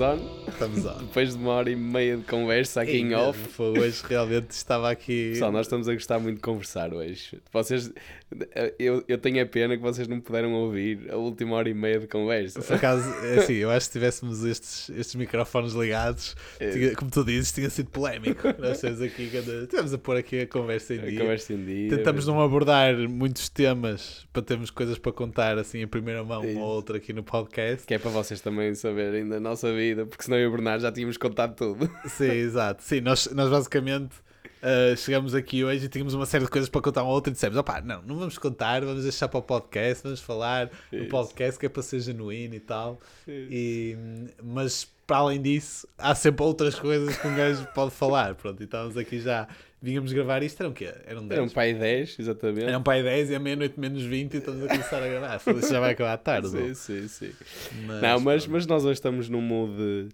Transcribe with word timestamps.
Está 0.00 0.12
a 0.12 0.16
gravar. 0.16 0.20
Estamos 0.20 0.24
on? 0.24 0.29
Estamos 0.60 0.84
on. 0.84 0.98
Depois 1.06 1.30
de 1.34 1.42
uma 1.42 1.52
hora 1.54 1.70
e 1.70 1.76
meia 1.76 2.18
de 2.18 2.24
conversa 2.24 2.82
aqui 2.82 2.98
em 2.98 3.14
off. 3.14 3.38
Foi 3.48 3.78
hoje 3.78 4.02
realmente 4.06 4.50
estava 4.50 4.90
aqui. 4.90 5.30
Pessoal, 5.32 5.50
nós 5.50 5.64
estamos 5.66 5.88
a 5.88 5.94
gostar 5.94 6.18
muito 6.18 6.36
de 6.36 6.42
conversar 6.42 6.92
hoje. 6.92 7.40
Vocês, 7.50 7.90
eu, 8.78 9.02
eu 9.08 9.16
tenho 9.16 9.42
a 9.42 9.46
pena 9.46 9.74
que 9.74 9.82
vocês 9.82 10.06
não 10.06 10.20
puderam 10.20 10.52
ouvir 10.52 11.10
a 11.10 11.16
última 11.16 11.56
hora 11.56 11.68
e 11.70 11.72
meia 11.72 11.98
de 11.98 12.06
conversa. 12.06 12.60
Por 12.60 12.76
acaso, 12.76 13.08
é 13.24 13.38
assim, 13.38 13.54
eu 13.54 13.70
acho 13.70 13.80
que 13.80 13.84
se 13.86 13.92
tivéssemos 13.92 14.44
estes, 14.44 14.90
estes 14.90 15.14
microfones 15.14 15.72
ligados, 15.72 16.36
É. 16.58 16.70
tinha- 16.70 16.94
como 16.94 17.10
tu 17.10 17.24
dizes, 17.24 17.52
tinha 17.52 17.70
sido 17.70 17.88
polémico. 17.90 18.48
Nós 18.58 18.80
temos 18.82 19.00
aqui, 19.00 19.30
tivemos 19.66 19.94
a 19.94 19.98
pôr 19.98 20.18
aqui 20.18 20.40
a 20.40 20.46
conversa 20.46 20.94
em 20.94 20.98
A 20.98 21.06
dia. 21.06 21.20
conversa 21.20 21.54
em 21.54 21.64
dia. 21.64 21.96
Tentamos 21.96 22.26
não 22.26 22.38
abordar 22.38 22.94
muitos 23.08 23.48
temas 23.48 24.26
para 24.30 24.42
termos 24.42 24.70
coisas 24.70 24.98
para 24.98 25.10
contar 25.10 25.56
assim 25.58 25.80
em 25.80 25.88
primeira 25.88 26.22
mão, 26.22 26.42
uma 26.42 26.60
ou 26.60 26.74
outra 26.74 26.98
aqui 26.98 27.14
no 27.14 27.22
podcast. 27.22 27.86
Que 27.86 27.94
é 27.94 27.98
para 27.98 28.10
vocês 28.10 28.42
também 28.42 28.74
saberem 28.74 29.26
da 29.26 29.40
nossa 29.40 29.72
vida, 29.72 30.04
porque 30.04 30.22
senão 30.24 30.36
eu 30.36 30.49
e 30.50 30.56
Bernardo 30.56 30.82
já 30.82 30.92
tínhamos 30.92 31.16
contado 31.16 31.54
tudo. 31.54 31.90
Sim, 32.06 32.30
exato. 32.30 32.82
Sim, 32.82 33.00
nós, 33.00 33.28
nós 33.32 33.48
basicamente 33.50 34.14
uh, 34.62 34.96
chegamos 34.96 35.34
aqui 35.34 35.64
hoje 35.64 35.86
e 35.86 35.88
tínhamos 35.88 36.14
uma 36.14 36.26
série 36.26 36.44
de 36.44 36.50
coisas 36.50 36.68
para 36.68 36.80
contar 36.80 37.02
uma 37.02 37.12
outra 37.12 37.30
e 37.30 37.34
dissemos: 37.34 37.56
opá, 37.56 37.80
não, 37.80 38.02
não 38.02 38.16
vamos 38.16 38.38
contar, 38.38 38.84
vamos 38.84 39.02
deixar 39.02 39.28
para 39.28 39.38
o 39.38 39.42
podcast, 39.42 40.02
vamos 40.02 40.20
falar 40.20 40.70
no 40.92 41.00
Isso. 41.00 41.08
podcast 41.08 41.58
que 41.58 41.66
é 41.66 41.68
para 41.68 41.82
ser 41.82 42.00
genuíno 42.00 42.54
e 42.54 42.60
tal. 42.60 43.00
E, 43.26 43.96
mas 44.42 44.88
para 45.06 45.16
além 45.16 45.42
disso, 45.42 45.88
há 45.98 46.14
sempre 46.14 46.44
outras 46.44 46.78
coisas 46.78 47.16
que 47.16 47.26
um 47.26 47.34
gajo 47.34 47.66
pode 47.74 47.90
falar. 47.90 48.36
Pronto, 48.36 48.60
e 48.60 48.64
estávamos 48.64 48.96
aqui 48.96 49.18
já, 49.18 49.48
vínhamos 49.82 50.12
gravar 50.12 50.40
isto, 50.42 50.60
eram 50.60 50.70
o 50.70 50.72
quê? 50.72 50.94
Eram 51.04 51.26
10. 51.26 51.32
Era 51.32 51.42
um 51.42 51.48
pai 51.48 51.74
10, 51.74 52.16
exatamente. 52.20 52.68
Eram 52.68 52.80
para 52.80 52.92
aí 52.92 53.02
10 53.02 53.30
e 53.30 53.34
à 53.34 53.40
meia-noite 53.40 53.80
menos 53.80 54.02
20 54.04 54.34
e 54.34 54.36
estamos 54.36 54.62
a 54.62 54.68
começar 54.68 55.02
a 55.02 55.08
gravar. 55.08 55.38
Foda-se, 55.40 55.72
já 55.72 55.80
vai 55.80 55.92
acabar 55.92 56.16
tarde. 56.18 56.48
Sim, 56.48 56.74
sim, 56.74 57.08
sim. 57.08 57.32
Mas, 57.86 58.02
Não, 58.02 58.20
mas, 58.20 58.46
mas 58.46 58.66
nós 58.68 58.84
hoje 58.84 58.94
estamos 58.94 59.28
num 59.28 59.40
mood 59.40 59.76
de, 59.76 60.08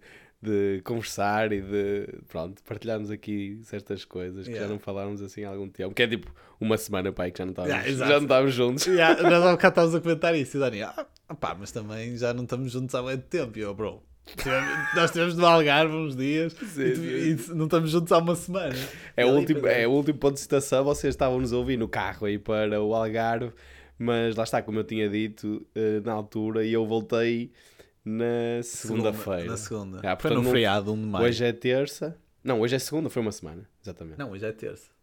de 0.47 0.81
conversar 0.85 1.53
e 1.53 1.61
de 1.61 2.09
pronto, 2.29 2.63
partilharmos 2.63 3.11
aqui 3.11 3.59
certas 3.65 4.05
coisas 4.05 4.45
que 4.47 4.53
já 4.53 4.57
Yeah. 4.59 4.73
não 4.73 4.79
falávamos 4.81 5.21
assim 5.21 5.45
há 5.45 5.51
algum 5.51 5.69
tempo. 5.69 5.95
Que 5.95 6.03
é 6.03 6.07
tipo 6.07 6.33
uma 6.61 6.77
semana, 6.79 7.13
pai, 7.13 7.31
que 7.31 7.39
já 7.39 7.45
não 7.45 7.51
estávamos, 7.53 7.85
Yeah, 7.87 7.99
já 8.07 8.15
não 8.17 8.23
estávamos 8.23 8.55
juntos. 8.55 8.87
Yeah, 8.89 9.23
nós 9.23 9.43
há 9.45 9.51
bocado 9.53 9.69
estávamos 9.73 9.95
a 9.95 10.01
comentar 10.01 10.35
isso 10.37 10.57
e 10.57 10.61
Dani, 10.61 10.83
ah, 10.83 11.07
pá, 11.41 11.57
mas 11.59 11.73
também 11.73 12.17
já 12.17 12.33
não 12.33 12.45
estamos 12.45 12.71
juntos 12.73 12.95
há 12.95 13.03
muito 13.03 13.23
tempo. 13.25 13.59
E 13.59 13.63
eu, 13.63 13.75
bro, 13.75 14.03
tivemos- 14.37 14.69
nós 14.95 15.05
estivemos 15.07 15.37
no 15.37 15.47
Algarve 15.47 15.95
uns 15.95 16.15
dias 16.17 16.53
Sim, 16.53 16.83
e, 16.83 16.93
tu- 17.37 17.45
sim. 17.47 17.53
e 17.53 17.55
não 17.57 17.65
estamos 17.67 17.91
juntos 17.91 18.13
há 18.13 18.19
uma 18.19 18.35
semana. 18.37 18.75
É 19.17 19.27
o, 19.27 19.31
último, 19.31 19.67
é. 19.67 19.87
o 19.87 19.91
último 19.91 20.19
ponto 20.19 20.35
de 20.35 20.41
citação. 20.41 20.85
Vocês 20.85 21.13
estavam-nos 21.15 21.53
a 21.53 21.57
ouvir 21.57 21.77
no 21.77 21.89
carro 21.89 22.27
aí 22.27 22.39
para 22.39 22.81
o 22.83 22.95
Algarve, 22.95 23.53
mas 23.99 24.37
lá 24.37 24.45
está, 24.45 24.63
como 24.63 24.79
eu 24.79 24.85
tinha 24.85 25.09
dito 25.09 25.67
eh, 25.75 26.01
na 26.05 26.13
altura, 26.13 26.65
e 26.65 26.73
eu 26.73 26.87
voltei 26.87 27.51
na 28.07 28.63
segunda-feira. 28.63 29.45
Na 29.51 29.57
segunda. 29.57 29.99
Ah, 29.99 30.03
Foi 30.03 30.11
portanto, 30.17 30.35
no 30.39 30.43
não- 30.45 30.51
feriado, 30.51 30.93
1 30.93 30.97
de 30.97 31.07
maio. 31.07 31.25
Hoje 31.27 31.45
é 31.45 31.53
terça. 31.53 32.17
Não, 32.45 32.61
hoje 32.61 32.77
é 32.77 32.79
segunda, 32.79 33.11
foi 33.11 33.21
uma 33.21 33.33
semana, 33.33 33.69
exatamente. 33.83 34.19
Não, 34.19 34.31
hoje 34.31 34.47
é 34.47 34.53
terça. 34.53 34.95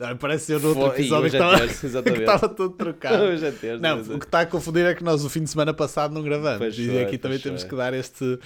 Ah, 0.00 0.16
Parece 0.16 0.50
eu 0.52 0.58
no 0.58 0.68
outro 0.70 0.82
Foi- 0.86 0.94
episódio 0.98 1.26
hoje 1.26 1.36
que 1.36 1.42
é 1.42 1.46
estava 1.46 1.58
terça, 1.68 2.02
que 2.02 2.10
estava 2.20 2.48
todo 2.48 2.74
trocado. 2.74 3.22
hoje 3.22 3.46
é 3.46 3.50
terça. 3.52 3.80
Não, 3.80 3.90
exatamente. 3.98 4.16
o 4.16 4.18
que 4.18 4.24
está 4.24 4.40
a 4.40 4.46
confundir 4.46 4.84
é 4.84 4.94
que 4.96 5.04
nós 5.04 5.24
o 5.24 5.30
fim 5.30 5.44
de 5.44 5.50
semana 5.50 5.72
passado 5.72 6.12
não 6.12 6.22
gravamos. 6.24 6.58
Pois 6.58 6.76
e 6.76 6.88
foi, 6.88 7.02
aqui 7.04 7.18
também 7.18 7.36
pois 7.38 7.42
temos 7.44 7.60
foi. 7.60 7.70
que 7.70 7.76
dar 7.76 7.94
este 7.94 8.36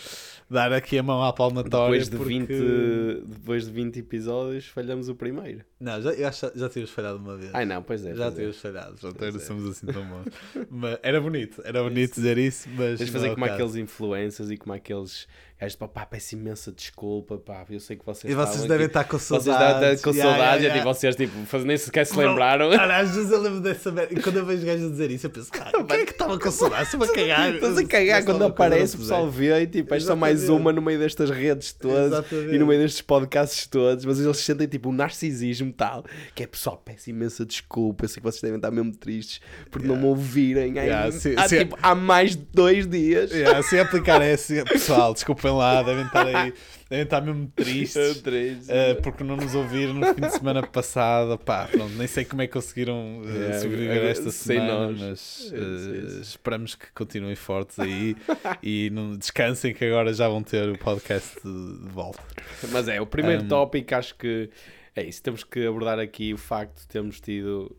dar 0.48 0.72
aqui 0.72 0.98
a 0.98 1.02
mão 1.02 1.22
à 1.22 1.32
palmatória. 1.32 1.98
Depois 1.98 2.08
de, 2.08 2.16
porque... 2.16 2.54
20, 2.54 3.24
depois 3.26 3.64
de 3.66 3.70
20 3.72 3.98
episódios, 3.98 4.66
falhamos 4.68 5.08
o 5.08 5.14
primeiro. 5.14 5.62
Não, 5.78 6.00
já, 6.00 6.10
eu 6.12 6.28
acho 6.28 6.50
já 6.54 6.68
tínhamos 6.68 6.90
falhado 6.90 7.18
uma 7.18 7.36
vez. 7.36 7.50
Ai 7.54 7.64
não, 7.66 7.82
pois 7.82 8.04
é. 8.06 8.14
Já 8.14 8.26
é. 8.26 8.30
tínhamos 8.30 8.56
falhado, 8.58 8.94
pronto, 8.98 9.16
Pois 9.18 9.30
ainda 9.34 9.42
é. 9.42 9.46
somos 9.46 9.70
assim 9.70 9.86
tão 9.86 10.04
bons. 10.06 10.26
Mas 10.70 10.98
era 11.02 11.20
bonito, 11.20 11.60
era 11.64 11.82
bonito 11.82 12.14
dizer 12.14 12.38
isso, 12.38 12.68
mas. 12.76 12.98
Tens 12.98 13.08
não 13.08 13.12
fazer 13.12 13.26
é 13.28 13.34
como 13.34 13.44
aqueles 13.44 13.74
influencers 13.76 14.50
e 14.50 14.56
como 14.56 14.72
aqueles 14.74 15.26
gajos, 15.60 15.76
pá, 15.76 15.88
pá, 15.88 16.04
peço 16.06 16.34
imensa 16.34 16.70
desculpa, 16.70 17.38
pá, 17.38 17.64
eu 17.70 17.80
sei 17.80 17.96
que 17.96 18.04
vocês 18.04 18.30
E 18.30 18.36
vocês 18.36 18.62
devem 18.62 18.76
aqui- 18.76 18.84
estar 18.86 19.04
com 19.04 19.18
Vocês 19.18 19.44
devem 19.44 19.90
estar 19.90 20.02
com 20.02 20.10
Yeah, 20.10 20.30
saudades, 20.32 20.36
yeah, 20.36 20.56
é 20.56 20.60
tipo, 20.60 20.76
yeah. 20.76 20.84
vocês 20.84 21.16
tipo, 21.16 21.58
nem 21.66 21.76
sequer 21.78 22.06
se 22.06 22.16
lembraram. 22.16 22.70
Cara, 22.70 22.98
às 22.98 23.14
vezes 23.14 23.30
eu 23.30 23.40
lembro 23.40 23.60
dessa 23.60 23.90
merda. 23.90 24.12
E 24.14 24.22
quando 24.22 24.36
eu 24.36 24.44
vejo 24.46 24.66
gajos 24.66 24.86
a 24.86 24.90
dizer 24.90 25.10
isso, 25.10 25.26
eu 25.26 25.30
penso, 25.30 25.50
cara, 25.50 25.72
quem 25.84 26.00
é 26.00 26.04
que 26.04 26.12
estava 26.12 26.38
com 26.38 26.50
saudades? 26.50 26.92
Estou 26.92 27.08
a 27.08 27.12
cagar. 27.14 27.54
Estás 27.54 27.78
a 27.78 27.84
cagar 27.86 28.24
quando 28.24 28.44
aparece, 28.44 28.96
o 28.96 28.98
pessoal 28.98 29.30
vê 29.30 29.62
e 29.62 29.66
tipo, 29.66 29.94
é 29.94 30.00
só 30.00 30.14
mais 30.14 30.35
Exatamente. 30.44 30.60
uma 30.62 30.72
no 30.72 30.82
meio 30.82 30.98
destas 30.98 31.30
redes 31.30 31.72
todas 31.72 32.06
Exatamente. 32.12 32.54
e 32.54 32.58
no 32.58 32.66
meio 32.66 32.80
destes 32.80 33.00
podcasts 33.02 33.66
todos, 33.66 34.04
mas 34.04 34.18
eles 34.20 34.36
sentem 34.38 34.66
tipo 34.66 34.88
um 34.88 34.92
narcisismo 34.92 35.72
tal, 35.72 36.04
que 36.34 36.42
é 36.42 36.46
pessoal, 36.46 36.80
peço 36.84 37.10
imensa 37.10 37.44
desculpa, 37.44 38.04
eu 38.04 38.08
sei 38.08 38.16
que 38.16 38.22
vocês 38.24 38.42
devem 38.42 38.56
estar 38.56 38.70
mesmo 38.70 38.94
tristes 38.94 39.40
por 39.70 39.82
não 39.82 39.96
me 39.96 40.04
ouvirem 40.04 40.78
há, 40.78 40.82
Yeah, 40.82 41.12
se- 41.12 41.34
há, 41.36 41.48
se- 41.48 41.58
tipo, 41.60 41.78
há 41.82 41.94
mais 41.94 42.36
de 42.36 42.46
dois 42.52 42.86
dias. 42.86 43.30
Yeah, 43.30 43.62
se 43.62 43.78
aplicar 43.78 44.20
esse, 44.22 44.62
pessoal, 44.64 45.12
desculpem 45.14 45.52
lá, 45.52 45.82
devem 45.82 46.04
estar 46.06 46.26
aí, 46.26 46.52
devem 46.88 47.04
estar 47.04 47.20
mesmo 47.20 47.50
tristes. 47.54 48.20
Três. 48.22 48.68
Uh, 48.68 49.00
porque 49.02 49.24
não 49.24 49.36
nos 49.36 49.54
ouviram 49.54 49.94
no 49.94 50.14
fim 50.14 50.20
de 50.20 50.30
semana 50.30 50.62
passado, 50.66 51.38
pá, 51.38 51.66
pronto, 51.70 51.94
nem 51.94 52.06
sei 52.06 52.24
como 52.24 52.42
é 52.42 52.46
que 52.46 52.52
conseguiram 52.52 53.20
uh, 53.20 53.26
Yeah, 53.26 53.58
sobreviver 53.60 54.02
a 54.02 54.06
esta 54.08 54.30
sem 54.30 54.56
semana, 54.58 54.90
nós. 54.92 55.00
mas 55.00 55.52
É, 55.52 55.56
uh, 55.56 56.20
esperamos 56.20 56.74
que 56.74 56.92
continuem 56.92 57.34
fortes 57.36 57.78
aí 57.78 58.16
e 58.62 58.90
não 58.90 59.16
descansem 59.16 59.74
que 59.74 59.84
agora 59.84 60.12
já 60.12 60.28
vão 60.28 60.42
ter 60.42 60.68
o 60.68 60.78
podcast 60.78 61.36
de, 61.42 61.88
volta. 61.90 62.22
Mas 62.70 62.88
é, 62.88 63.00
o 63.00 63.06
primeiro 63.06 63.44
Um, 63.44 63.48
tópico 63.48 63.94
acho 63.94 64.14
que 64.14 64.50
é 64.94 65.04
isso. 65.04 65.22
Temos 65.22 65.44
que 65.44 65.66
abordar 65.66 65.98
aqui 65.98 66.32
o 66.32 66.38
facto 66.38 66.80
de 66.80 66.88
termos 66.88 67.20
tido 67.20 67.76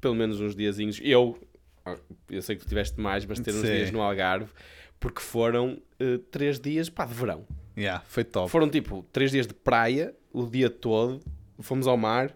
pelo 0.00 0.14
menos 0.14 0.40
uns 0.40 0.54
diazinhos. 0.54 1.00
Eu, 1.02 1.38
ah, 1.84 1.96
eu 2.30 2.42
sei 2.42 2.56
que 2.56 2.62
tu 2.62 2.68
tiveste 2.68 3.00
mais, 3.00 3.24
mas 3.24 3.40
ter 3.40 3.50
uns 3.52 3.60
Sim. 3.60 3.74
dias 3.74 3.90
no 3.90 4.00
Algarve, 4.00 4.50
porque 4.98 5.20
foram 5.20 5.80
uh, 6.00 6.18
três 6.30 6.58
dias 6.58 6.88
pá, 6.88 7.04
de 7.04 7.14
verão. 7.14 7.44
Yeah, 7.78 8.02
foi 8.08 8.24
top. 8.24 8.50
Foram 8.50 8.68
tipo 8.68 9.04
três 9.12 9.30
dias 9.30 9.46
de 9.46 9.54
praia, 9.54 10.14
o 10.32 10.44
dia 10.46 10.68
todo, 10.68 11.20
fomos 11.60 11.86
ao 11.86 11.96
mar. 11.96 12.34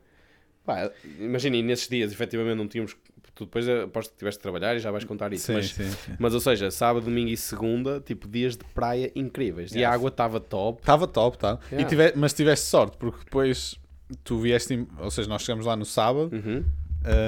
Pá, 0.64 0.90
imagina, 1.18 1.56
e 1.56 1.62
nesses 1.62 1.88
dias 1.88 2.12
efetivamente 2.12 2.56
não 2.56 2.68
tínhamos. 2.68 2.96
Tu 3.34 3.46
depois 3.46 3.66
aposto 3.68 4.10
que 4.12 4.18
tiveste 4.18 4.38
de 4.38 4.42
trabalhar 4.42 4.76
e 4.76 4.78
já 4.78 4.90
vais 4.90 5.04
contar 5.04 5.32
isso. 5.32 5.46
Sim, 5.46 5.54
mas, 5.54 5.70
sim, 5.70 5.90
sim. 5.90 6.12
mas 6.18 6.34
ou 6.34 6.40
seja, 6.40 6.70
sábado, 6.70 7.04
domingo 7.04 7.30
e 7.30 7.36
segunda, 7.36 7.98
tipo 7.98 8.28
dias 8.28 8.56
de 8.58 8.64
praia 8.74 9.10
incríveis. 9.16 9.72
E 9.72 9.76
Yeah. 9.78 9.90
a 9.90 9.94
água 9.98 10.08
estava 10.08 10.38
top. 10.38 10.80
Estava 10.82 11.06
top, 11.08 11.38
tá? 11.38 11.58
E 11.70 11.74
Yeah. 11.76 11.88
tive- 11.88 12.12
mas 12.14 12.34
tiveste 12.34 12.66
sorte, 12.66 12.96
porque 12.98 13.24
depois 13.24 13.80
tu 14.22 14.38
vieste, 14.38 14.86
ou 14.98 15.10
seja, 15.10 15.28
nós 15.30 15.40
chegamos 15.42 15.64
lá 15.64 15.74
no 15.74 15.86
sábado, 15.86 16.30
Uhum. 16.36 16.62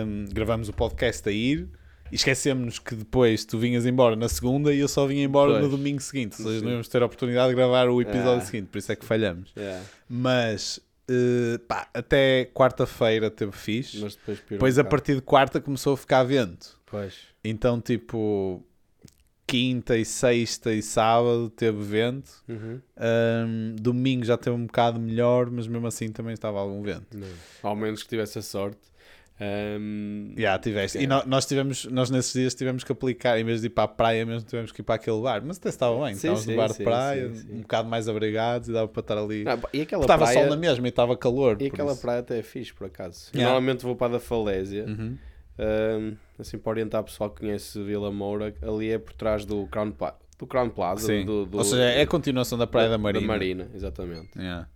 um, 0.06 0.26
gravamos 0.30 0.68
o 0.68 0.72
podcast 0.74 1.26
a 1.28 1.32
ir 1.32 1.68
e 2.14 2.16
esquecemos 2.16 2.78
que 2.78 2.94
depois 2.94 3.44
tu 3.44 3.58
vinhas 3.58 3.84
embora 3.84 4.14
na 4.14 4.28
segunda 4.28 4.72
e 4.72 4.78
eu 4.78 4.86
só 4.86 5.04
vinha 5.04 5.24
embora 5.24 5.50
Pois. 5.54 5.64
no 5.64 5.68
domingo 5.68 6.00
seguinte. 6.00 6.40
Ou 6.40 6.46
seja, 6.46 6.60
Sim. 6.60 6.64
não 6.64 6.70
íamos 6.72 6.86
ter 6.86 7.02
a 7.02 7.06
oportunidade 7.06 7.48
de 7.48 7.56
gravar 7.56 7.88
o 7.88 8.00
episódio 8.00 8.38
Ah. 8.38 8.40
seguinte, 8.40 8.68
por 8.68 8.78
isso 8.78 8.92
é 8.92 8.94
que 8.94 9.04
falhamos. 9.04 9.50
Yeah. 9.56 9.84
Mas 10.08 10.78
eh, 11.08 11.58
pá, 11.66 11.88
até 11.92 12.44
quarta-feira 12.54 13.32
teve 13.32 13.50
fixe. 13.50 13.98
Mas 13.98 14.14
depois 14.14 14.38
piorou 14.38 14.58
Depois 14.58 14.78
um 14.78 14.80
a 14.82 14.84
partir 14.84 15.14
de 15.16 15.22
quarta 15.22 15.60
começou 15.60 15.94
a 15.94 15.96
ficar 15.96 16.22
vento. 16.22 16.78
Pois. 16.86 17.14
Então, 17.42 17.80
tipo, 17.80 18.64
quinta 19.46 19.98
e 19.98 20.04
sexta 20.04 20.72
e 20.72 20.82
sábado 20.82 21.50
teve 21.50 21.82
vento. 21.82 22.30
Uhum. 22.48 22.80
Um, 22.96 23.74
domingo 23.74 24.24
já 24.24 24.36
teve 24.36 24.56
um 24.56 24.66
bocado 24.66 25.00
melhor, 25.00 25.50
mas 25.50 25.66
mesmo 25.66 25.86
assim 25.88 26.12
também 26.12 26.32
estava 26.32 26.60
algum 26.60 26.80
vento. 26.80 27.06
Não. 27.18 27.26
Ao 27.62 27.74
menos 27.76 28.02
que 28.04 28.08
tivesse 28.08 28.38
a 28.38 28.42
sorte. 28.42 28.78
Ahm, 29.40 30.32
Já 30.36 30.58
tiveste. 30.58 30.98
E 30.98 31.02
Yeah. 31.02 31.24
nó- 31.24 31.28
nós 31.30 31.44
tivemos, 31.46 31.84
nós 31.86 32.08
nesses 32.10 32.32
dias 32.32 32.54
tivemos 32.54 32.84
que 32.84 32.92
aplicar, 32.92 33.38
em 33.38 33.44
vez 33.44 33.60
de 33.60 33.66
ir 33.66 33.70
para 33.70 33.84
a 33.84 33.88
praia 33.88 34.24
mesmo, 34.24 34.46
tivemos 34.48 34.70
que 34.72 34.80
ir 34.80 34.84
para 34.84 34.94
aquele 34.94 35.20
bar. 35.20 35.42
Mas 35.44 35.56
até 35.58 35.68
estava 35.68 35.96
bem, 36.04 36.14
Sim, 36.14 36.28
estávamos 36.28 36.42
sim, 36.44 36.50
no 36.52 36.56
bar 36.56 36.68
sim, 36.70 36.78
de 36.78 36.84
praia, 36.84 37.32
um 37.50 37.60
bocado 37.62 37.88
mais 37.88 38.08
abrigados 38.08 38.68
e 38.68 38.72
dava 38.72 38.88
para 38.88 39.00
estar 39.00 39.18
ali. 39.18 39.44
Ah, 39.46 39.58
e 39.72 39.80
aquela 39.82 40.02
Estava 40.02 40.24
praia, 40.24 40.40
sol 40.40 40.50
na 40.50 40.56
mesma 40.56 40.86
e 40.86 40.90
estava 40.90 41.16
calor. 41.16 41.56
E 41.60 41.66
aquela 41.66 41.92
isso. 41.92 42.00
praia 42.00 42.20
até 42.20 42.38
é 42.38 42.42
fixe, 42.42 42.72
por 42.72 42.86
acaso. 42.86 43.30
Yeah. 43.34 43.52
Normalmente 43.52 43.84
vou 43.84 43.96
para 43.96 44.06
a 44.06 44.10
da 44.16 44.20
Falésia. 44.20 44.84
Uhum. 44.86 45.18
ahm, 45.58 46.14
assim, 46.38 46.58
para 46.58 46.70
orientar 46.70 47.00
o 47.00 47.04
pessoal 47.04 47.30
que 47.30 47.40
conhece 47.40 47.80
Vila 47.82 48.10
Moura, 48.10 48.54
ali 48.62 48.90
é 48.90 48.98
por 48.98 49.12
trás 49.14 49.44
do 49.44 49.66
Crown, 49.68 49.92
Pla- 49.92 50.16
do 50.38 50.46
Crown 50.48 50.68
Plaza. 50.70 51.06
Do, 51.24 51.46
do- 51.46 51.58
Ou 51.58 51.64
seja, 51.64 51.82
é 51.82 52.02
a 52.02 52.06
continuação 52.06 52.58
da 52.58 52.66
Praia 52.66 52.88
da, 52.88 52.98
Marina. 52.98 53.20
Da 53.20 53.26
Marina, 53.32 53.68
exatamente. 53.74 54.30
Yeah. 54.36 54.68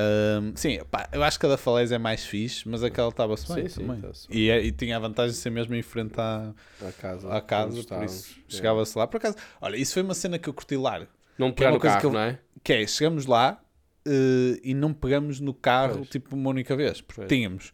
Um, 0.00 0.52
sim, 0.54 0.78
pá, 0.90 1.08
eu 1.12 1.22
acho 1.24 1.40
que 1.40 1.46
a 1.46 1.48
da 1.48 1.56
Falésia 1.56 1.96
é 1.96 1.98
mais 1.98 2.24
fixe, 2.24 2.68
mas 2.68 2.84
aquela 2.84 3.08
estava-se 3.08 3.52
bem 3.52 3.64
Sim, 3.64 3.68
sim, 3.68 3.80
também. 3.80 3.96
está-se 3.96 4.26
e, 4.30 4.48
é- 4.48 4.62
e 4.62 4.70
tinha 4.70 4.96
a 4.96 5.00
vantagem 5.00 5.32
de 5.32 5.38
ser 5.38 5.50
mesmo 5.50 5.74
em 5.74 5.82
frente 5.82 6.20
à, 6.20 6.52
À 6.80 6.92
casa. 6.92 7.32
à 7.32 7.40
casa, 7.40 7.82
por 7.82 8.04
isso 8.04 8.28
Yeah. 8.28 8.44
chegava-se 8.48 8.96
lá. 8.96 9.06
Por 9.08 9.16
acaso, 9.16 9.36
olha, 9.60 9.76
isso 9.76 9.94
foi 9.94 10.02
uma 10.02 10.14
cena 10.14 10.38
que 10.38 10.48
eu 10.48 10.54
curti 10.54 10.76
lá. 10.76 11.00
Não 11.36 11.48
é 11.48 11.52
pegar 11.52 11.70
uma 11.70 11.74
no 11.74 11.80
carro, 11.80 12.00
eu- 12.04 12.12
não 12.12 12.20
é? 12.20 12.38
Que 12.62 12.72
é, 12.74 12.86
chegamos 12.86 13.26
lá 13.26 13.60
eh, 14.06 14.60
e 14.62 14.72
não 14.74 14.92
pegamos 14.94 15.40
no 15.40 15.52
carro 15.52 15.96
Pois. 15.98 16.08
tipo 16.10 16.36
uma 16.36 16.50
única 16.50 16.76
vez. 16.76 17.00
Porque 17.00 17.22
Pois. 17.22 17.28
tínhamos. 17.28 17.72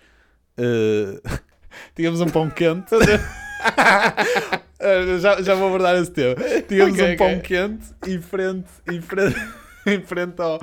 eh, 0.56 1.21
tínhamos 1.94 2.21
um 2.23 2.26
pão 2.31 2.49
quente. 2.49 2.94
Eh, 4.81 5.19
já, 5.19 5.41
já 5.41 5.55
vou 5.55 5.69
abordar 5.69 5.97
esse 5.97 6.11
tema. 6.11 6.35
Tínhamos 6.69 6.94
Ok, 6.99 7.15
um 7.15 7.17
pão 7.17 7.41
quente 7.41 7.87
em 8.06 8.21
frente, 8.21 8.69
em 8.91 9.00
frente, 9.00 9.37
em 9.87 10.00
frente 10.03 10.41
ao, 10.43 10.61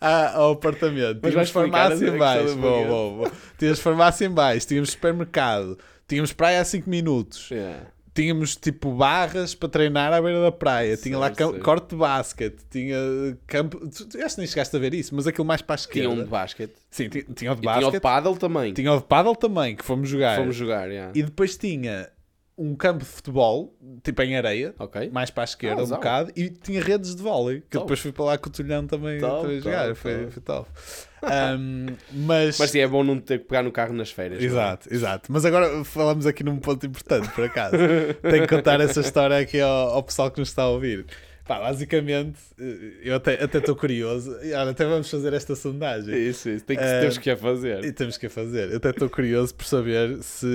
à- 0.00 0.36
ao 0.36 0.52
apartamento. 0.52 1.20
Mas 1.22 1.30
Tínhamos 1.32 1.50
farmácia 1.50 2.06
em 2.08 2.16
baixo. 2.18 2.56
pão 2.58 2.86
vou, 2.86 3.16
vou. 3.18 3.32
Tínhamos 3.58 3.80
farmácia 3.80 4.24
em 4.26 4.30
baixo. 4.30 4.66
Tínhamos 4.66 4.90
supermercado. 4.90 5.78
Tínhamos 6.08 6.32
praia 6.32 6.60
a 6.60 6.64
5 6.64 6.88
minutos. 6.90 7.50
Yeah. 7.50 7.86
tínhamos 8.12 8.56
tipo 8.56 8.92
barras 8.92 9.54
para 9.54 9.68
treinar 9.68 10.12
à 10.12 10.20
beira 10.20 10.42
da 10.42 10.50
praia, 10.52 10.96
tinha 10.96 11.16
lá 11.16 11.30
corte 11.62 11.90
de 11.90 11.96
basquete, 11.96 12.58
tinha 12.68 12.98
campo. 13.46 13.78
Tu, 13.88 14.02
acho 14.22 14.34
que 14.34 14.40
nem 14.40 14.46
chegaste 14.48 14.76
a 14.76 14.78
ver 14.80 14.92
isso, 14.92 15.14
mas 15.14 15.26
aquilo 15.28 15.44
mais 15.46 15.62
para 15.62 15.76
a 15.76 15.78
Tinha 15.78 16.02
esquerda. 16.04 16.08
um 16.20 16.24
de 16.24 16.28
basquete. 16.28 16.72
Sim, 16.90 17.08
tinha, 17.08 17.24
tinha 17.34 17.52
o 17.52 17.54
de 17.54 17.60
E 17.60 17.62
tinha 17.62 17.72
o 17.72 17.78
de 17.78 17.82
basquete, 17.84 18.02
paddle 18.02 18.36
também. 18.36 18.74
tinha 18.74 18.92
o 18.92 18.98
de 18.98 19.04
paddle 19.04 19.36
também, 19.36 19.76
que 19.76 19.84
fomos 19.84 20.08
jogar. 20.08 20.36
Fomos 20.38 20.56
jogar, 20.56 20.90
yeah. 20.90 21.12
E 21.14 21.22
depois 21.22 21.56
tinha 21.56 22.08
um 22.62 22.74
campo 22.74 22.98
de 23.00 23.06
futebol, 23.10 23.74
tipo 24.02 24.20
em 24.22 24.36
areia, 24.36 24.74
Ok. 24.78 25.08
mais 25.10 25.30
para 25.30 25.42
a 25.42 25.44
esquerda 25.44 25.80
Ah, 25.80 25.84
um 25.84 25.88
bocado, 25.88 26.30
e 26.36 26.50
tinha 26.50 26.82
redes 26.82 27.14
de 27.14 27.22
vôlei, 27.22 27.60
que 27.62 27.68
Top. 27.70 27.84
depois 27.86 28.00
fui 28.00 28.12
para 28.12 28.24
lá 28.26 28.38
com 28.38 28.48
o 28.48 28.52
Tulhão 28.52 28.86
também, 28.86 29.18
Top, 29.18 29.42
também 29.42 29.60
jogar. 29.60 29.86
top, 29.88 29.94
foi, 29.98 30.30
foi 30.30 30.42
top. 30.42 30.68
Um, 31.22 31.86
mas, 32.26 32.58
Mas 32.58 32.70
sim, 32.70 32.80
é 32.80 32.86
bom 32.86 33.02
não 33.02 33.18
ter 33.18 33.38
que 33.38 33.44
pegar 33.46 33.62
no 33.62 33.72
carro 33.72 33.92
nas 33.94 34.10
férias. 34.10 34.40
não 34.40 34.46
é? 34.46 34.50
Exato, 34.50 34.94
exato. 34.94 35.32
Mas 35.32 35.44
agora 35.44 35.84
falamos 35.84 36.26
aqui 36.26 36.44
num 36.44 36.58
ponto 36.58 36.84
importante, 36.86 37.28
por 37.30 37.44
acaso. 37.44 37.76
Tenho 38.22 38.46
que 38.46 38.54
contar 38.54 38.78
essa 38.80 39.00
história 39.00 39.38
aqui 39.38 39.60
ao, 39.60 39.88
ao 39.94 40.02
pessoal 40.02 40.30
que 40.30 40.38
nos 40.38 40.48
está 40.50 40.62
a 40.64 40.68
ouvir. 40.68 41.06
Pá, 41.50 41.58
basicamente, 41.58 42.38
eh, 42.60 43.00
eu 43.02 43.16
até 43.16 43.42
até 43.42 43.58
estou 43.58 43.74
curioso. 43.74 44.38
E, 44.40 44.52
olha, 44.52 44.70
até 44.70 44.84
vamos 44.84 45.10
fazer 45.10 45.32
esta 45.32 45.56
sondagem. 45.56 46.14
Isso, 46.16 46.48
isso. 46.48 46.64
Tem 46.64 46.76
que, 46.76 46.84
Ah, 46.84 47.00
temos 47.00 47.18
que 47.18 47.28
a 47.28 47.36
fazer. 47.36 47.84
E 47.84 47.92
temos 47.92 48.16
que 48.16 48.26
a 48.26 48.30
fazer. 48.30 48.70
Eu 48.70 48.76
até 48.76 48.90
estou 48.90 49.10
curioso 49.10 49.52
por 49.56 49.64
saber 49.64 50.22
se 50.22 50.46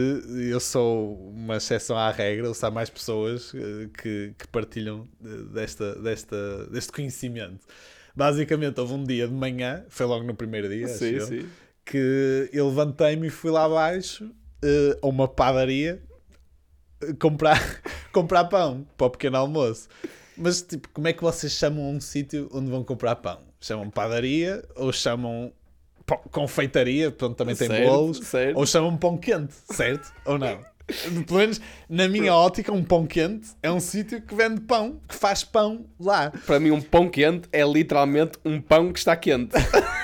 eu 0.50 0.58
sou 0.62 1.32
uma 1.32 1.58
exceção 1.58 1.98
à 1.98 2.10
regra 2.12 2.48
ou 2.48 2.54
se 2.54 2.66
há 2.66 2.72
mais 2.72 2.90
pessoas 2.90 3.52
eh, 3.54 3.90
que, 4.02 4.34
que 4.40 4.48
partilham 4.48 5.06
desta, 5.52 6.02
desta, 6.02 6.66
deste 6.68 6.94
conhecimento. 6.94 7.66
Basicamente, 8.16 8.80
houve 8.80 8.94
um 8.94 9.04
dia 9.04 9.28
de 9.28 9.34
manhã, 9.34 9.84
foi 9.90 10.06
logo 10.06 10.24
no 10.24 10.34
primeiro 10.34 10.70
dia, 10.70 10.86
acho 10.86 11.00
Sim, 11.00 11.16
eu, 11.16 11.26
sim. 11.28 11.46
que 11.84 12.50
eu 12.54 12.70
levantei-me 12.70 13.28
e 13.28 13.30
fui 13.30 13.52
lá 13.52 13.66
abaixo 13.66 14.32
eh, 14.64 14.98
a 15.02 15.08
uma 15.08 15.28
padaria 15.28 16.02
comprar, 17.20 17.60
comprar 18.14 18.46
pão 18.46 18.88
para 18.96 19.08
o 19.08 19.10
pequeno 19.10 19.36
almoço. 19.36 19.90
Mas, 20.38 20.62
tipo, 20.62 20.90
como 20.94 21.08
é 21.08 21.14
que 21.14 21.22
vocês 21.24 21.54
chamam 21.54 21.90
um 21.90 22.00
sítio 22.00 22.50
onde 22.54 22.70
vão 22.70 22.84
comprar 22.84 23.16
pão? 23.18 23.40
Chamam 23.60 23.90
padaria 23.90 24.64
ou 24.76 24.92
chamam 24.92 25.52
pão- 26.06 26.22
confeitaria, 26.32 27.10
portanto 27.12 27.38
também 27.38 27.56
tem 27.56 27.68
Certo, 27.68 27.88
bolos, 27.90 28.18
certo. 28.20 28.58
ou 28.58 28.66
chamam 28.66 28.96
pão 28.98 29.18
quente, 29.18 29.54
certo? 29.72 30.12
ou 30.26 30.38
não? 30.38 30.60
Pelo 31.26 31.40
menos 31.40 31.60
na 31.90 32.08
minha 32.08 32.32
ótica, 32.36 32.72
um 32.72 32.84
pão 32.84 33.08
quente 33.08 33.50
é 33.64 33.72
um 33.72 33.80
sítio 33.80 34.22
que 34.22 34.36
vende 34.36 34.62
pão, 34.62 35.00
que 35.08 35.16
faz 35.16 35.44
pão 35.44 35.88
lá. 36.00 36.32
Para 36.46 36.60
mim, 36.60 36.70
um 36.70 36.82
pão 36.82 37.10
quente 37.10 37.50
é 37.52 37.64
literalmente 37.64 38.38
um 38.46 38.62
pão 38.62 38.94
que 38.94 39.00
está 39.00 39.16
quente. 39.16 39.52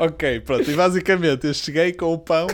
Ok, 0.00 0.40
pronto. 0.40 0.68
E 0.68 0.74
basicamente 0.74 1.46
eu 1.46 1.54
cheguei 1.54 1.92
com 1.92 2.12
o 2.12 2.18
pão 2.18 2.48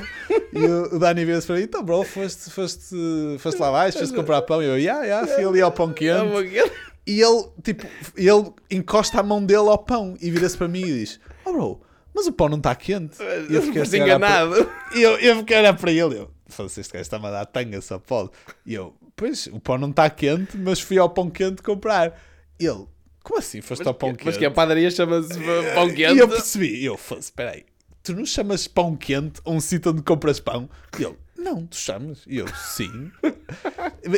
e 0.53 0.59
o 0.59 0.97
o 0.97 0.99
Dani 0.99 1.25
veio 1.25 1.43
para 1.43 1.57
mim: 1.57 1.63
então, 1.63 1.83
bro, 1.83 2.03
foste, 2.05 2.51
foste, 2.51 2.95
foste 3.39 3.59
lá 3.59 3.69
abaixo, 3.69 3.99
foste 3.99 4.15
comprar 4.15 4.43
pão. 4.43 4.63
E 4.63 4.67
eu, 4.67 4.77
yeah, 4.79 5.05
yeah, 5.05 5.27
fui 5.27 5.43
ali 5.43 5.61
ao 5.63 5.73
pão 5.73 5.91
É 5.91 5.95
quente. 5.95 6.71
E 7.09 7.21
ele, 7.23 7.45
tipo, 7.63 7.87
ele 8.15 8.53
encosta 8.71 9.19
a 9.21 9.23
mão 9.23 9.43
dele 9.45 9.69
ao 9.69 9.79
pão 9.79 10.15
e 10.21 10.31
vira-se 10.31 10.57
para 10.57 10.69
mim 10.69 10.83
e 10.83 10.99
diz: 11.01 11.19
Oh, 11.45 11.53
bro, 11.53 11.81
mas 12.15 12.27
o 12.27 12.33
pão 12.33 12.49
não 12.51 12.59
está 12.59 12.75
quente. 12.75 13.17
E 13.49 13.55
eu 13.55 13.63
fiquei 13.63 13.81
assim 13.83 13.97
para- 13.97 14.05
enganado. 14.07 14.71
E 14.95 15.01
eu, 15.01 15.19
eu 15.19 15.37
fiquei 15.39 15.57
a 15.57 15.61
olhar 15.61 15.75
para 15.77 15.91
ele. 15.91 16.19
Eu, 16.19 16.31
foda-se, 16.47 16.81
este 16.81 16.93
gajo 16.93 17.03
está-me 17.03 17.27
a 17.27 17.31
dar 17.31 17.47
tanga, 17.47 17.81
só 17.81 17.99
pode. 17.99 18.31
E 18.67 18.75
eu, 18.75 18.95
pois, 19.17 19.47
o 19.47 19.59
pão 19.59 19.79
não 19.79 19.89
está 19.91 20.11
quente, 20.11 20.57
mas 20.59 20.81
fui 20.81 20.99
ao 20.99 21.09
pão 21.09 21.31
quente 21.31 21.63
comprar. 21.63 22.21
E 22.61 22.67
ele, 22.67 22.85
como 23.23 23.39
assim 23.39 23.61
foste 23.63 23.87
ao 23.89 23.95
pão 23.95 24.11
quente? 24.11 24.27
Mas 24.27 24.37
que 24.37 24.45
a 24.45 24.51
padaria 24.51 24.91
chama-se 24.91 25.31
pão 25.75 25.89
quente. 25.89 26.15
E 26.15 26.19
eu 26.19 26.29
percebi, 26.29 26.77
e 26.77 26.85
eu 26.85 26.97
falei, 26.99 27.21
espera 27.21 27.51
aí, 27.53 27.65
tu 28.03 28.15
não 28.15 28.27
chamas 28.27 28.69
pão 28.69 28.95
quente 28.95 29.41
a 29.47 29.51
um 29.51 29.61
sítio 29.61 29.93
onde 29.93 30.03
compras 30.03 30.39
pão? 30.41 30.69
E 30.99 31.05
ele, 31.05 31.17
não, 31.39 31.65
tu 31.67 31.77
chamas. 31.77 32.19
E 32.27 32.39
eu, 32.39 32.47
sim. 32.55 33.11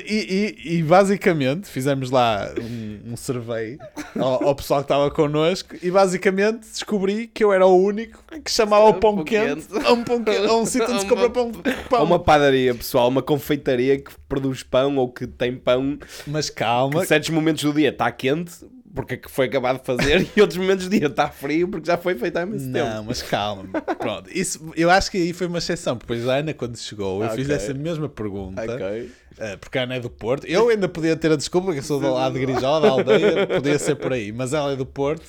E, 0.07 0.57
e- 0.67 0.79
e 0.79 0.83
basicamente 0.83 1.69
fizemos 1.69 2.11
lá 2.11 2.49
um, 2.61 3.13
um 3.13 3.17
survey 3.17 3.79
ao, 4.19 4.49
ao 4.49 4.55
pessoal 4.55 4.81
que 4.81 4.85
estava 4.87 5.11
connosco 5.11 5.77
e 5.83 5.91
basicamente 5.91 6.61
descobri 6.61 7.27
que 7.27 7.45
eu 7.45 7.53
era 7.53 7.67
o 7.67 7.77
único 7.77 8.23
que 8.45 8.51
chamava 8.51 8.85
o 8.87 8.95
pão, 8.95 9.17
Pão 9.17 9.25
quente, 9.25 9.67
quente. 9.69 9.87
a 9.87 9.93
um, 9.93 10.03
pão 10.05 10.23
quente, 10.25 10.47
a 10.47 10.55
um 10.55 10.65
sítio 10.67 10.91
onde 10.91 11.01
se 11.03 11.07
compra 11.07 11.29
pão. 11.31 11.51
pão. 11.89 12.01
Ou 12.01 12.07
uma 12.07 12.19
padaria, 12.19 12.75
pessoal, 12.75 13.09
uma 13.09 13.23
confeitaria 13.23 13.99
que 14.01 14.11
produz 14.29 14.63
pão 14.63 14.97
ou 14.97 15.09
que 15.13 15.27
tem 15.27 15.57
pão 15.57 15.99
Mas 16.27 16.49
calma, 16.51 17.03
em 17.03 17.07
certos 17.07 17.31
momentos 17.31 17.63
do 17.63 17.73
dia 17.73 17.91
está 17.91 18.11
quente 18.11 18.53
porque 18.95 19.15
é 19.15 19.17
que 19.17 19.31
foi 19.31 19.47
acabado 19.47 19.79
de 19.81 19.85
fazer 19.87 20.29
e 20.37 20.41
outros 20.41 20.59
momentos 20.59 20.89
dia 20.89 21.07
está 21.07 21.29
frio 21.29 21.69
porque 21.69 21.87
já 21.87 21.97
foi 21.97 22.15
feito 22.15 22.37
há 22.37 22.45
Não, 22.47 22.59
tempo. 22.73 23.05
mas 23.07 23.23
calma. 23.23 23.65
Pronto, 23.99 24.29
isso, 24.33 24.73
eu 24.77 24.91
acho 24.91 25.11
que 25.11 25.19
aí 25.19 25.33
foi 25.33 25.47
uma 25.47 25.59
exceção, 25.59 25.97
depois 25.97 26.27
a 26.29 26.37
Ana, 26.37 26.53
quando 26.55 26.77
chegou, 26.77 27.23
eu 27.23 27.31
fiz 27.31 27.47
Ok. 27.47 27.55
essa 27.57 27.75
mesma 27.75 28.09
pergunta. 28.09 28.63
Ok. 28.63 29.11
Uh, 29.39 29.59
porque 29.59 29.79
a 29.79 29.85
Ana 29.85 29.95
é 29.95 30.01
do 30.01 30.11
Porto. 30.11 30.47
Eu 30.47 30.69
ainda 30.69 30.89
podia 30.89 31.17
ter 31.17 31.31
a 31.33 31.37
desculpa 31.37 31.73
que 31.73 31.79
eu 31.79 31.83
sou 31.83 32.01
do 32.01 32.13
lado 32.13 32.35
de 32.35 32.41
Grijó, 32.45 32.81
da 32.81 32.89
aldeia, 32.91 33.47
podia 33.47 33.79
ser 33.79 33.95
por 33.95 34.13
aí, 34.13 34.33
mas 34.33 34.53
ela 34.53 34.73
é 34.73 34.77
do 34.77 34.85
Porto 34.85 35.23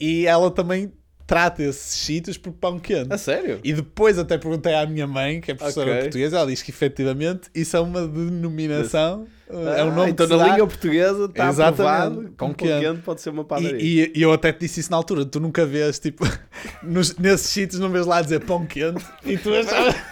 e 0.00 0.26
ela 0.26 0.50
também 0.50 0.92
trata 1.26 1.60
esses 1.62 1.82
sítios 2.04 2.38
por 2.38 2.52
pão 2.52 2.78
quente. 2.78 3.12
A 3.12 3.18
sério? 3.18 3.58
E 3.64 3.72
depois 3.72 4.16
até 4.16 4.38
perguntei 4.38 4.74
à 4.74 4.86
minha 4.86 5.06
mãe, 5.08 5.40
que 5.40 5.50
é 5.50 5.54
professora 5.54 5.86
Ok. 5.90 5.96
de 5.96 6.02
português, 6.04 6.32
ela 6.32 6.46
diz 6.46 6.62
que 6.62 6.70
efetivamente 6.70 7.50
isso 7.52 7.76
é 7.76 7.80
uma 7.80 8.06
denominação, 8.06 9.26
é 9.48 9.84
um 9.84 9.88
Ah, 9.88 9.94
nome 9.94 10.10
então 10.10 10.26
na 10.26 10.44
língua 10.48 10.66
portuguesa 10.66 11.26
está 11.26 11.48
aprovado 11.48 12.14
Pão 12.14 12.48
um 12.48 12.52
pão 12.52 12.54
quente. 12.54 12.80
quente 12.84 13.02
pode 13.02 13.20
ser 13.20 13.30
uma 13.30 13.44
padaria. 13.44 13.78
E, 13.80 14.00
e- 14.06 14.12
e 14.16 14.22
eu 14.22 14.32
até 14.32 14.52
te 14.52 14.60
disse 14.60 14.80
isso 14.80 14.90
na 14.90 14.96
altura, 14.96 15.24
tu 15.24 15.38
nunca 15.38 15.64
vês, 15.64 15.98
tipo, 15.98 16.24
nos- 16.82 17.16
nesses 17.16 17.46
sítios 17.48 17.80
não 17.80 17.88
vês 17.90 18.06
lá 18.06 18.20
dizer 18.20 18.40
pão 18.44 18.66
quente 18.66 19.04
e 19.24 19.36
tu 19.36 19.54
achavas... 19.54 19.94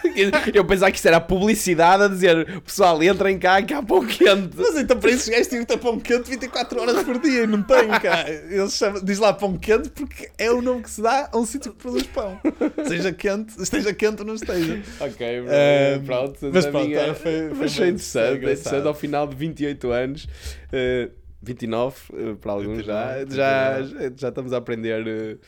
Eu 0.55 0.65
pensava 0.65 0.93
que 0.93 0.99
isso 0.99 1.09
era 1.09 1.21
publicidade 1.21 2.05
a 2.05 2.09
dizer 2.09 2.61
pessoal, 2.61 3.03
entrem 3.03 3.37
cá 3.37 3.61
que 3.63 3.75
há 3.75 3.83
pão 3.83 4.05
quente. 4.07 4.51
Mas 4.57 4.77
então 4.77 4.97
para 4.97 5.11
isso 5.11 5.25
os 5.25 5.29
gajos 5.29 5.49
tinham 5.49 5.65
que 5.65 5.73
ter 5.73 5.79
pão 5.79 5.99
quente 5.99 6.31
24 6.31 6.81
horas 6.81 7.03
por 7.03 7.19
dia 7.19 7.43
e 7.43 7.47
não 7.49 7.63
tem, 7.63 7.89
cara. 8.01 8.31
Eles 8.31 8.75
chamam, 8.77 9.03
diz 9.03 9.19
lá 9.19 9.33
pão 9.33 9.57
quente 9.59 9.89
porque 9.91 10.31
é 10.39 10.51
o 10.53 10.63
nome 10.63 10.83
que 10.83 10.91
se 10.91 11.03
dá 11.03 11.29
a 11.33 11.37
um 11.37 11.45
sítio 11.45 11.73
que 11.73 11.79
produz 11.83 12.05
pão. 12.05 12.39
Seja 12.87 13.13
quente, 13.13 13.61
esteja 13.61 13.93
quente 13.93 14.21
ou 14.21 14.27
não 14.27 14.35
esteja. 14.35 14.81
Ok, 15.01 15.41
bro, 15.41 15.51
Eh, 15.51 16.01
pronto. 16.07 16.39
mas 16.53 16.67
pronto, 16.67 16.87
minha- 16.87 17.15
foi- 17.15 17.15
foi 17.15 17.67
interessante, 17.67 18.03
foi 18.03 18.37
interessante 18.37 18.37
engraçado. 18.37 18.87
ao 18.87 18.95
final 18.95 19.24
de 19.31 19.37
28 19.37 19.91
anos. 19.91 20.29
eh, 20.73 21.11
29 21.45 21.97
eh, 22.13 22.35
para 22.41 22.53
alguns 22.53 22.85
já, 22.85 23.19
29, 23.19 23.37
já, 23.37 24.13
já, 24.17 24.29
estamos 24.29 24.53
a 24.53 24.57
aprender 24.57 25.39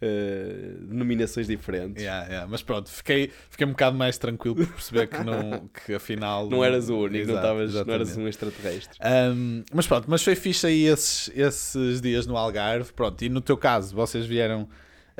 eh, 0.00 0.74
denominações 0.80 1.46
diferentes. 1.46 2.02
Yeah, 2.02 2.26
yeah. 2.26 2.46
Mas 2.48 2.62
pronto, 2.62 2.88
fiquei, 2.88 3.30
fiquei 3.50 3.66
um 3.66 3.70
bocado 3.70 3.96
mais 3.96 4.16
tranquilo 4.16 4.56
por 4.56 4.66
perceber 4.66 5.08
que, 5.08 5.22
não, 5.22 5.68
que 5.84 5.94
afinal. 5.94 6.48
Não 6.48 6.64
eras 6.64 6.88
o 6.88 6.96
único, 6.96 7.26
não, 7.26 7.34
Exato, 7.34 7.62
estavas, 7.62 7.86
não 7.86 7.94
eras 7.94 8.16
um 8.16 8.28
extraterrestre. 8.28 8.98
Um, 9.04 9.62
mas 9.74 9.86
pronto, 9.86 10.06
mas 10.08 10.22
foi 10.22 10.34
fixe 10.34 10.66
aí 10.66 10.84
esses, 10.86 11.30
esses 11.34 12.00
dias 12.00 12.26
no 12.26 12.36
Algarve. 12.36 12.92
Pronto, 12.92 13.22
e 13.22 13.28
no 13.28 13.40
teu 13.40 13.56
caso, 13.56 13.94
vocês 13.94 14.24
vieram. 14.24 14.68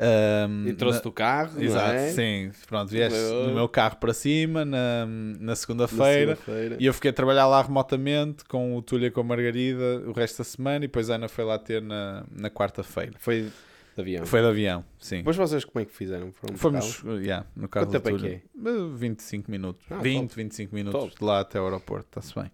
Um, 0.01 0.67
E 0.67 0.73
trouxe-te 0.73 1.07
o 1.07 1.11
carro, 1.11 1.61
Exato, 1.61 1.93
é? 1.93 2.09
sim. 2.11 2.51
Pronto, 2.67 2.89
vieste 2.89 3.19
no 3.19 3.53
meu 3.53 3.69
carro 3.69 3.97
para 3.97 4.13
cima 4.13 4.65
na, 4.65 5.05
na 5.39 5.55
segunda-feira. 5.55 6.35
segunda-feira. 6.35 6.77
E 6.79 6.85
eu 6.85 6.93
fiquei 6.93 7.11
a 7.11 7.13
trabalhar 7.13 7.45
lá 7.47 7.61
remotamente 7.61 8.43
com 8.45 8.75
o 8.75 8.81
Tulha 8.81 9.07
e 9.07 9.11
com 9.11 9.21
a 9.21 9.23
Margarida 9.23 10.01
o 10.07 10.11
resto 10.11 10.39
da 10.39 10.43
semana 10.43 10.77
e 10.77 10.87
depois 10.87 11.09
a 11.09 11.15
Ana 11.15 11.27
foi 11.27 11.43
lá 11.45 11.59
ter 11.59 11.81
na, 11.81 12.23
na 12.31 12.49
quarta-feira. 12.49 13.13
Foi 13.19 13.51
de 13.93 14.01
avião. 14.01 14.25
Foi 14.25 14.39
de 14.41 14.47
avião, 14.47 14.85
sim. 14.97 15.17
Depois 15.17 15.35
vocês 15.35 15.65
como 15.65 15.83
é 15.83 15.85
que 15.85 15.93
fizeram? 15.93 16.31
Foram 16.31 16.55
Fomos, 16.57 17.01
carro? 17.01 17.17
yeah, 17.19 17.45
no 17.55 17.67
carro 17.67 17.87
Quanto 17.87 18.01
do 18.01 18.19
tempo 18.19 18.25
é. 18.25 18.69
Uh, 18.69 18.95
25 18.95 19.51
minutos. 19.51 19.85
Ah, 19.91 19.97
20, 19.97 20.21
top. 20.29 20.35
25 20.35 20.75
minutos 20.75 21.01
Top. 21.01 21.15
de 21.19 21.23
lá 21.23 21.41
até 21.41 21.59
o 21.59 21.65
aeroporto, 21.65 22.07
está-se 22.07 22.33
bem. 22.33 22.49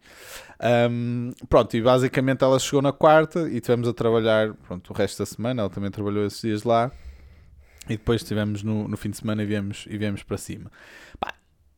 Um, 0.92 1.32
pronto, 1.48 1.78
e 1.78 1.82
basicamente 1.82 2.44
ela 2.44 2.58
chegou 2.60 2.82
na 2.82 2.92
quarta 2.92 3.48
e 3.50 3.62
tivemos 3.62 3.88
a 3.88 3.94
trabalhar 3.94 4.54
pronto, 4.68 4.90
o 4.92 4.94
resto 4.94 5.20
da 5.20 5.26
semana. 5.28 5.62
Ela 5.62 5.70
também 5.70 5.92
trabalhou 5.92 6.26
esses 6.26 6.42
dias 6.42 6.64
lá. 6.64 6.92
E 7.90 7.98
depois 7.98 8.22
estivemos 8.22 8.64
no, 8.64 8.88
no 8.88 8.98
fim 8.98 9.10
de 9.10 9.18
semana 9.18 9.44
e 9.44 9.46
viemos, 9.46 9.86
e 9.90 9.98
viemos 9.98 10.24
para 10.24 10.38
cima. 10.38 10.72
Pá, 11.20 11.34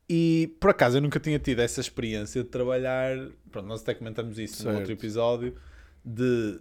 e 0.10 0.56
por 0.60 0.72
acaso 0.72 0.98
eu 0.98 1.02
nunca 1.02 1.20
tinha 1.20 1.38
tido 1.38 1.60
essa 1.60 1.80
experiência 1.80 2.44
de 2.44 2.50
trabalhar. 2.50 3.16
Pronto, 3.52 3.68
nós 3.68 3.82
até 3.82 3.94
comentamos 3.94 4.40
isso 4.40 4.64
no 4.64 4.72
Certo. 4.72 4.78
outro 4.78 4.92
episódio. 4.94 5.56
De 6.04 6.60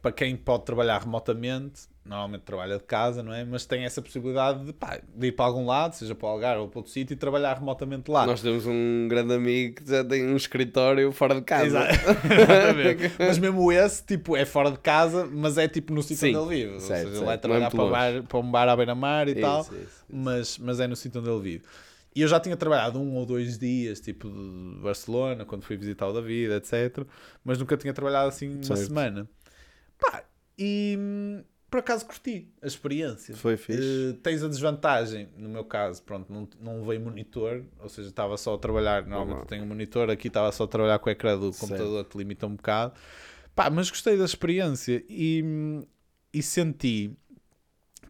para 0.00 0.12
quem 0.12 0.36
pode 0.36 0.64
trabalhar 0.64 0.98
remotamente, 1.00 1.82
normalmente 2.04 2.42
trabalha 2.42 2.78
de 2.78 2.84
casa, 2.84 3.22
não 3.22 3.32
é? 3.34 3.44
Mas 3.44 3.66
tem 3.66 3.84
essa 3.84 4.00
possibilidade 4.00 4.64
de, 4.64 4.72
pá, 4.72 4.98
de 5.14 5.26
ir 5.26 5.32
para 5.32 5.44
algum 5.44 5.66
lado, 5.66 5.94
seja 5.94 6.14
para 6.14 6.26
o 6.26 6.30
Algarve 6.30 6.60
ou 6.62 6.68
para 6.68 6.78
outro 6.78 6.92
sítio, 6.92 7.14
e 7.14 7.16
trabalhar 7.16 7.54
remotamente 7.58 8.10
lá. 8.10 8.24
Nós 8.24 8.40
temos 8.40 8.64
um 8.66 9.06
grande 9.08 9.34
amigo 9.34 9.76
que 9.82 9.90
já 9.90 10.04
tem 10.04 10.24
um 10.26 10.36
escritório 10.36 11.10
fora 11.12 11.34
de 11.34 11.42
casa. 11.42 11.66
Exa- 11.66 11.88
Exatamente. 11.90 13.12
mas 13.18 13.38
mesmo 13.38 13.72
esse, 13.72 14.04
tipo, 14.04 14.36
é 14.36 14.44
fora 14.44 14.70
de 14.70 14.78
casa, 14.78 15.26
mas 15.26 15.58
é 15.58 15.68
tipo 15.68 15.92
no 15.92 16.02
sítio 16.02 16.28
onde 16.28 16.54
ele 16.54 16.62
vive. 16.64 16.74
Ou 16.74 16.80
certo, 16.80 17.08
seja, 17.08 17.16
ele 17.18 17.26
vai 17.26 17.34
é 17.34 17.38
trabalhar 17.38 17.70
muito 17.72 17.76
para, 17.76 17.90
bar, 17.90 18.22
para 18.22 18.38
um 18.38 18.50
bar 18.50 18.68
à 18.68 18.76
beira-mar 18.76 19.28
e 19.28 19.34
tal, 19.34 19.60
Isso, 19.62 19.74
isso. 19.74 20.04
mas, 20.08 20.58
mas 20.58 20.80
é 20.80 20.86
no 20.86 20.96
sítio 20.96 21.20
onde 21.20 21.28
ele 21.30 21.40
vive. 21.40 21.64
E 22.16 22.22
eu 22.22 22.26
já 22.26 22.40
tinha 22.40 22.56
trabalhado 22.56 22.98
um 22.98 23.14
ou 23.14 23.24
dois 23.26 23.58
dias, 23.58 24.00
tipo 24.00 24.28
de 24.28 24.80
Barcelona, 24.82 25.44
quando 25.44 25.62
fui 25.62 25.76
visitar 25.76 26.08
o 26.08 26.12
David, 26.12 26.52
etc. 26.54 27.06
Mas 27.44 27.58
nunca 27.58 27.76
tinha 27.76 27.92
trabalhado 27.92 28.28
assim 28.28 28.54
uma 28.56 28.62
Certo. 28.64 28.86
semana. 28.86 29.28
Pá, 29.98 30.24
e, 30.58 30.98
por 31.70 31.80
acaso 31.80 32.06
curti 32.06 32.50
a 32.62 32.66
experiência. 32.66 33.36
Foi 33.36 33.56
fixe. 33.56 34.10
Eh, 34.10 34.18
tens 34.22 34.42
a 34.42 34.48
desvantagem, 34.48 35.28
no 35.36 35.48
meu 35.48 35.64
caso, 35.64 36.02
pronto, 36.02 36.32
não, 36.32 36.48
não 36.60 36.84
veio 36.84 37.00
monitor, 37.00 37.64
ou 37.78 37.88
seja, 37.88 38.08
estava 38.08 38.36
só 38.36 38.54
a 38.54 38.58
trabalhar, 38.58 39.02
normalmente 39.02 39.30
Normal. 39.30 39.46
tenho 39.46 39.64
um 39.64 39.66
monitor, 39.66 40.10
aqui 40.10 40.28
estava 40.28 40.50
só 40.52 40.64
a 40.64 40.68
trabalhar 40.68 40.98
com 40.98 41.08
o 41.08 41.12
ecrã 41.12 41.38
do 41.38 41.52
Certo. 41.52 41.60
computador, 41.60 42.04
que 42.06 42.16
limita 42.16 42.46
um 42.46 42.56
bocado. 42.56 42.94
Pá, 43.54 43.68
mas 43.68 43.90
gostei 43.90 44.16
da 44.16 44.24
experiência 44.24 45.04
e, 45.08 45.44
e 46.32 46.42
senti 46.42 47.16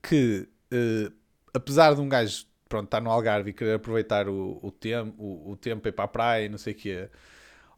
que, 0.02 0.49
eh, 0.71 1.11
apesar 1.52 1.95
de 1.95 2.00
um 2.00 2.09
gajo 2.09 2.47
pronto, 2.68 2.85
estar 2.85 3.00
no 3.00 3.11
Algarve 3.11 3.50
e 3.50 3.52
querer 3.52 3.75
aproveitar 3.75 4.28
o, 4.28 4.61
o, 4.62 4.71
tempo, 4.71 5.14
o, 5.18 5.52
o 5.52 5.57
tempo 5.57 5.88
ir 5.88 5.92
para 5.92 6.04
a 6.04 6.09
praia 6.09 6.45
e 6.45 6.49
não 6.49 6.59
sei 6.59 6.75
o 6.75 6.76
quê, 6.76 7.09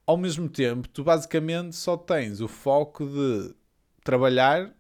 ao 0.05 0.17
mesmo 0.17 0.49
tempo, 0.49 0.89
tu 0.89 1.05
basicamente 1.05 1.77
só 1.77 1.97
tens 1.97 2.41
o 2.41 2.49
foco 2.49 3.07
de 3.07 3.55
trabalhar 4.05 4.73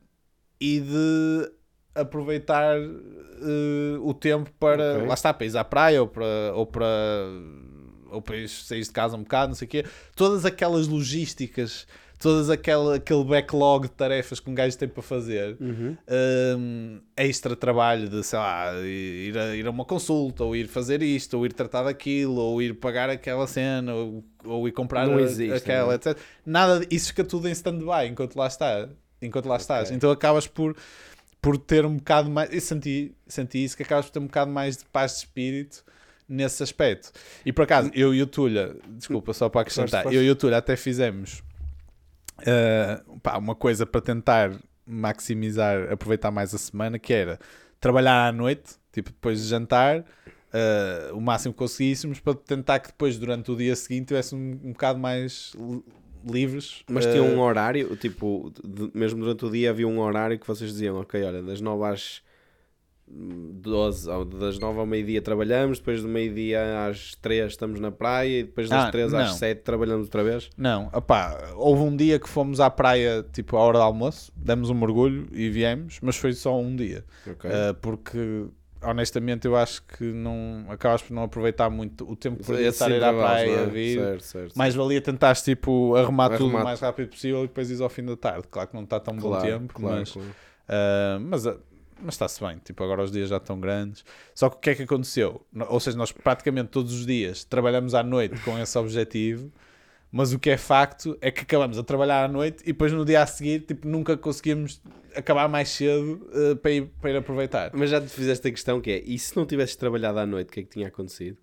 e 0.60 0.80
de 0.80 1.52
aproveitar 1.94 2.76
eh, 2.78 3.98
o 4.00 4.14
tempo 4.14 4.50
para, 4.58 4.98
Ok. 4.98 5.06
lá 5.08 5.14
está, 5.14 5.32
para 5.34 5.46
ir 5.46 5.56
à 5.56 5.64
praia 5.64 6.00
ou 6.02 6.08
para, 6.08 6.52
ou 6.54 6.66
para, 6.66 6.86
ou 8.10 8.22
para 8.22 8.36
ir 8.36 8.48
sair 8.48 8.82
de 8.82 8.90
casa 8.90 9.16
um 9.16 9.22
bocado, 9.22 9.48
não 9.48 9.54
sei 9.54 9.66
o 9.66 9.68
quê. 9.68 9.84
Todas 10.14 10.44
aquelas 10.44 10.86
logísticas, 10.88 11.86
todas 12.18 12.50
aquela, 12.50 12.96
aquele 12.96 13.24
backlog 13.24 13.88
de 13.88 13.92
tarefas 13.94 14.38
que 14.40 14.50
um 14.50 14.54
gajo 14.54 14.76
tem 14.76 14.88
para 14.88 15.02
fazer, 15.02 15.56
Uhum. 15.60 15.96
um, 16.58 17.00
extra 17.16 17.56
trabalho 17.56 18.08
de, 18.08 18.22
sei 18.22 18.38
lá, 18.38 18.72
ir 18.82 19.36
a, 19.38 19.56
ir 19.56 19.66
a 19.66 19.70
uma 19.70 19.84
consulta, 19.84 20.44
ou 20.44 20.54
ir 20.54 20.68
fazer 20.68 21.02
isto, 21.02 21.36
ou 21.38 21.46
ir 21.46 21.52
tratar 21.52 21.84
daquilo, 21.84 22.36
ou 22.36 22.60
ir 22.60 22.74
pagar 22.74 23.08
aquela 23.10 23.46
cena, 23.46 23.94
ou, 23.94 24.24
ou 24.44 24.68
ir 24.68 24.72
comprar 24.72 25.08
existe, 25.20 25.54
aquela, 25.56 25.86
não 25.86 25.92
é? 25.92 25.96
etc. 25.96 26.18
Nada, 26.44 26.86
isso 26.90 27.08
fica 27.08 27.24
tudo 27.24 27.48
em 27.48 27.52
stand-by 27.52 28.06
enquanto 28.08 28.36
lá 28.36 28.46
está. 28.46 28.88
Enquanto 29.22 29.46
lá 29.46 29.56
estás. 29.56 29.88
Ok. 29.88 29.96
Então 29.96 30.10
acabas 30.10 30.46
por, 30.46 30.76
por 31.40 31.58
ter 31.58 31.84
um 31.84 31.96
bocado 31.96 32.30
mais. 32.30 32.52
Eu 32.52 32.60
senti, 32.60 33.14
senti 33.26 33.64
isso, 33.64 33.76
que 33.76 33.82
acabas 33.82 34.06
por 34.06 34.12
ter 34.12 34.18
um 34.18 34.26
bocado 34.26 34.50
mais 34.50 34.78
de 34.78 34.84
paz 34.86 35.12
de 35.12 35.18
espírito 35.18 35.84
nesse 36.28 36.62
aspecto. 36.62 37.10
E 37.44 37.52
por 37.52 37.62
acaso, 37.62 37.90
eu 37.92 38.14
e 38.14 38.22
o 38.22 38.26
Tulha, 38.26 38.76
desculpa, 38.88 39.32
só 39.32 39.48
para 39.48 39.62
acrescentar, 39.62 40.06
eu 40.12 40.22
e 40.22 40.30
o 40.30 40.36
Tulha 40.36 40.58
até 40.58 40.76
fizemos 40.76 41.42
uh, 42.40 43.18
pá, 43.18 43.36
uma 43.36 43.54
coisa 43.54 43.84
para 43.84 44.00
tentar 44.00 44.52
maximizar, 44.86 45.92
aproveitar 45.92 46.30
mais 46.30 46.54
a 46.54 46.58
semana, 46.58 46.98
que 46.98 47.12
era 47.12 47.38
trabalhar 47.80 48.28
à 48.28 48.32
noite, 48.32 48.74
tipo 48.92 49.10
depois 49.10 49.42
de 49.42 49.48
jantar, 49.48 50.00
uh, 50.00 51.16
o 51.16 51.20
máximo 51.20 51.52
que 51.52 51.58
conseguíssemos, 51.58 52.20
para 52.20 52.34
tentar 52.34 52.78
que 52.78 52.88
depois, 52.88 53.18
durante 53.18 53.50
o 53.50 53.56
dia 53.56 53.74
seguinte, 53.74 54.08
tivesse 54.08 54.34
um, 54.34 54.60
um 54.64 54.72
bocado 54.72 54.98
mais 54.98 55.52
livres. 56.28 56.82
Mas 56.88 57.06
tinha 57.06 57.22
um 57.22 57.40
horário, 57.40 57.94
tipo, 57.96 58.52
de- 58.64 58.90
mesmo 58.94 59.20
durante 59.20 59.44
o 59.44 59.50
dia 59.50 59.70
havia 59.70 59.86
um 59.88 60.00
horário 60.00 60.38
que 60.38 60.46
vocês 60.46 60.70
diziam, 60.72 60.96
ok, 61.00 61.22
olha, 61.22 61.42
das 61.42 61.60
9 61.60 61.84
às 61.84 62.22
12, 63.12 64.08
ou 64.08 64.24
das 64.24 64.58
9 64.58 64.78
ao 64.78 64.86
meio-dia 64.86 65.20
trabalhamos, 65.20 65.78
depois 65.78 66.00
do 66.02 66.08
meio-dia 66.08 66.86
às 66.88 67.14
3 67.16 67.46
estamos 67.50 67.80
na 67.80 67.90
praia 67.90 68.40
e 68.40 68.42
depois 68.44 68.68
das 68.68 68.84
Ah, 68.86 68.90
3 68.90 69.12
às 69.12 69.28
não. 69.30 69.36
7 69.36 69.62
trabalhamos 69.62 70.06
outra 70.06 70.22
vez. 70.22 70.48
Não, 70.56 70.88
opá, 70.92 71.52
houve 71.56 71.82
um 71.82 71.96
dia 71.96 72.18
que 72.20 72.28
fomos 72.28 72.60
à 72.60 72.70
praia, 72.70 73.24
tipo, 73.32 73.56
à 73.56 73.60
hora 73.60 73.78
do 73.78 73.82
almoço, 73.82 74.32
demos 74.36 74.70
um 74.70 74.74
mergulho 74.74 75.26
e 75.32 75.48
viemos, 75.50 75.98
mas 76.00 76.16
foi 76.16 76.32
só 76.32 76.56
um 76.58 76.74
dia. 76.76 77.04
Ok. 77.26 77.50
Uh, 77.50 77.74
porque 77.80 78.46
honestamente 78.82 79.46
eu 79.46 79.56
acho 79.56 79.82
que 79.82 80.04
não 80.04 80.66
acabas 80.68 81.02
por 81.02 81.12
não 81.12 81.22
aproveitar 81.22 81.68
muito 81.70 82.10
o 82.10 82.16
tempo 82.16 82.42
por 82.44 82.54
Esses 82.54 82.74
estar 82.74 82.86
a 82.86 82.88
ir 82.90 82.94
à 82.94 83.08
intervalos, 83.08 83.42
praia, 83.42 83.50
é? 83.50 83.66
vir. 83.66 83.98
Certo, 83.98 84.22
certo. 84.22 84.58
Mais 84.58 84.74
valia 84.74 85.00
tentar 85.00 85.36
tipo 85.36 85.94
arrumar 85.96 86.30
tudo 86.30 86.56
o 86.56 86.62
mais 86.62 86.80
rápido 86.80 87.10
possível 87.10 87.44
e 87.44 87.48
depois 87.48 87.70
ir 87.70 87.82
ao 87.82 87.88
fim 87.88 88.04
da 88.04 88.16
tarde. 88.16 88.46
Claro 88.50 88.68
que 88.68 88.74
não 88.74 88.84
está 88.84 88.98
tão 88.98 89.14
bom 89.16 89.28
claro, 89.28 89.46
tempo, 89.46 89.74
claro, 89.74 89.98
mas, 89.98 90.12
claro. 90.12 90.28
uh, 90.28 91.20
mas, 91.20 91.46
uh, 91.46 91.60
mas 92.02 92.14
está-se 92.14 92.40
bem. 92.44 92.58
Tipo, 92.58 92.82
agora 92.84 93.02
os 93.02 93.10
dias 93.10 93.28
já 93.28 93.36
estão 93.36 93.60
grandes. 93.60 94.04
Só 94.34 94.48
que 94.48 94.56
o 94.56 94.58
que 94.60 94.70
é 94.70 94.74
que 94.74 94.82
aconteceu? 94.82 95.44
Ou 95.68 95.80
seja, 95.80 95.96
nós 95.96 96.12
praticamente 96.12 96.70
todos 96.70 96.92
os 96.92 97.06
dias 97.06 97.44
trabalhamos 97.44 97.94
à 97.94 98.02
noite 98.02 98.40
com 98.40 98.58
esse 98.58 98.78
objetivo. 98.78 99.52
Mas 100.12 100.32
o 100.32 100.38
que 100.38 100.50
é 100.50 100.56
facto 100.56 101.16
é 101.20 101.30
que 101.30 101.42
acabamos 101.42 101.78
a 101.78 101.84
trabalhar 101.84 102.24
à 102.24 102.28
noite 102.28 102.62
e 102.64 102.66
depois 102.72 102.92
no 102.92 103.04
dia 103.04 103.22
a 103.22 103.26
seguir 103.26 103.60
tipo, 103.60 103.86
nunca 103.86 104.16
conseguimos 104.16 104.82
acabar 105.14 105.48
mais 105.48 105.68
cedo 105.68 106.20
uh, 106.52 106.56
para, 106.56 106.70
ir, 106.72 106.86
para 107.00 107.10
ir 107.10 107.16
aproveitar. 107.16 107.70
Mas 107.74 107.90
já 107.90 108.00
te 108.00 108.08
fizeste 108.08 108.48
a 108.48 108.50
questão 108.50 108.80
que 108.80 108.90
é, 108.90 109.02
e 109.04 109.16
se 109.18 109.36
não 109.36 109.46
tivesses 109.46 109.76
trabalhado 109.76 110.18
à 110.18 110.26
noite, 110.26 110.48
o 110.48 110.52
que 110.52 110.60
é 110.60 110.62
que 110.64 110.68
tinha 110.70 110.88
acontecido? 110.88 111.38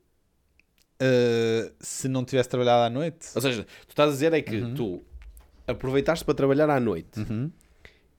Uh, 1.02 1.72
se 1.80 2.08
não 2.08 2.26
tivesse 2.26 2.50
trabalhado 2.50 2.84
à 2.84 2.90
noite. 2.90 3.28
Ou 3.36 3.42
seja, 3.42 3.64
tu 3.86 3.90
estás 3.92 4.10
a 4.10 4.12
dizer 4.14 4.34
é 4.34 4.42
que 4.42 4.56
Uhum. 4.58 4.74
tu 4.74 5.04
aproveitaste 5.68 6.26
para 6.26 6.34
trabalhar 6.34 6.70
à 6.70 6.80
noite 6.80 7.20
Uhum. 7.20 7.52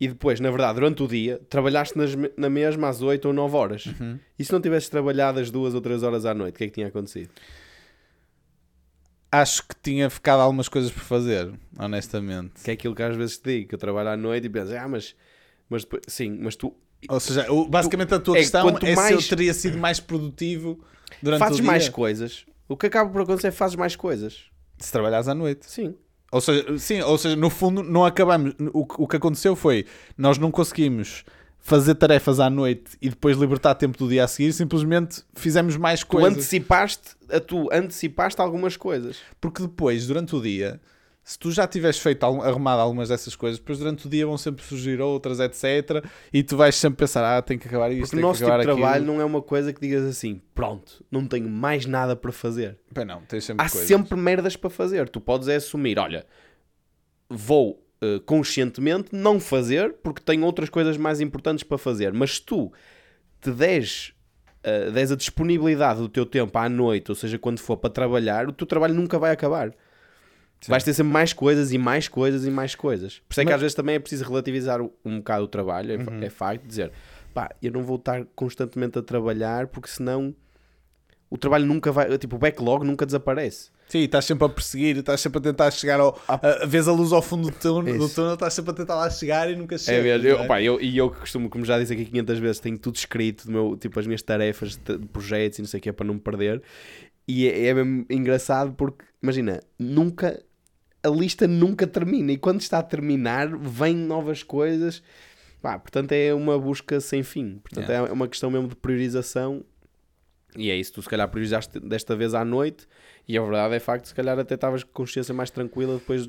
e 0.01 0.07
depois, 0.09 0.39
na 0.39 0.49
verdade, 0.51 0.75
durante 0.75 1.03
o 1.03 1.09
dia, 1.09 1.41
trabalhaste 1.51 1.97
nas 1.99 2.13
na 2.37 2.49
mesma 2.49 2.89
às 2.89 3.03
8 3.03 3.27
ou 3.27 3.35
9 3.35 3.57
horas. 3.57 3.87
Uhum. 3.87 4.19
E 4.39 4.45
se 4.45 4.53
não 4.53 4.61
tivesses 4.61 4.89
trabalhado 4.89 5.41
as 5.41 5.51
2 5.51 5.75
ou 5.75 5.81
3 5.81 6.03
horas 6.03 6.25
à 6.25 6.33
noite, 6.35 6.55
o 6.55 6.59
que 6.59 6.65
é 6.65 6.67
que 6.69 6.75
tinha 6.75 6.87
acontecido? 6.87 7.31
Acho 9.31 9.63
que 9.67 9.75
tinha 9.83 10.09
ficado 10.09 10.41
algumas 10.41 10.69
coisas 10.69 10.91
por 10.91 11.03
fazer, 11.03 11.53
honestamente. 11.79 12.63
Que 12.65 12.71
é 12.71 12.75
aquilo 12.75 12.95
que 12.95 13.03
às 13.03 13.15
vezes 13.17 13.39
te 13.39 13.45
digo, 13.51 13.69
que 13.69 13.75
eu 13.75 13.79
trabalho 13.79 14.09
à 14.11 14.17
noite 14.17 14.47
e 14.47 14.51
penso, 14.51 14.75
ah, 14.75 14.89
mas, 14.89 15.15
mas 15.69 15.83
depois, 15.85 16.03
sim, 16.09 16.39
mas 16.41 16.57
tu 16.57 16.75
Ou 17.09 17.21
seja, 17.21 17.47
basicamente 17.69 18.15
a 18.15 18.19
tua 18.19 18.37
é, 18.37 18.41
questão 18.41 18.69
é 18.69 18.81
se 18.87 18.95
mais- 18.97 19.11
eu 19.13 19.23
teria 19.37 19.53
sido 19.53 19.77
mais 19.77 20.01
produtivo 20.01 20.83
durante 21.23 21.41
fazes 21.41 21.59
o 21.59 21.63
dia 21.63 21.71
mais 21.71 21.89
coisas. 21.89 22.47
O 22.69 22.77
que 22.77 22.87
acaba 22.87 23.11
por 23.11 23.23
acontecer 23.23 23.49
é 23.49 23.51
fazes 23.51 23.77
mais 23.77 23.95
coisas. 23.95 24.45
se 24.79 24.91
trabalhares 24.93 25.29
à 25.29 25.35
noite. 25.35 25.67
Sim. 25.71 25.95
Ou 26.31 26.41
seja, 26.41 26.79
sim, 26.79 27.01
ou 27.01 27.17
seja, 27.19 27.35
no 27.37 27.49
fundo 27.51 27.83
não 27.83 28.05
acabamos. 28.05 28.55
O, 28.73 28.87
o 29.05 29.09
que 29.09 29.17
aconteceu 29.17 29.57
foi 29.57 29.87
nós 30.17 30.37
não 30.39 30.51
conseguimos 30.51 31.25
fazer 31.61 31.95
tarefas 31.97 32.41
à 32.41 32.49
noite 32.49 32.97
e 33.03 33.09
depois 33.11 33.37
libertar 33.37 33.75
tempo 33.75 33.99
do 33.99 34.09
dia 34.09 34.25
a 34.25 34.29
seguir, 34.29 34.53
simplesmente 34.53 35.23
fizemos 35.35 35.77
mais 35.77 36.01
Tu 36.01 36.07
coisas. 36.07 36.33
antecipaste, 36.33 37.17
a 37.31 37.41
tu 37.41 37.69
antecipaste 37.73 38.41
algumas 38.41 38.77
coisas. 38.77 39.19
Porque 39.41 39.63
depois, 39.63 40.07
durante 40.07 40.35
o 40.35 40.41
dia, 40.41 40.81
se 41.23 41.39
tu 41.39 41.51
já 41.53 41.67
tiveres 41.67 41.99
feito, 41.99 42.25
arrumado 42.25 42.81
algumas 42.81 43.11
dessas 43.11 43.37
coisas, 43.37 43.59
depois 43.59 43.79
durante 43.79 44.07
o 44.07 44.09
dia 44.09 44.25
vão 44.25 44.39
sempre 44.39 44.65
surgir 44.65 44.99
outras, 44.99 45.41
etc. 45.41 46.03
E 46.33 46.43
tu 46.43 46.57
vais 46.57 46.75
sempre 46.75 46.97
pensar, 47.01 47.37
ah, 47.37 47.43
tem 47.43 47.59
que 47.59 47.69
acabar 47.69 47.93
isto, 47.93 48.01
Porque 48.03 48.17
o 48.17 48.19
tem 48.19 48.23
nosso 48.23 48.39
que 48.39 48.45
tipo 48.45 48.51
acabar 48.55 48.63
aquilo. 48.63 48.77
trabalho 48.79 49.05
não 49.05 49.21
é 49.21 49.25
uma 49.27 49.43
coisa 49.43 49.71
que 49.71 49.81
digas 49.81 50.05
assim, 50.07 50.41
pronto, 50.55 51.05
não 51.11 51.27
tenho 51.27 51.51
mais 51.51 51.85
nada 51.85 52.17
para 52.17 52.33
fazer. 52.33 52.79
Pá, 52.95 53.05
não, 53.05 53.21
tens 53.23 53.45
sempre 53.45 53.67
Há 53.67 53.69
coisas. 53.69 53.87
sempre 53.87 54.17
merdas 54.17 54.57
para 54.57 54.71
fazer. 54.71 55.07
Tu 55.11 55.21
podes 55.21 55.49
é 55.49 55.57
assumir, 55.57 55.99
olha, 55.99 56.25
vou 57.29 57.85
eh, 58.01 58.21
conscientemente 58.25 59.09
não 59.13 59.39
fazer 59.41 59.95
porque 60.03 60.21
tenho 60.23 60.45
outras 60.45 60.69
coisas 60.69 60.97
mais 60.97 61.21
importantes 61.21 61.63
para 61.65 61.79
fazer. 61.79 62.13
Mas 62.13 62.35
se 62.37 62.43
tu 62.43 62.73
te 63.41 63.51
des, 63.51 64.13
eh, 64.63 64.91
des 64.91 65.11
a 65.13 65.17
disponibilidade 65.17 66.01
do 66.01 66.09
teu 66.09 66.25
tempo 66.27 66.57
à 66.59 66.69
noite, 66.69 67.11
ou 67.11 67.15
seja, 67.15 67.39
quando 67.39 67.59
for 67.61 67.77
para 67.77 67.91
trabalhar, 67.91 68.49
o 68.49 68.53
teu 68.53 68.67
trabalho 68.67 68.95
nunca 68.95 69.19
vai 69.19 69.31
acabar. 69.33 69.71
Sim. 70.61 70.71
Vais 70.73 70.83
ter 70.83 70.93
sempre 70.93 71.13
mais 71.13 71.33
coisas 71.33 71.73
e 71.73 71.79
mais 71.79 72.09
coisas 72.09 72.45
e 72.45 72.51
mais 72.51 72.75
coisas. 72.75 73.21
Por 73.21 73.33
isso 73.33 73.41
é 73.41 73.45
que 73.45 73.51
Mas- 73.51 73.55
às 73.57 73.61
vezes 73.61 73.75
também 73.77 73.95
é 73.95 73.99
preciso 74.01 74.25
relativizar 74.25 74.81
um 75.05 75.19
bocado 75.19 75.45
o 75.45 75.49
trabalho, 75.49 75.93
é, 75.93 75.97
Uhum. 75.97 76.23
é 76.23 76.29
facto, 76.31 76.67
dizer 76.67 76.91
pá, 77.33 77.51
eu 77.63 77.71
não 77.71 77.83
vou 77.85 77.95
estar 77.97 78.25
constantemente 78.35 78.99
a 78.99 79.03
trabalhar 79.03 79.69
porque 79.69 79.89
senão 79.89 80.35
o 81.31 81.39
trabalho 81.39 81.65
nunca 81.67 81.93
vai, 81.93 82.17
tipo, 82.19 82.35
o 82.35 82.39
backlog 82.39 82.85
nunca 82.85 83.07
desaparece. 83.07 83.71
Sim, 83.89 84.01
estás 84.01 84.27
sempre 84.27 84.45
a 84.45 84.49
perseguir, 84.49 84.99
estás 84.99 85.21
sempre 85.21 85.39
a 85.39 85.43
tentar 85.43 85.71
chegar 85.71 85.99
ao. 85.99 86.21
A, 86.29 86.63
a 86.63 86.67
vês 86.67 86.87
a 86.87 86.93
luz 86.93 87.11
ao 87.13 87.23
fundo 87.23 87.51
do 87.51 87.57
túnel, 87.57 87.99
do 87.99 88.09
túnel, 88.09 88.35
estás 88.35 88.53
sempre 88.53 88.73
a 88.73 88.75
tentar 88.75 88.97
lá 88.97 89.09
chegar 89.09 89.51
e 89.51 89.57
nunca 89.57 89.79
chegas. 89.79 90.01
É 90.01 90.03
mesmo, 90.03 90.29
eu, 90.29 90.41
é? 90.41 90.47
pá, 90.47 90.63
eu, 90.63 90.79
e 90.81 90.97
eu 90.97 91.11
que 91.11 91.21
costumo, 91.21 91.49
como 91.49 91.65
já 91.65 91.79
disse 91.79 91.95
aqui 91.95 92.05
500 92.05 92.39
vezes, 92.39 92.61
tenho 92.61 92.79
tudo 92.79 92.97
escrito, 92.97 93.47
do 93.47 93.53
meu, 93.53 93.77
tipo 93.79 93.99
as 93.99 94.07
minhas 94.07 94.21
tarefas 94.21 94.77
de 94.77 94.99
projetos 95.07 95.59
e 95.59 95.63
não 95.63 95.69
sei 95.69 95.79
o 95.79 95.83
que, 95.83 95.93
para 95.93 96.07
não 96.07 96.15
me 96.15 96.21
perder. 96.21 96.63
E 97.27 97.49
é, 97.49 97.67
é 97.67 97.75
mesmo 97.75 98.05
engraçado 98.11 98.73
porque, 98.75 99.05
imagina, 99.23 99.61
nunca, 99.79 100.43
a 101.03 101.09
lista 101.09 101.47
nunca 101.47 101.87
termina. 101.87 102.33
E 102.33 102.37
quando 102.37 102.61
está 102.61 102.79
a 102.79 102.83
terminar, 102.83 103.49
vêm 103.57 103.97
novas 103.97 104.43
coisas. 104.43 105.03
Pá, 105.63 105.79
portanto, 105.79 106.13
é 106.13 106.33
uma 106.33 106.59
busca 106.59 107.01
sem 107.01 107.23
fim. 107.23 107.59
Portanto, 107.59 107.91
é 107.91 108.13
uma 108.13 108.29
questão 108.29 108.51
mesmo 108.51 108.69
de 108.69 108.77
priorização. 108.77 109.65
E 110.61 110.71
é 110.71 110.77
isso, 110.77 110.93
tu 110.93 111.03
se 111.03 111.09
calhar 111.09 111.29
priorizaste 111.29 111.79
desta 111.81 112.15
vez 112.17 112.35
à 112.35 112.45
noite. 112.45 112.87
E 113.27 113.37
a 113.39 113.43
verdade 113.43 113.75
é 113.75 113.81
facto, 113.81 114.07
se 114.07 114.15
calhar 114.15 114.39
até 114.39 114.55
estavas 114.55 114.83
com 114.85 114.91
consciência 114.93 115.33
mais 115.35 115.51
tranquila 115.51 115.95
depois, 115.95 116.29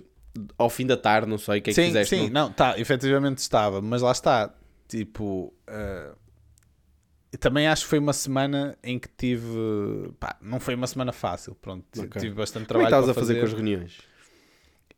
ao 0.58 0.70
fim 0.70 0.86
da 0.86 0.96
tarde, 0.98 1.28
não 1.30 1.38
sei 1.38 1.60
o 1.60 1.62
que 1.62 1.72
é 1.72 1.74
que 1.74 1.82
sim, 1.82 1.86
fizeste. 1.88 2.16
sim, 2.16 2.30
não? 2.30 2.48
não, 2.48 2.52
tá, 2.54 2.80
efetivamente 2.80 3.40
estava, 3.40 3.82
mas 3.82 4.02
lá 4.02 4.12
está, 4.12 4.54
tipo, 4.88 5.54
eu 7.32 7.38
também 7.40 7.68
acho 7.68 7.84
que 7.84 7.90
foi 7.90 8.00
uma 8.00 8.14
semana 8.14 8.78
em 8.84 8.98
que 8.98 9.08
tive, 9.16 9.48
pá, 10.20 10.36
não 10.42 10.60
foi 10.60 10.76
uma 10.76 10.88
semana 10.88 11.12
fácil, 11.12 11.56
pronto, 11.56 11.86
t- 11.92 12.02
Ok. 12.02 12.22
tive 12.22 12.36
bastante 12.36 12.64
é 12.64 12.68
trabalho 12.68 12.88
que 12.88 12.96
estavas 12.96 13.10
a 13.10 13.14
fazer, 13.14 13.34
fazer, 13.36 13.40
com 13.40 13.46
as 13.46 13.54
reuniões? 13.54 13.98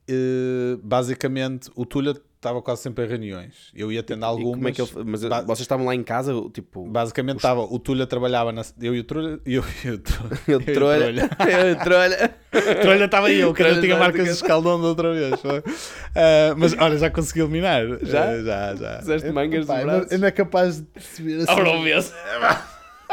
eh, 0.08 0.78
basicamente 0.84 1.70
o 1.76 1.86
Tulha 1.86 2.14
estava 2.42 2.62
quase 2.62 2.82
sempre 2.82 3.06
em 3.06 3.08
reuniões. 3.08 3.70
Eu 3.74 3.92
ia 3.92 4.02
tendo 4.02 4.22
E 4.22 4.26
algumas. 4.26 4.56
como 4.56 4.68
é 4.68 4.72
que 4.72 4.82
ele, 4.82 4.92
mas 5.06 5.24
ba- 5.24 5.42
vocês 5.42 5.60
estavam 5.62 5.86
lá 5.86 5.94
em 5.96 6.02
casa, 6.04 6.34
tipo, 6.52 6.86
Basicamente 6.88 7.38
estava, 7.38 7.62
o 7.62 7.78
Tulha 7.80 8.08
trabalhava 8.08 8.52
na. 8.52 8.64
Eu 8.82 8.96
e 8.96 9.00
o 9.00 9.04
Tulha. 9.04 9.40
Eu, 9.46 9.64
eu, 9.86 9.94
eu 9.94 10.00
eu 10.48 10.60
trolha, 10.74 11.30
eu 11.70 11.76
trolha. 11.78 12.36
Trolha 12.82 13.06
estava 13.06 13.32
eu, 13.32 13.54
que 13.54 13.62
eu 13.64 13.80
tinha 13.80 13.96
marcas 13.98 14.26
de 14.26 14.32
escaldão 14.32 14.82
da 14.82 14.88
outra 14.88 15.14
vez. 15.14 15.40
Ah, 16.16 16.54
mas 16.58 16.74
olha, 16.78 16.98
já 16.98 17.10
consegui 17.10 17.42
eliminar. 17.42 17.84
Já? 18.02 18.24
Ah, 18.30 18.44
já, 18.44 18.76
já. 18.76 19.00
Fizeste 19.00 19.32
mangas 19.32 19.68
de 19.68 19.74
braços? 19.84 20.12
ainda 20.12 20.28
é 20.28 20.32
capaz 20.32 20.78
de 20.78 20.84
perceber 20.84 21.36
assim. 21.44 21.52
Ah, 21.52 21.64
não? 21.64 22.71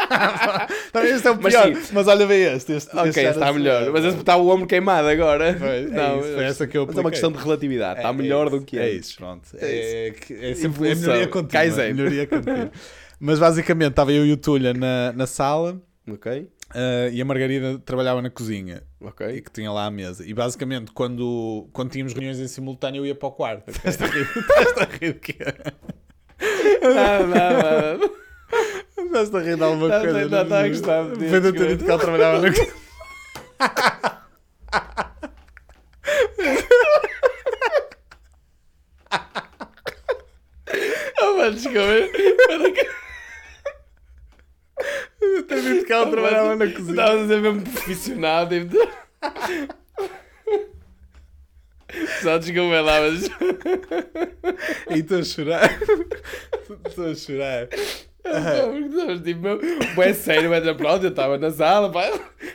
Também 0.92 1.12
este 1.14 1.26
é 1.26 1.30
o 1.30 1.40
Mas 1.40 1.52
pior. 1.54 1.74
sim. 1.76 1.90
Mas, 1.92 2.08
olha 2.08 2.26
bem 2.26 2.42
este. 2.42 2.72
este, 2.72 2.96
Ok, 2.96 3.08
este 3.08 3.20
está 3.26 3.48
assim, 3.50 3.58
melhor. 3.58 3.90
Mas 3.92 4.04
esse 4.04 4.16
está 4.18 4.36
o 4.36 4.48
ombro 4.48 4.66
queimado 4.66 5.08
agora. 5.08 5.54
Foi, 5.58 5.68
é 5.68 5.82
não, 5.82 6.20
isso, 6.20 6.34
foi 6.34 6.44
essa 6.44 6.66
que 6.66 6.76
eu 6.78 6.86
mas 6.86 6.96
é 6.96 7.00
uma 7.00 7.08
apliquei. 7.08 7.10
questão 7.10 7.32
de 7.32 7.38
relatividade. 7.38 7.98
Está 7.98 8.08
É- 8.08 8.12
melhor 8.12 8.46
é 8.46 8.50
do 8.50 8.60
que 8.62 8.78
É 8.78 8.84
antes. 8.86 9.06
isso, 9.08 9.16
pronto. 9.18 9.48
É 9.58 10.08
É, 10.08 10.10
que- 10.10 10.34
é 10.34 10.54
sempre 10.54 10.90
é 10.90 10.94
melhoria 10.94 11.28
contínua. 11.28 11.92
Melhoria 11.94 12.26
contínua. 12.26 12.70
Mas 13.20 13.38
basicamente 13.38 13.90
estava 13.90 14.12
eu 14.12 14.24
e 14.24 14.32
o 14.32 14.36
Tulha 14.36 14.72
na, 14.72 15.12
na 15.12 15.26
sala 15.26 15.80
Ok, 16.10 16.48
ah, 16.74 17.08
e 17.12 17.20
a 17.20 17.24
Margarida 17.24 17.78
trabalhava 17.84 18.22
na 18.22 18.30
cozinha. 18.30 18.82
E 19.00 19.04
ok. 19.04 19.40
que 19.42 19.50
tinha 19.50 19.70
lá 19.70 19.84
a 19.86 19.90
mesa. 19.90 20.24
E 20.26 20.32
basicamente, 20.32 20.90
quando, 20.92 21.68
quando 21.72 21.90
tínhamos 21.90 22.14
reuniões 22.14 22.38
em 22.38 22.48
simultâneo, 22.48 23.00
eu 23.00 23.06
ia 23.06 23.14
para 23.14 23.28
o 23.28 23.32
quarto. 23.32 23.68
Estás 23.84 24.00
a 24.00 24.06
rir? 24.06 24.22
Estás 24.36 24.78
a 24.78 24.84
rir 24.84 25.12
de 25.14 25.20
quê? 25.20 25.36
Não, 26.80 27.26
não, 27.26 28.10
não. 29.04 29.22
Estás 29.22 29.34
a 29.34 29.40
rir 29.40 29.56
de 29.56 29.62
alguma 29.64 29.88
Tá- 29.88 30.00
coisa? 30.00 30.28
tá- 30.28 30.44
tá 30.44 30.58
a 30.64 30.68
gostar 30.68 31.04
Foi 31.06 31.16
de 31.40 31.46
eu 31.48 31.52
ter 31.52 31.68
dito 31.68 31.84
que 31.84 31.90
ela 31.90 31.98
trabalhava 32.00 32.40
na 32.40 32.48
cozinha. 32.50 32.72
Oh, 41.20 41.36
mano, 41.36 41.52
desculpa. 41.54 41.78
ter 45.48 45.62
dito 45.62 45.86
que 45.86 45.92
ela 45.92 46.10
trabalhava 46.10 46.56
na 46.56 46.66
cozinha. 46.70 46.90
Estavas 46.90 47.22
a 47.22 47.26
ser 47.28 47.40
mesmo 47.40 47.62
profissional. 47.62 48.48
Tipo... 48.48 48.76
Só 52.22 52.38
desculpa 52.38 52.80
lá, 52.80 53.00
mas. 53.00 53.24
E 54.94 54.98
estou 55.00 55.18
a 55.18 55.24
chorar. 55.24 55.70
Estou 56.86 57.10
a 57.10 57.14
chorar. 57.14 57.68
Tipo, 59.24 60.02
é 60.02 60.12
sério, 60.12 60.50
mas 60.50 60.64
pronto, 60.76 61.04
eu 61.04 61.10
estava 61.10 61.38
na 61.38 61.50
sala, 61.50 61.90
pá. 61.90 62.08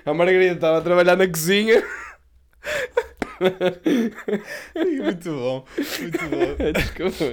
A 0.06 0.14
Margarida 0.14 0.54
estava 0.56 0.78
a 0.78 0.82
trabalhar 0.82 1.16
na 1.16 1.28
cozinha. 1.28 1.84
Muito 5.04 5.30
bom. 5.32 5.66
Muito 6.00 6.18
bom. 6.30 6.56
Desculpa. 6.74 7.26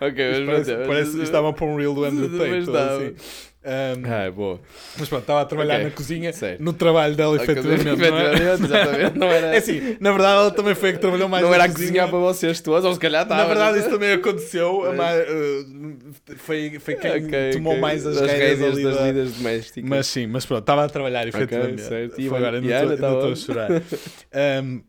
ok, 0.00 0.18
mas 0.30 0.46
Parece, 0.46 0.74
pronto, 0.74 0.86
parece 0.88 1.10
que 1.10 1.16
mas- 1.18 1.28
estava 1.28 1.52
para 1.52 1.64
um 1.66 1.76
reel 1.76 1.94
do 1.94 2.00
Mas 2.02 2.14
estava. 2.68 2.96
assim. 2.96 3.14
Um, 3.66 4.02
Ah, 4.06 4.30
boa. 4.30 4.60
mas 4.98 5.08
pronto, 5.08 5.22
estava 5.22 5.40
a 5.40 5.44
trabalhar 5.46 5.76
Ok, 5.76 5.84
na 5.84 5.90
cozinha, 5.90 6.32
certo. 6.34 6.62
no 6.62 6.74
trabalho 6.74 7.14
dela, 7.16 7.34
Ok, 7.36 7.44
efetivamente. 7.44 7.84
não 8.10 8.18
é? 8.18 8.34
efetivamente. 8.34 9.18
Não 9.18 9.26
era, 9.28 9.46
É 9.54 9.56
assim, 9.56 9.96
na 9.98 10.10
verdade 10.12 10.34
ela 10.38 10.50
também 10.50 10.74
foi 10.74 10.90
a 10.90 10.92
que 10.92 10.98
trabalhou 10.98 11.28
mais 11.30 11.42
não 11.42 11.48
na 11.48 11.54
era 11.56 11.64
a 11.64 11.68
cozinha. 11.68 11.86
cozinhar 11.88 12.08
para 12.10 12.18
vocês 12.18 12.60
todos, 12.60 12.84
ou 12.84 12.92
se 12.92 13.00
calhar 13.00 13.22
estava. 13.22 13.40
Na 13.40 13.46
verdade 13.48 13.78
isso 13.78 13.88
também 13.88 14.12
aconteceu. 14.12 14.82
a 14.82 14.84
Pois. 14.86 14.96
ma- 14.98 15.12
uh, 15.14 16.36
foi, 16.36 16.78
foi 16.78 16.94
quem 16.96 17.10
Ok, 17.24 17.50
tomou 17.52 17.72
ok. 17.72 17.80
mais 17.80 18.06
as, 18.06 18.18
As 18.18 18.30
rédeas 18.30 18.76
das 18.82 18.96
da- 18.96 19.02
lidas 19.06 19.32
domésticas. 19.32 19.88
Mas 19.90 20.06
sim, 20.08 20.26
mas 20.26 20.44
pronto, 20.44 20.60
estava 20.60 20.84
a 20.84 20.88
trabalhar 20.90 21.26
efetivamente. 21.26 21.80
certo. 21.82 22.20
E 22.20 22.26
agora, 22.26 22.58
ainda 22.58 22.94
estava- 22.94 23.14
estou 23.14 23.32
a 23.32 23.36
chorar. 23.36 23.70
Um, 24.62 24.82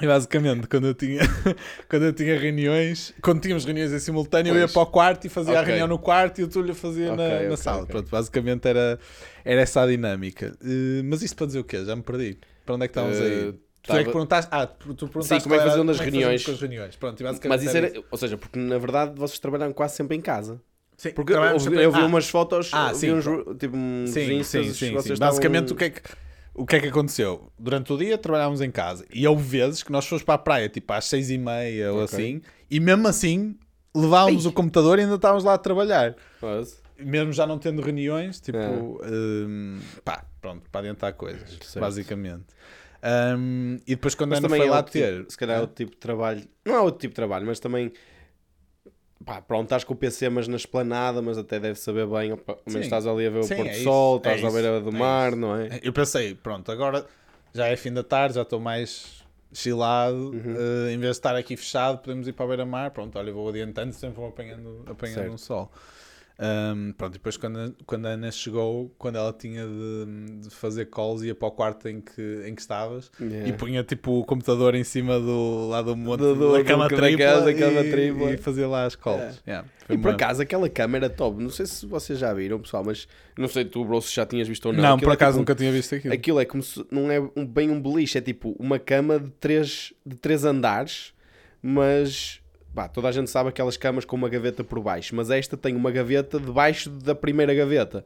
e 0.00 0.06
basicamente, 0.06 0.66
quando 0.66 0.86
eu 0.86 0.94
tinha, 0.94 1.20
quando 1.88 2.04
eu 2.06 2.12
tinha 2.12 2.38
reuniões, 2.38 3.12
quando 3.22 3.40
tínhamos 3.40 3.64
reuniões 3.64 3.92
em 3.92 3.98
simultâneo, 3.98 4.50
eu 4.54 4.58
ia 4.58 4.60
Pois. 4.62 4.72
para 4.72 4.82
o 4.82 4.86
quarto 4.86 5.26
e 5.26 5.28
fazia 5.30 5.58
a 5.58 5.60
Ok. 5.60 5.66
reunião 5.66 5.86
no 5.86 5.98
quarto 5.98 6.40
e 6.40 6.44
o 6.44 6.48
Túlio 6.48 6.74
fazia 6.74 7.10
na, 7.10 7.14
Ok, 7.14 7.48
na 7.48 7.56
sala. 7.56 7.86
Pronto, 7.86 8.08
basicamente 8.10 8.66
era, 8.66 8.98
era 9.44 9.60
essa 9.60 9.82
a 9.82 9.86
dinâmica. 9.86 10.56
Uh, 10.62 11.04
mas 11.04 11.22
isto 11.22 11.36
para 11.36 11.46
dizer 11.46 11.58
o 11.60 11.64
quê? 11.64 11.84
Já 11.84 11.94
me 11.94 12.02
perdi. 12.02 12.38
Para 12.64 12.74
onde 12.74 12.84
é 12.84 12.88
que 12.88 12.92
estávamos 12.92 13.20
Uh, 13.20 13.24
aí? 13.24 13.52
Tu 13.82 13.96
é 13.96 13.98
que 13.98 14.04
tava- 14.04 14.04
perguntaste, 14.04 14.48
ah, 14.52 14.66
tu 14.66 14.86
perguntaste 15.08 15.28
Sim, 15.28 15.40
como 15.40 15.54
é 15.54 15.58
que 15.58 15.64
faziam 15.64 15.84
nas 15.84 16.00
é 16.00 16.04
reuniões? 16.04 16.44
com 16.44 16.50
as 16.52 16.60
reuniões. 16.60 16.96
Pronto, 16.96 17.20
e 17.20 17.24
basicamente 17.24 17.58
Mas 17.58 17.62
isso 17.66 17.76
era 17.76 17.86
era, 17.88 18.04
ou 18.10 18.18
seja, 18.18 18.36
porque 18.38 18.58
na 18.58 18.78
verdade 18.78 19.12
vocês 19.16 19.38
trabalham 19.40 19.72
quase 19.72 19.96
sempre 19.96 20.16
em 20.16 20.20
casa. 20.20 20.60
Sim, 20.96 21.10
Porque 21.10 21.32
eu, 21.32 21.36
eu 21.42 21.58
vi 21.90 21.98
Ah, 21.98 22.06
umas 22.06 22.28
fotos, 22.28 22.70
Ah, 22.72 22.94
sim, 22.94 23.10
uns, 23.12 23.24
tipo 23.58 23.76
uns 23.76 24.10
Sim, 24.10 24.42
sim, 24.44 24.72
sim, 24.72 24.98
sim. 25.00 25.16
Basicamente 25.16 25.72
o 25.72 25.76
que 25.76 25.84
é 25.84 25.90
que 25.90 26.00
o 26.54 26.66
que 26.66 26.76
é 26.76 26.80
que 26.80 26.88
aconteceu? 26.88 27.50
Durante 27.58 27.92
o 27.92 27.96
dia 27.98 28.16
trabalhámos 28.18 28.60
em 28.60 28.70
casa 28.70 29.06
e 29.12 29.26
houve 29.26 29.42
vezes 29.42 29.82
que 29.82 29.90
nós 29.92 30.06
fomos 30.06 30.22
para 30.22 30.34
a 30.34 30.38
praia 30.38 30.68
tipo 30.68 30.92
às 30.92 31.04
seis 31.06 31.30
e 31.30 31.38
meia 31.38 31.92
ou 31.92 32.02
Ok. 32.04 32.18
assim 32.18 32.42
e 32.70 32.78
mesmo 32.80 33.06
assim 33.08 33.56
levávamos 33.94 34.44
Ei. 34.44 34.50
o 34.50 34.52
computador 34.54 34.98
e 34.98 35.02
ainda 35.02 35.14
estávamos 35.16 35.44
lá 35.44 35.54
a 35.54 35.58
trabalhar. 35.58 36.14
Quase. 36.40 36.76
Mesmo 36.98 37.32
já 37.32 37.46
não 37.46 37.58
tendo 37.58 37.82
reuniões, 37.82 38.40
tipo, 38.40 38.58
É. 38.58 38.68
hum, 39.10 39.80
pá, 40.04 40.24
pronto, 40.40 40.70
para 40.70 40.80
adiantar 40.82 41.12
coisas, 41.14 41.58
basicamente. 41.78 42.44
Hum, 43.36 43.78
e 43.86 43.94
depois 43.96 44.14
quando 44.14 44.32
a 44.32 44.36
Mas 44.36 44.38
Ana 44.38 44.48
também 44.48 44.60
foi 44.60 44.68
é 44.68 44.70
lá 44.70 44.82
tipo- 44.82 44.92
ter, 44.92 45.26
se 45.28 45.36
calhar 45.36 45.58
é 45.58 45.60
outro 45.60 45.74
tipo 45.76 45.90
de 45.92 45.96
trabalho. 45.96 46.42
Não 46.64 46.74
é 46.76 46.80
outro 46.80 47.00
tipo 47.00 47.10
de 47.12 47.16
trabalho, 47.16 47.44
mas 47.46 47.58
também. 47.58 47.92
Pá, 49.24 49.40
pronto, 49.40 49.64
estás 49.64 49.84
com 49.84 49.94
o 49.94 49.96
PC, 49.96 50.28
mas 50.28 50.48
na 50.48 50.56
esplanada, 50.56 51.20
mas 51.22 51.38
até 51.38 51.60
deve 51.60 51.78
saber 51.78 52.06
bem. 52.06 52.32
opa, 52.32 52.58
Sim. 52.66 52.80
estás 52.80 53.06
ali 53.06 53.26
a 53.26 53.30
ver 53.30 53.40
o 53.40 53.42
Sim, 53.44 53.56
pôr 53.56 53.66
é 53.66 53.70
do 53.70 53.74
isso, 53.74 53.84
sol, 53.84 54.14
é 54.14 54.18
estás 54.18 54.44
à 54.44 54.50
beira 54.50 54.80
do 54.80 54.88
é 54.88 54.92
mar, 54.98 55.28
isso. 55.28 55.40
não 55.40 55.56
é? 55.56 55.80
Eu 55.82 55.92
pensei, 55.92 56.34
pronto, 56.34 56.70
agora 56.72 57.06
já 57.54 57.66
é 57.68 57.76
fim 57.76 57.92
da 57.92 58.02
tarde, 58.02 58.34
já 58.36 58.42
estou 58.42 58.58
mais 58.58 59.22
chilado. 59.52 60.30
Uhum. 60.30 60.56
eh, 60.88 60.92
em 60.92 60.98
vez 60.98 61.12
de 61.12 61.18
estar 61.18 61.36
aqui 61.36 61.56
fechado, 61.56 61.98
podemos 61.98 62.26
ir 62.26 62.32
para 62.32 62.44
a 62.44 62.48
beira-mar. 62.48 62.90
Pronto, 62.90 63.18
olha, 63.18 63.32
vou 63.32 63.48
adiantando, 63.48 63.92
sempre 63.92 64.16
vou 64.16 64.28
apanhando, 64.28 64.82
apanhando 64.86 65.14
Certo. 65.16 65.32
um 65.34 65.38
sol. 65.38 65.70
Um, 66.38 66.92
pronto, 66.92 67.12
e 67.12 67.18
depois 67.18 67.36
quando, 67.36 67.58
a- 67.58 67.72
quando 67.86 68.06
a 68.06 68.10
Ana 68.10 68.30
chegou, 68.32 68.92
quando 68.98 69.16
ela 69.16 69.32
tinha 69.32 69.64
de, 69.66 70.40
de 70.48 70.50
fazer 70.50 70.86
calls, 70.86 71.22
ia 71.22 71.34
para 71.34 71.46
o 71.48 71.50
quarto 71.52 71.88
em 71.88 72.00
que, 72.00 72.42
em 72.46 72.54
que 72.54 72.60
estavas 72.60 73.10
Yeah. 73.20 73.48
e 73.48 73.52
punha 73.52 73.84
tipo 73.84 74.18
o 74.18 74.24
computador 74.24 74.74
em 74.74 74.82
cima 74.82 75.20
do 75.20 75.68
lá 75.68 75.82
do 75.82 75.94
monte 75.96 76.20
Do- 76.20 76.34
do- 76.34 76.52
da 76.54 76.64
cama 76.64 76.88
tripla, 76.88 77.40
da 77.42 77.54
cama 77.54 77.80
e, 77.82 77.90
tripla. 77.90 78.30
e 78.32 78.36
fazia 78.38 78.66
lá 78.66 78.84
as 78.86 78.96
calls. 78.96 79.20
Yeah. 79.20 79.38
Yeah, 79.46 79.68
E 79.90 79.96
por 79.98 80.08
uma- 80.08 80.14
acaso, 80.14 80.42
aquela 80.42 80.68
câmera 80.68 81.08
top, 81.10 81.40
não 81.40 81.50
sei 81.50 81.66
se 81.66 81.86
vocês 81.86 82.18
já 82.18 82.32
viram, 82.32 82.58
pessoal, 82.60 82.82
mas 82.84 83.06
não 83.38 83.46
sei 83.46 83.64
tu, 83.64 83.84
bro, 83.84 84.00
se 84.00 84.12
já 84.14 84.26
tinhas 84.26 84.48
visto 84.48 84.66
ou 84.66 84.72
não. 84.72 84.82
Não, 84.82 84.94
Aquilo 84.94 85.06
por 85.06 85.10
é 85.12 85.14
acaso 85.14 85.32
tipo 85.32 85.38
um- 85.38 85.42
nunca 85.42 85.54
tinha 85.54 85.70
visto 85.70 85.94
aquilo. 85.94 86.14
Aquilo 86.14 86.40
é 86.40 86.44
como 86.44 86.62
se 86.62 86.84
não 86.90 87.10
é 87.10 87.20
um- 87.36 87.46
bem 87.46 87.70
um 87.70 87.80
beliche, 87.80 88.18
é 88.18 88.20
tipo 88.20 88.56
uma 88.58 88.78
cama 88.78 89.20
de 89.20 89.30
três, 89.38 89.92
de 90.04 90.16
três 90.16 90.44
andares, 90.44 91.12
mas 91.62 92.40
pá, 92.74 92.88
toda 92.88 93.08
a 93.08 93.12
gente 93.12 93.30
sabe 93.30 93.48
aquelas 93.48 93.76
camas 93.76 94.04
com 94.04 94.16
uma 94.16 94.28
gaveta 94.28 94.62
por 94.64 94.80
baixo, 94.80 95.14
mas 95.14 95.30
esta 95.30 95.56
tem 95.56 95.74
uma 95.76 95.90
gaveta 95.90 96.38
debaixo 96.40 96.90
da 96.90 97.14
primeira 97.14 97.54
gaveta. 97.54 98.04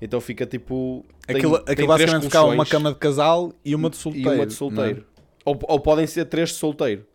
Então 0.00 0.20
fica 0.20 0.44
tipo. 0.46 1.04
tem- 1.26 1.36
Aquilo, 1.36 1.58
tem 1.60 1.72
aquilo 1.74 1.88
basicamente 1.88 2.24
ficava 2.24 2.46
uma 2.48 2.66
cama 2.66 2.92
de 2.92 2.98
casal 2.98 3.52
e 3.64 3.74
uma 3.74 3.88
de 3.88 3.96
e 3.96 4.00
solteiro. 4.00 4.28
uma 4.30 4.36
de 4.38 4.38
não 4.46 4.52
é? 4.52 4.56
solteiro. 4.56 5.06
Ou, 5.44 5.58
ou 5.68 5.80
podem 5.80 6.06
ser 6.06 6.24
três 6.26 6.50
de 6.50 6.56
solteiro. 6.56 7.06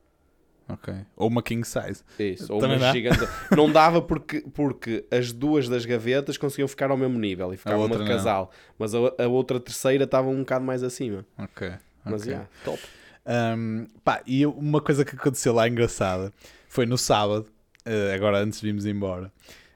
Ok. 0.69 0.93
Ou 1.15 1.29
uma 1.29 1.41
king 1.41 1.65
size. 1.65 2.03
Isso, 2.19 2.51
ou 2.51 2.60
Também 2.60 2.75
uma 2.77 2.88
dá? 2.88 2.91
gigante. 2.91 3.19
Não 3.55 3.71
dava 3.71 4.01
porque, 4.01 4.41
porque 4.53 5.05
as 5.10 5.31
duas 5.31 5.69
das 5.69 5.86
gavetas 5.86 6.38
conseguiam 6.38 6.67
ficar 6.67 6.91
ao 6.91 6.97
mesmo 6.97 7.17
nível 7.17 7.53
e 7.53 7.57
ficava 7.57 7.77
uma 7.77 7.89
de 7.95 7.99
não. 7.99 8.05
casal, 8.07 8.51
mas 8.77 8.93
a, 8.93 8.97
a 9.17 9.27
outra 9.27 9.62
terceira 9.62 10.03
estava 10.03 10.27
um 10.27 10.39
bocado 10.39 10.65
mais 10.65 10.83
acima. 10.83 11.25
Ok. 11.38 11.71
Mas 12.03 12.21
ok. 12.23 12.31
yeah, 12.33 12.49
top. 12.65 12.79
Um, 13.25 13.88
pá, 14.03 14.21
e 14.25 14.45
uma 14.45 14.81
coisa 14.81 15.05
que 15.05 15.15
aconteceu 15.15 15.53
lá 15.53 15.67
engraçada 15.69 16.33
foi 16.77 16.85
no 16.85 16.95
sábado, 16.95 17.47
eh, 17.83 18.13
agora 18.13 18.37
antes 18.37 18.61
de 18.61 18.67
irmos 18.67 18.85
embora. 18.85 19.31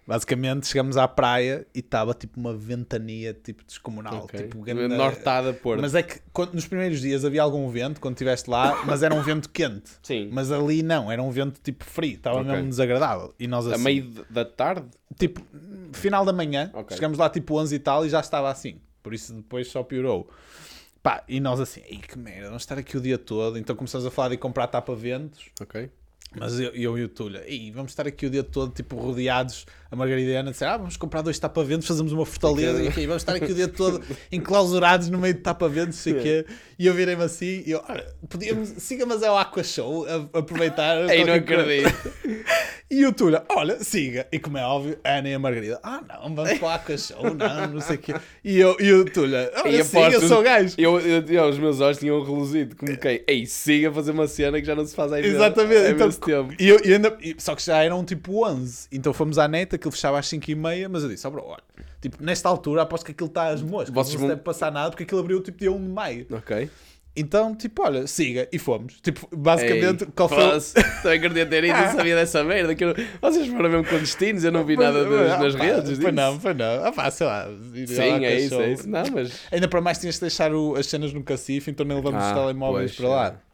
Basicamente 0.05 0.67
chegamos 0.67 0.97
à 0.97 1.07
praia 1.07 1.65
e 1.73 1.79
estava 1.79 2.13
tipo 2.13 2.39
uma 2.39 2.53
ventania 2.55 3.33
tipo 3.33 3.63
descomunal. 3.63 4.25
Ok. 4.25 4.39
Tipo, 4.39 4.61
ganda- 4.61 4.87
Nortada 4.87 5.51
por. 5.51 5.79
Mas 5.81 5.95
é 5.95 6.03
que 6.03 6.19
quando- 6.31 6.53
nos 6.53 6.67
primeiros 6.67 7.01
dias 7.01 7.25
havia 7.25 7.41
algum 7.41 7.67
vento 7.69 7.99
quando 7.99 8.13
estiveste 8.13 8.47
lá, 8.51 8.81
mas 8.85 9.01
era 9.01 9.15
um 9.15 9.21
vento 9.23 9.49
quente. 9.49 9.89
Sim. 10.03 10.29
Mas 10.31 10.51
ali 10.51 10.83
não, 10.83 11.11
era 11.11 11.23
um 11.23 11.31
vento 11.31 11.59
tipo 11.63 11.83
frio, 11.83 12.15
estava 12.17 12.39
Ok. 12.41 12.51
mesmo 12.51 12.69
desagradável. 12.69 13.33
E 13.39 13.47
nós 13.47 13.65
a 13.67 13.73
assim, 13.75 13.83
meio 13.83 14.03
de- 14.03 14.23
da 14.29 14.45
tarde? 14.45 14.85
tipo, 15.17 15.41
final 15.93 16.23
da 16.23 16.33
manhã, 16.33 16.69
Ok. 16.75 16.95
chegamos 16.97 17.17
lá 17.17 17.29
tipo 17.31 17.55
11 17.57 17.73
e 17.75 17.79
tal 17.79 18.05
e 18.05 18.09
já 18.09 18.19
estava 18.19 18.49
assim. 18.51 18.79
Por 19.01 19.11
isso 19.13 19.33
depois 19.33 19.67
só 19.69 19.81
piorou. 19.81 20.29
Pá, 21.01 21.23
e 21.27 21.39
nós 21.39 21.59
assim, 21.59 21.81
ei 21.85 21.97
que 21.97 22.15
merda, 22.19 22.45
vamos 22.47 22.61
estar 22.61 22.77
aqui 22.77 22.95
o 22.95 23.01
dia 23.01 23.17
todo. 23.17 23.57
Então 23.57 23.75
começamos 23.75 24.05
a 24.05 24.11
falar 24.11 24.29
de 24.29 24.37
comprar 24.37 24.67
tapa-ventos. 24.67 25.45
Ok. 25.59 25.89
Mas 26.39 26.59
eu, 26.59 26.69
eu 26.73 26.97
e 26.97 27.03
o 27.03 27.09
Tulha, 27.09 27.43
ei, 27.45 27.71
vamos 27.71 27.91
estar 27.91 28.07
aqui 28.07 28.25
o 28.25 28.29
dia 28.29 28.41
todo, 28.43 28.73
tipo, 28.73 28.95
rodeados 28.95 29.65
a 29.91 29.95
Margarida 29.97 30.31
e 30.31 30.37
a 30.37 30.39
Ana 30.39 30.51
disseram: 30.51 30.71
Ah, 30.73 30.77
vamos 30.77 30.95
comprar 30.95 31.21
dois 31.21 31.37
tapa-ventos, 31.37 31.85
fazemos 31.85 32.13
uma 32.13 32.25
fortaleza 32.25 32.81
e 32.81 32.87
aqui, 32.87 33.05
vamos 33.05 33.21
estar 33.21 33.35
aqui 33.35 33.51
o 33.51 33.55
dia 33.55 33.67
todo 33.67 34.01
enclausurados 34.31 35.09
no 35.09 35.17
meio 35.17 35.33
de 35.33 35.41
tapa-ventos, 35.41 35.97
sei 35.97 36.13
o 36.13 36.21
quê. 36.21 36.45
E 36.79 36.87
eu 36.87 36.93
virei-me 36.93 37.23
assim 37.23 37.63
e 37.65 37.71
eu, 37.71 37.83
olha, 37.87 38.07
podíamos, 38.29 38.69
siga, 38.77 39.05
mas 39.05 39.21
é 39.21 39.29
o 39.29 39.37
Aqua 39.37 39.63
Show, 39.63 40.05
a- 40.07 40.39
aproveitar. 40.39 40.97
Ei, 41.11 41.19
não 41.25 41.33
qualquer 41.39 41.65
coisa." 41.65 41.87
acredito. 41.89 42.41
E 42.93 43.05
o 43.05 43.13
Tulha, 43.13 43.41
olha, 43.47 43.81
siga. 43.81 44.27
E 44.33 44.37
como 44.37 44.57
é 44.57 44.65
óbvio, 44.65 44.99
a 45.01 45.19
Ana 45.19 45.29
e 45.29 45.33
a 45.33 45.39
Margarida, 45.39 45.79
ah 45.81 46.01
não, 46.09 46.35
vamos 46.35 46.59
para 46.59 46.67
o 46.67 46.69
Aqua 46.71 46.97
Show, 46.97 47.23
não, 47.35 47.67
não 47.75 47.79
sei 47.79 47.95
o 47.95 47.99
quê. 47.99 48.13
E, 48.43 48.59
eu, 48.59 48.75
e 48.81 48.91
o 48.91 49.05
Tulha, 49.05 49.49
olha, 49.63 49.79
E 49.79 49.83
siga, 49.85 50.11
eu 50.11 50.27
sou 50.27 50.43
gajo. 50.43 50.75
Eu, 50.77 50.99
eu, 50.99 51.23
eu- 51.25 51.47
os 51.47 51.57
meus 51.57 51.79
olhos 51.79 51.99
tinham 51.99 52.21
reluzido, 52.21 52.75
como 52.75 52.97
quem? 52.97 53.23
Ei, 53.25 53.45
siga 53.45 53.87
a 53.89 53.93
fazer 53.93 54.11
uma 54.11 54.27
cena 54.27 54.59
que 54.59 54.67
já 54.67 54.75
não 54.75 54.85
se 54.85 54.93
faz 54.93 55.13
aí 55.13 55.25
Exatamente, 55.25 55.73
É 55.73 55.91
então, 55.91 56.07
então, 56.09 56.19
tempo. 56.25 56.53
E 56.59 56.67
eu, 56.69 56.79
e 56.83 56.93
ainda, 56.93 57.17
e- 57.21 57.35
só 57.37 57.55
que 57.55 57.63
já 57.63 57.83
eram 57.83 58.03
tipo 58.05 58.45
11. 58.47 58.87
Então 58.91 59.13
fomos 59.13 59.37
à 59.37 59.47
neta, 59.47 59.75
aquilo 59.75 59.91
fechava 59.91 60.19
às 60.19 60.27
5 60.27 60.49
e 60.49 60.55
meia, 60.55 60.87
mas 60.89 61.03
eu 61.03 61.09
disse, 61.09 61.25
ó 61.27 61.29
bro, 61.29 61.43
olha, 61.45 61.63
tipo, 62.01 62.23
nesta 62.23 62.47
altura 62.49 62.81
aposto 62.83 63.05
que 63.05 63.11
aquilo 63.11 63.27
está 63.29 63.47
às 63.49 63.61
moscas, 63.61 63.93
Vocês 63.93 64.13
não 64.13 64.21
vão- 64.21 64.29
se 64.29 64.35
deve 64.35 64.41
passar 64.43 64.71
nada, 64.71 64.89
porque 64.89 65.03
aquilo 65.03 65.19
abriu 65.21 65.41
tipo 65.41 65.57
dia 65.59 65.71
1 65.71 65.81
de 65.81 65.89
maio. 65.89 66.25
Ok. 66.31 66.69
Então, 67.13 67.53
tipo, 67.53 67.83
olha, 67.83 68.07
siga, 68.07 68.47
e 68.53 68.57
fomos. 68.57 69.01
Tipo, 69.01 69.27
basicamente, 69.35 70.05
Ei, 70.05 70.09
qual 70.15 70.29
foi... 70.29 70.37
Também 71.03 71.19
queria 71.19 71.45
ter 71.45 71.65
ido, 71.65 71.77
não 71.77 71.91
sabia 71.91 72.15
dessa 72.15 72.41
merda. 72.41 72.73
Que 72.73 72.85
eu- 72.85 72.95
Vocês 73.21 73.47
foram 73.47 73.69
mesmo 73.69 73.83
clandestinos, 73.83 74.45
eu 74.45 74.51
não 74.53 74.63
vi 74.63 74.77
nada 74.77 75.03
das, 75.03 75.37
nas 75.41 75.55
redes. 75.55 75.97
Foi 75.99 76.11
não, 76.13 76.39
foi 76.39 76.53
não. 76.53 76.85
Ah 76.85 76.91
pá, 76.93 77.11
sei 77.11 77.27
lá. 77.27 77.49
Sim, 77.85 78.23
é 78.23 78.39
isso, 78.39 78.55
é 78.61 78.71
isso. 78.71 78.89
Não, 78.89 79.03
mas. 79.13 79.33
Ainda 79.51 79.67
para 79.67 79.81
mais 79.81 79.97
tinhas 79.97 80.15
de 80.15 80.21
deixar 80.21 80.53
o- 80.53 80.75
as 80.77 80.85
cenas 80.87 81.11
no 81.11 81.21
cacife, 81.21 81.69
então 81.69 81.85
nem 81.85 81.97
levamos 81.97 82.23
os 82.23 82.31
Ah, 82.31 82.33
telemóveis 82.33 82.91
pois, 82.95 82.97
para 83.05 83.09
lá. 83.09 83.27
é. 83.27 83.50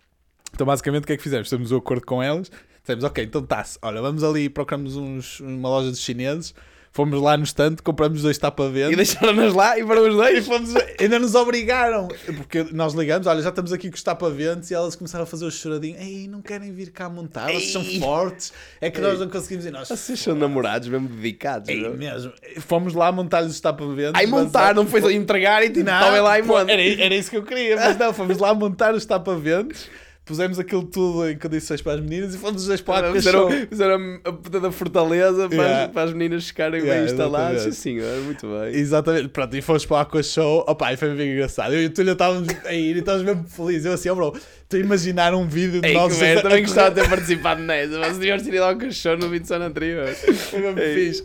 Então 0.54 0.66
basicamente 0.66 1.04
o 1.04 1.08
que 1.08 1.14
é 1.14 1.18
que 1.18 1.24
fizemos? 1.24 1.50
Temos 1.50 1.72
o 1.72 1.78
acordo 1.78 2.06
com 2.06 2.22
elas, 2.22 2.52
dissemos, 2.82 3.04
ok, 3.04 3.24
então 3.24 3.42
tá-se, 3.44 3.78
olha, 3.82 4.02
vamos 4.02 4.24
ali 4.24 4.46
e 4.46 4.50
procuramos 4.50 4.96
uns, 4.96 5.40
uma 5.40 5.70
loja 5.70 5.92
de 5.92 5.98
chineses, 5.98 6.54
fomos 6.92 7.22
lá 7.22 7.38
no 7.38 7.44
stand, 7.44 7.76
compramos 7.84 8.24
dois 8.24 8.38
E 8.38 8.40
tapa-ventos 8.40 8.96
deixaram-nas 8.96 9.54
lá 9.54 9.78
e 9.78 9.86
para 9.86 10.02
os 10.02 10.08
e 10.14 10.18
dois. 10.18 10.48
fomos, 10.48 10.74
ainda 11.00 11.20
nos 11.20 11.36
obrigaram, 11.36 12.08
porque 12.38 12.64
nós 12.72 12.94
ligamos, 12.96 13.28
olha, 13.28 13.40
já 13.44 13.50
estamos 13.50 13.72
aqui 13.72 13.90
com 13.90 13.96
os 13.96 14.02
tapa-ventos 14.02 14.72
e 14.72 14.74
elas 14.74 14.96
começaram 14.96 15.24
a 15.26 15.28
fazer 15.28 15.46
o 15.46 15.52
choradinho, 15.52 15.96
ei, 16.00 16.28
não 16.28 16.42
querem 16.42 16.72
vir 16.74 16.90
cá 16.92 17.08
montar, 17.08 17.48
vocês 17.52 17.72
são 17.72 17.84
Ei. 17.84 18.00
fortes, 18.00 18.52
é 18.82 18.90
que 18.90 19.00
nós 19.00 19.20
não 19.20 19.30
conseguimos 19.30 19.66
ir, 19.66 19.72
nós, 19.72 19.90
Vocês 19.90 20.20
são 20.20 20.34
namorados 20.34 20.88
mesmo 20.88 21.08
dedicados. 21.08 21.70
ei, 21.70 21.84
não? 21.84 21.94
mesmo, 21.94 22.32
fomos 22.62 22.96
lá 22.96 23.12
montar-lhes 23.12 23.52
os 23.52 23.60
tapa-ventos. 23.62 24.20
Aí 24.20 24.26
montar, 24.26 24.74
não 24.74 24.88
foi 24.88 25.14
entregar 25.14 25.64
e 25.64 25.70
tipo, 25.70 25.86
Não, 25.86 26.24
lá 26.24 26.40
e 26.40 26.42
monta. 26.42 26.72
era, 26.72 26.82
era 26.82 27.14
isso 27.14 27.30
que 27.30 27.38
eu 27.38 27.44
queria, 27.44 27.76
mas 27.76 27.96
não, 27.98 28.12
fomos 28.12 28.40
lá 28.40 28.56
montar 28.56 28.96
os 28.96 29.06
tapa-ventos, 29.06 29.88
pusemos 30.28 30.60
aquilo 30.60 30.84
tudo 30.84 31.30
em 31.30 31.38
condições 31.38 31.82
para 31.82 31.94
as 31.94 32.02
meninas 32.02 32.36
e 32.36 32.38
fomos 32.38 32.62
os 32.62 32.68
dois 32.68 32.82
para 32.82 33.10
a 33.10 33.14
Fizeram, 33.14 33.50
fizeram 33.70 34.20
a 34.26 34.32
puta 34.34 34.60
da 34.60 34.72
fortaleza 34.72 35.48
para, 35.48 35.58
Yeah. 35.58 35.86
as, 35.86 35.92
para 35.92 36.04
as 36.04 36.14
meninas 36.14 36.48
ficarem 36.48 36.82
Yeah, 36.82 37.02
bem 37.02 37.12
instaladas. 37.12 37.62
Sim, 37.64 37.72
senhor, 37.72 38.22
muito 38.24 38.46
bem. 38.48 38.76
Exatamente, 38.76 39.30
pronto, 39.30 39.56
e 39.56 39.62
fomos 39.62 39.86
para 39.86 39.96
o 39.96 40.00
Aqua 40.02 40.22
Show, 40.24 40.64
opa, 40.68 40.94
e 40.94 40.98
foi 40.98 41.16
bem 41.16 41.32
engraçado. 41.34 41.74
Eu 41.74 41.82
e 41.84 41.86
o 41.86 41.90
Tulio 41.90 42.14
estávamos 42.14 42.48
a 42.66 42.74
ir 42.74 42.96
e 42.96 43.00
estávamos 43.00 43.26
mesmo 43.26 43.46
felizes. 43.48 43.86
Eu 43.86 43.94
assim, 43.94 44.10
oh 44.10 44.16
bro, 44.16 44.34
estou 44.70 44.78
a 44.82 44.84
imaginar 44.84 45.34
um 45.34 45.48
vídeo 45.48 45.80
de 45.80 45.88
Ei, 45.88 45.94
nós 45.94 46.22
a- 46.22 46.42
também 46.42 46.62
gostava 46.62 46.90
de 46.94 47.02
ter 47.02 47.10
participado 47.10 47.62
nessa. 47.64 48.00
Vocês 48.00 48.18
deviam 48.18 48.38
ter 48.38 48.54
ido 48.54 48.64
ao 48.66 48.78
cachorro 48.78 49.18
no 49.18 49.30
fim 49.30 49.40
de 49.40 49.48
semana 49.48 49.66
anterior. 49.68 50.10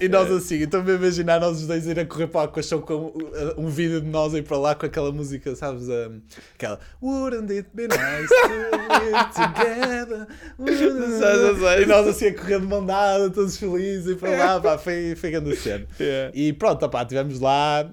E 0.01 0.09
nós 0.09 0.31
é. 0.31 0.35
assim, 0.35 0.63
então 0.63 0.81
a 0.87 0.91
imaginar 0.93 1.41
nós 1.41 1.61
os 1.61 1.67
dois 1.67 1.85
ir 1.87 1.99
a 1.99 2.07
correr 2.07 2.29
para 2.29 2.49
o 2.57 2.63
Show 2.63 2.81
com 2.83 2.95
uh, 2.95 3.15
um 3.59 3.69
vídeo 3.69 4.01
de 4.01 4.07
nós 4.07 4.33
ir 4.35 4.45
para 4.45 4.57
lá 4.59 4.75
com 4.77 4.87
aquela 4.87 5.11
música, 5.11 5.57
sabes? 5.57 5.89
um, 5.89 6.21
aquela 6.55 6.79
Wouldn't 7.03 7.53
it 7.53 7.69
be 7.75 7.89
nice 7.89 8.29
to 8.29 8.49
live 8.89 9.29
together? 9.35 10.27
Wouldn't 10.59 11.19
Sei, 11.19 11.35
sei, 11.35 11.55
sei. 11.57 11.69
it-" 11.69 11.83
E 11.83 11.87
nós 11.87 12.07
assim 12.07 12.27
a 12.29 12.35
correr 12.35 12.61
de 12.61 12.67
mão 12.67 12.87
dada, 12.87 13.29
todos 13.29 13.57
felizes 13.57 14.07
e 14.13 14.15
para 14.15 14.31
lá, 14.31 14.61
pá, 14.63 14.79
foi, 14.79 15.17
foi 15.17 15.31
grande 15.33 15.57
cena. 15.57 15.85
Yeah. 15.99 16.31
E 16.33 16.53
pronto, 16.53 16.85
opá, 16.87 17.03
estivemos 17.03 17.41
lá, 17.41 17.91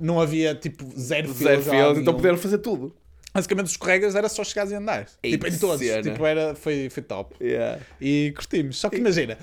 não 0.00 0.20
havia 0.20 0.56
tipo 0.56 0.84
zero 0.98 1.32
Zero 1.32 1.62
filas. 1.62 1.98
então 1.98 2.14
puderam 2.14 2.36
fazer 2.36 2.58
tudo. 2.58 2.92
Basicamente 3.32 3.66
os 3.66 3.72
escorregas 3.72 4.14
era 4.14 4.28
só 4.28 4.42
chegares 4.42 4.72
e 4.72 4.74
andar. 4.74 5.06
Ei, 5.22 5.32
tipo, 5.32 5.46
em 5.46 5.56
todos. 5.56 5.78
cena. 5.80 6.02
Tipo, 6.02 6.24
era, 6.24 6.54
foi, 6.54 6.88
foi 6.90 7.02
top. 7.02 7.36
Yeah. 7.40 7.80
E 8.00 8.32
curtimos. 8.34 8.78
Só 8.78 8.88
que 8.88 8.96
imagina, 8.96 9.36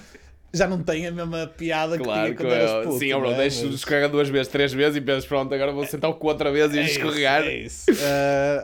já 0.56 0.68
não 0.68 0.82
tem 0.82 1.06
a 1.08 1.12
mesma 1.12 1.48
piada 1.48 1.98
que 1.98 2.04
Claro, 2.04 2.22
tinha 2.24 2.36
que 2.36 2.44
quando 2.44 2.54
eras 2.54 2.72
é. 2.72 2.84
puto. 2.84 3.00
Sim, 3.00 3.10
bro, 3.10 3.32
né? 3.32 3.38
deixas 3.38 3.64
Mas- 3.64 3.74
escorregar 3.76 4.10
duas 4.10 4.30
vezes, 4.30 4.48
três 4.48 4.74
vezes 4.74 4.96
e 4.98 5.02
pensas, 5.02 5.26
pronto, 5.26 5.54
agora 5.54 5.72
vou 5.72 5.86
sentar 5.86 6.10
o 6.10 6.14
cu 6.16 6.28
outra 6.28 6.52
vez 6.52 6.74
e 6.74 6.80
É 6.80 6.82
isso, 6.84 6.92
escorregar. 7.00 7.44
É 7.44 7.58
isso. 7.58 7.86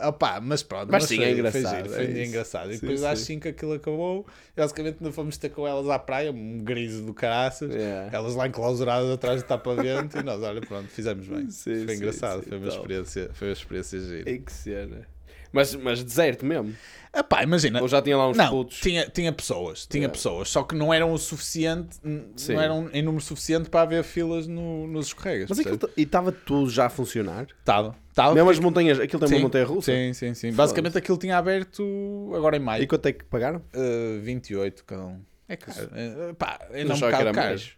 Ah, 0.02 0.08
opá, 0.08 0.40
mas 0.40 0.62
pronto. 0.62 0.88
Mas 0.90 1.04
sim, 1.04 1.16
foi, 1.16 1.24
é 1.26 1.32
engraçado, 1.32 1.62
Foi, 1.62 1.76
giro, 1.76 1.88
foi 1.94 2.04
é 2.04 2.10
isso. 2.10 2.28
engraçado. 2.30 2.70
E 2.70 2.74
Sim, 2.74 2.80
depois 2.80 3.04
às 3.04 3.18
sim. 3.20 3.24
5 3.26 3.48
aquilo 3.48 3.72
acabou. 3.74 4.26
Basicamente 4.56 4.96
ainda 5.00 5.12
fomos 5.12 5.36
ter 5.36 5.48
com 5.50 5.66
elas 5.66 5.88
à 5.88 5.98
praia, 5.98 6.30
um 6.32 6.58
griso 6.62 7.04
do 7.04 7.14
caraças. 7.14 7.74
Yeah. 7.74 8.10
Elas 8.16 8.34
lá 8.34 8.46
enclausuradas 8.46 9.10
atrás 9.10 9.42
do 9.42 9.46
tapa-vento 9.46 10.18
e 10.18 10.22
nós, 10.22 10.42
olha, 10.42 10.60
pronto, 10.60 10.88
fizemos 10.88 11.26
bem. 11.26 11.50
Sim, 11.50 11.84
foi 11.86 11.94
engraçado, 11.96 12.42
foi, 12.42 12.58
uma 12.58 12.68
experiência, 12.68 13.30
foi 13.32 13.48
uma 13.48 13.52
experiência 13.52 13.98
gira. 14.00 14.30
Ei, 14.30 14.38
que 14.38 14.52
cena. 14.52 15.06
Mas, 15.52 15.74
mas 15.74 16.02
deserto 16.02 16.44
mesmo. 16.46 16.74
Epá, 17.14 17.42
imagina. 17.42 17.82
Ou 17.82 17.86
já 17.88 18.00
tinha 18.00 18.16
lá 18.16 18.26
uns 18.26 18.36
não, 18.38 18.48
putos. 18.48 18.80
tinha, 18.80 19.06
tinha 19.06 19.30
pessoas, 19.30 19.84
tinha 19.86 20.04
Yeah. 20.04 20.12
pessoas, 20.14 20.48
só 20.48 20.62
que 20.62 20.74
não 20.74 20.94
eram 20.94 21.12
o 21.12 21.18
suficiente, 21.18 21.96
Sim. 22.36 22.54
não 22.54 22.60
eram 22.62 22.90
em 22.90 23.02
número 23.02 23.22
suficiente 23.22 23.68
para 23.68 23.82
haver 23.82 24.02
filas 24.02 24.46
no, 24.46 24.86
nos 24.86 25.08
escorregas. 25.08 25.50
Mas 25.50 25.58
aquilo, 25.58 25.78
e 25.94 26.02
estava 26.02 26.32
tudo 26.32 26.70
já 26.70 26.86
a 26.86 26.88
funcionar? 26.88 27.46
estava. 27.60 27.94
Estava. 28.08 28.34
Mesmo 28.34 28.48
as 28.48 28.58
montanhas, 28.58 28.98
aquilo 28.98 29.20
tem 29.20 29.28
Sim, 29.28 29.34
uma 29.36 29.42
montanha 29.42 29.66
russa? 29.66 29.92
Sim, 29.92 30.14
sim, 30.14 30.32
sim. 30.32 30.52
Basicamente 30.52 30.96
aquilo 30.96 31.18
tinha 31.18 31.36
aberto 31.36 32.32
agora 32.34 32.56
em 32.56 32.60
maio. 32.60 32.82
E 32.82 32.86
quanto 32.86 33.04
é 33.04 33.12
que 33.12 33.24
pagaram? 33.24 33.62
Uh, 33.74 34.20
28 34.22 34.82
cada 34.84 35.04
um. 35.04 35.20
É 35.46 35.56
caro. 35.56 35.78
Uh, 35.88 36.34
pá, 36.34 36.66
ainda 36.72 36.94
é 36.94 36.96
um 36.96 37.00
bocado 37.00 37.24
caro. 37.24 37.36
mais. 37.36 37.72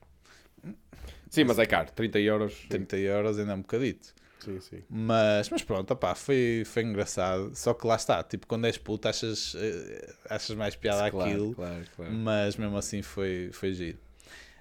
Sim, 1.29 1.43
mas 1.43 1.59
é 1.59 1.67
caro, 1.67 1.89
30 1.93 2.21
euros. 2.21 2.55
30 2.69 2.97
euros 2.99 3.37
ainda 3.41 3.51
é 3.51 3.55
um 3.57 3.63
bocadito. 3.63 4.15
Sim, 4.45 4.61
sim. 4.61 4.83
Mas, 4.89 5.49
mas 5.49 5.63
pronto, 5.63 5.91
opá, 5.93 6.15
foi, 6.15 6.63
foi 6.67 6.83
engraçado. 6.83 7.53
Só 7.55 7.73
que 7.75 7.87
lá 7.87 7.97
está, 7.97 8.23
tipo, 8.23 8.47
quando 8.47 8.67
és 8.67 8.77
puto 8.79 9.09
achas, 9.09 9.55
eh, 9.57 10.15
achas 10.31 10.55
mais 10.57 10.77
piada 10.77 11.11
Claro, 11.11 11.29
aquilo. 11.31 11.55
claro, 11.55 11.85
claro. 11.97 12.13
Mas 12.13 12.57
mesmo 12.57 12.77
assim 12.77 13.03
foi, 13.03 13.51
foi 13.53 13.73
giro. 13.73 13.99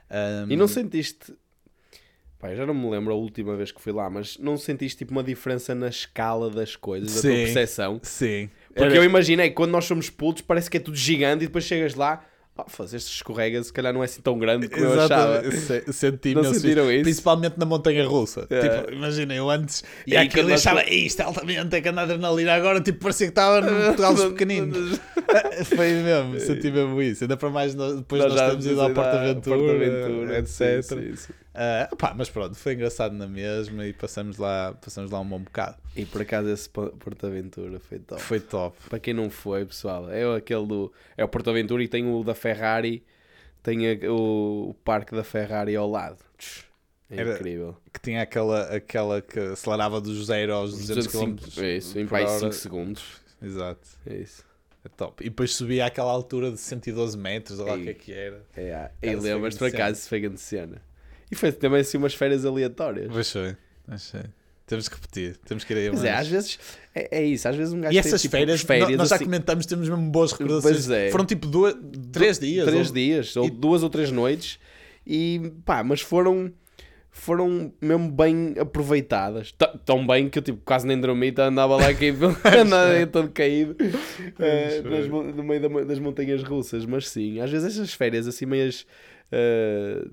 Um, 0.09 0.51
E 0.51 0.55
não 0.55 0.67
sentiste. 0.67 1.33
Pá, 2.39 2.49
eu 2.51 2.57
já 2.57 2.65
não 2.65 2.73
me 2.73 2.89
lembro 2.89 3.13
a 3.13 3.15
última 3.15 3.55
vez 3.55 3.71
que 3.71 3.81
fui 3.81 3.93
lá, 3.93 4.09
mas 4.09 4.37
não 4.37 4.57
sentiste 4.57 4.97
tipo 4.99 5.11
uma 5.11 5.23
diferença 5.23 5.73
na 5.73 5.87
escala 5.87 6.49
das 6.49 6.75
coisas, 6.75 7.13
da 7.15 7.21
tua 7.21 7.31
Sim. 7.31 7.43
percepção? 7.43 7.99
Sim. 8.03 8.49
Porque 8.67 8.83
Era- 8.83 8.95
eu 8.97 9.03
imaginei 9.03 9.49
que 9.49 9.55
quando 9.55 9.71
nós 9.71 9.85
somos 9.85 10.09
putos 10.09 10.41
parece 10.41 10.69
que 10.69 10.75
é 10.77 10.79
tudo 10.79 10.97
gigante 10.97 11.43
e 11.45 11.47
depois 11.47 11.63
chegas 11.63 11.95
lá, 11.95 12.25
oh, 12.57 12.63
faz 12.67 12.93
este 12.93 13.11
escorrega, 13.13 13.61
se 13.63 13.71
calhar 13.73 13.93
não 13.93 14.01
é 14.01 14.05
assim 14.05 14.21
tão 14.21 14.37
grande 14.37 14.67
como 14.69 14.85
eu 14.85 15.01
achava. 15.01 15.49
Se- 15.51 15.91
Senti 15.93 16.33
Não 16.33 16.43
sentiram 16.53 16.91
isso? 16.91 17.03
Principalmente 17.03 17.57
na 17.57 17.65
montanha 17.65 18.05
russa. 18.05 18.45
É. 18.49 18.61
Tipo, 18.81 18.93
imagina, 18.93 19.33
eu 19.33 19.49
antes 19.49 19.83
E 20.07 20.13
e 20.13 20.17
aquilo 20.17 20.43
eu 20.47 20.49
nós 20.51 20.61
achava, 20.61 20.81
fomos- 20.81 20.95
isto 20.95 21.21
é 21.21 21.25
altamente, 21.25 21.75
é 21.75 21.81
que 21.81 21.89
anda 21.89 22.01
a 22.01 22.03
adrenalina 22.03 22.53
agora, 22.53 22.81
tipo, 22.81 22.99
parecia 22.99 23.27
que 23.27 23.31
estava 23.31 23.61
no 23.61 23.71
Portugal 23.87 24.13
dos 24.13 24.25
pequeninos. 24.25 24.99
Foi 25.75 25.91
mesmo, 25.93 26.39
senti 26.39 26.69
mesmo 26.71 27.01
isso. 27.01 27.23
Ainda 27.23 27.37
para 27.37 27.49
mais, 27.49 27.73
nós- 27.75 27.95
depois 27.97 28.21
nós, 28.23 28.33
já 28.33 28.49
temos 28.49 28.65
ido 28.65 28.81
ao 28.81 28.87
à 28.87 28.93
Porta-Aventura, 28.93 29.57
Porta-Aventura, 29.57 30.39
etc. 30.39 30.83
sim, 30.83 31.15
sim, 31.15 31.33
sim. 31.53 31.59
Ah, 31.59 31.89
pá, 31.97 32.13
mas 32.15 32.29
pronto, 32.29 32.55
foi 32.55 32.73
engraçado 32.73 33.13
na 33.13 33.27
mesma 33.27 33.85
e 33.85 33.93
passamos 33.93 34.37
lá, 34.37 34.73
passamos 34.73 35.11
lá 35.11 35.19
um 35.19 35.25
bom 35.27 35.39
bocado. 35.39 35.77
E 35.95 36.05
por 36.05 36.21
acaso 36.21 36.49
esse 36.49 36.69
Po- 36.69 36.89
Porto-Aventura 36.97 37.79
foi 37.79 37.99
top. 37.99 38.21
Foi 38.21 38.39
top. 38.39 38.77
Para 38.89 38.99
quem 38.99 39.13
não 39.13 39.29
foi, 39.29 39.65
pessoal, 39.65 40.09
é 40.11 40.35
aquele 40.35 40.65
do. 40.65 40.91
É 41.15 41.23
o 41.23 41.27
Porto-Aventura 41.27 41.83
e 41.83 41.87
tem 41.87 42.11
o 42.11 42.23
da 42.23 42.33
Ferrari, 42.35 43.03
tem 43.61 43.87
a- 43.91 44.11
o, 44.11 44.69
o 44.71 44.73
parque 44.83 45.15
da 45.15 45.23
Ferrari 45.23 45.75
ao 45.75 45.89
lado. 45.89 46.17
Tch, 46.37 46.63
É 47.11 47.17
Era- 47.17 47.35
incrível. 47.35 47.77
Que 47.93 47.99
tinha 47.99 48.21
aquela, 48.23 48.75
aquela 48.75 49.21
que 49.21 49.37
acelerava 49.39 50.01
dos 50.01 50.25
0 50.25 50.53
aos 50.53 50.71
200 50.71 51.05
km. 51.07 51.35
205 51.35 51.61
é 51.61 51.77
isso, 51.77 51.99
em 51.99 52.05
mais 52.05 52.27
hora. 52.29 52.39
5 52.39 52.53
segundos. 52.53 53.03
Exato. 53.41 53.87
É 54.07 54.15
isso. 54.15 54.43
É 54.83 54.89
top. 54.89 55.23
E 55.23 55.29
depois 55.29 55.53
subia 55.53 55.85
àquela 55.85 56.11
altura 56.11 56.49
de 56.51 56.57
112 56.57 57.15
metros, 57.17 57.59
ou 57.59 57.67
lá 57.67 57.75
o 57.75 57.81
que 57.81 57.89
é 57.89 57.93
que 57.93 58.11
era. 58.11 58.41
É, 58.55 58.71
Cara, 58.71 58.91
e 59.03 59.15
lembras-te 59.15 59.59
por 59.59 59.67
acaso 59.67 60.09
foi 60.09 60.19
grande 60.19 60.39
cena. 60.41 60.81
E 61.33 61.35
foi 61.35 61.51
também 61.51 61.81
assim 61.81 61.97
umas 61.97 62.13
férias 62.13 62.45
aleatórias. 62.45 63.07
Pois 63.11 63.31
foi. 63.31 63.57
Pois 63.87 64.11
foi. 64.11 64.21
Temos 64.67 64.87
que 64.87 64.95
repetir. 64.95 65.35
Temos 65.45 65.63
que 65.63 65.73
ir 65.73 65.77
aí 65.77 65.89
Mas 65.89 66.03
é, 66.05 66.11
mais. 66.11 66.21
às 66.21 66.27
vezes 66.27 66.59
é, 66.95 67.17
é 67.19 67.23
isso, 67.25 67.47
às 67.49 67.55
vezes 67.55 67.73
um 67.73 67.81
gajo 67.81 67.91
E 67.97 68.01
tem, 68.01 68.07
essas 68.09 68.21
tipo, 68.21 68.31
férias, 68.31 68.61
férias 68.61 68.91
nós 68.97 69.09
já 69.09 69.15
assim, 69.15 69.25
comentamos, 69.25 69.65
temos 69.65 69.89
mesmo 69.89 70.09
boas 70.09 70.31
recordações. 70.31 70.63
Pois 70.75 70.89
é. 70.89 71.09
Foram 71.11 71.25
tipo 71.25 71.47
duas, 71.47 71.75
três 72.11 72.39
dias. 72.39 72.65
três 72.67 72.87
ou- 72.87 72.93
dias, 72.93 73.35
ou 73.35 73.45
e- 73.47 73.49
duas 73.51 73.83
ou 73.83 73.89
três 73.89 74.09
noites, 74.11 74.57
e 75.05 75.51
pá, 75.65 75.83
mas 75.83 75.99
foram 76.01 76.53
foram 77.15 77.71
mesmo 77.81 78.09
bem 78.11 78.55
aproveitadas. 78.57 79.51
T- 79.51 79.77
Tão 79.85 80.05
bem 80.07 80.29
que 80.29 80.39
eu 80.39 80.41
tipo, 80.41 80.61
quase 80.65 80.87
nem 80.87 80.99
dormi, 80.99 81.31
tá, 81.31 81.45
andava 81.47 81.75
lá 81.75 81.93
caído, 81.93 82.27
andava 82.59 83.05
todo 83.07 83.29
caído 83.29 83.75
mon- 85.09 85.23
no 85.23 85.43
meio 85.43 85.61
da- 85.61 85.83
das 85.83 85.99
montanhas 85.99 86.41
russas. 86.43 86.85
Mas 86.85 87.09
sim, 87.09 87.39
às 87.39 87.51
vezes 87.51 87.73
essas 87.77 87.93
férias 87.93 88.27
assim 88.27 88.45
meias 88.45 88.85
eh, 89.31 90.05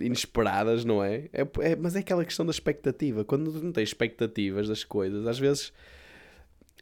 inesperadas, 0.00 0.84
não 0.84 1.02
é? 1.02 1.28
É, 1.32 1.46
é? 1.60 1.76
Mas 1.76 1.96
é 1.96 2.00
aquela 2.00 2.24
questão 2.24 2.44
da 2.44 2.50
expectativa. 2.50 3.24
Quando 3.24 3.52
tu 3.52 3.62
não 3.64 3.72
tens 3.72 3.88
expectativas 3.90 4.68
das 4.68 4.84
coisas, 4.84 5.26
às 5.26 5.38
vezes 5.38 5.72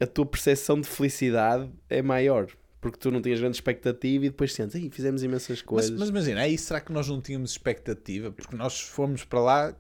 a 0.01 0.07
tua 0.07 0.27
percepção 0.27 0.81
de 0.81 0.89
felicidade 0.89 1.69
é 1.89 2.03
maior. 2.03 2.49
Porque 2.81 2.97
tu 2.99 3.11
não 3.11 3.21
tinhas 3.21 3.41
grande 3.41 3.57
expectativa 3.57 4.25
e 4.27 4.29
depois 4.31 4.53
sentes, 4.55 4.77
"Ei, 4.77 4.89
fizemos 4.89 5.23
imensas 5.25 5.49
Mas, 5.59 5.63
coisas. 5.63 5.99
mas 5.99 6.09
imagina, 6.11 6.41
aí 6.43 6.57
será 6.57 6.81
que 6.81 6.93
nós 6.93 7.09
não 7.09 7.21
tínhamos 7.21 7.51
expectativa? 7.51 8.31
Porque 8.31 8.55
nós 8.55 8.81
fomos 8.81 9.25
para 9.25 9.41
lá 9.41 9.77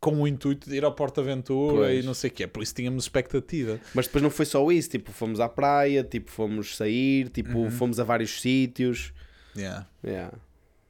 com 0.00 0.22
o 0.22 0.28
intuito 0.28 0.70
de 0.70 0.76
ir 0.76 0.84
ao 0.84 0.94
Porto 0.94 1.20
Aventura 1.20 1.74
Pois. 1.78 2.04
e 2.04 2.06
não 2.06 2.14
sei 2.14 2.30
o 2.30 2.32
quê, 2.32 2.46
por 2.46 2.62
isso 2.62 2.72
tínhamos 2.72 3.02
expectativa. 3.04 3.80
Mas 3.92 4.06
depois 4.06 4.22
não 4.22 4.30
foi 4.30 4.46
só 4.46 4.70
isso, 4.70 4.90
tipo, 4.90 5.10
fomos 5.10 5.40
à 5.40 5.48
praia, 5.48 6.04
tipo, 6.04 6.30
fomos 6.30 6.76
sair, 6.76 7.28
tipo, 7.30 7.58
Uhum. 7.58 7.70
fomos 7.72 7.98
a 7.98 8.04
vários 8.04 8.40
sítios. 8.40 9.12
Yeah. 9.56 9.88
Yeah. 10.04 10.38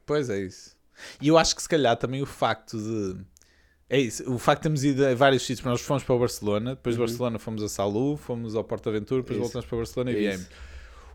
Pois 0.05 0.29
é 0.29 0.39
isso. 0.41 0.77
E 1.21 1.27
eu 1.27 1.37
acho 1.37 1.55
que 1.55 1.61
se 1.61 1.69
calhar 1.69 1.95
também 1.97 2.21
o 2.21 2.25
facto 2.25 2.77
de. 2.77 3.17
É 3.89 3.99
isso, 3.99 4.31
o 4.31 4.37
facto 4.37 4.59
de 4.59 4.63
termos 4.63 4.83
ido 4.83 5.03
a 5.05 5.15
vários 5.15 5.41
sítios, 5.43 5.65
nós 5.65 5.81
fomos 5.81 6.03
para 6.03 6.15
Barcelona, 6.15 6.75
depois 6.75 6.95
de 6.95 7.01
Uhum. 7.01 7.07
Barcelona 7.07 7.39
fomos 7.39 7.63
a 7.63 7.67
Salu, 7.69 8.17
fomos 8.17 8.55
ao 8.55 8.63
Porto 8.63 8.87
Aventura, 8.87 9.21
depois 9.23 9.39
voltamos 9.39 9.65
para 9.65 9.77
Barcelona 9.79 10.11
e 10.11 10.13
Isso. 10.13 10.21
viemos. 10.37 10.47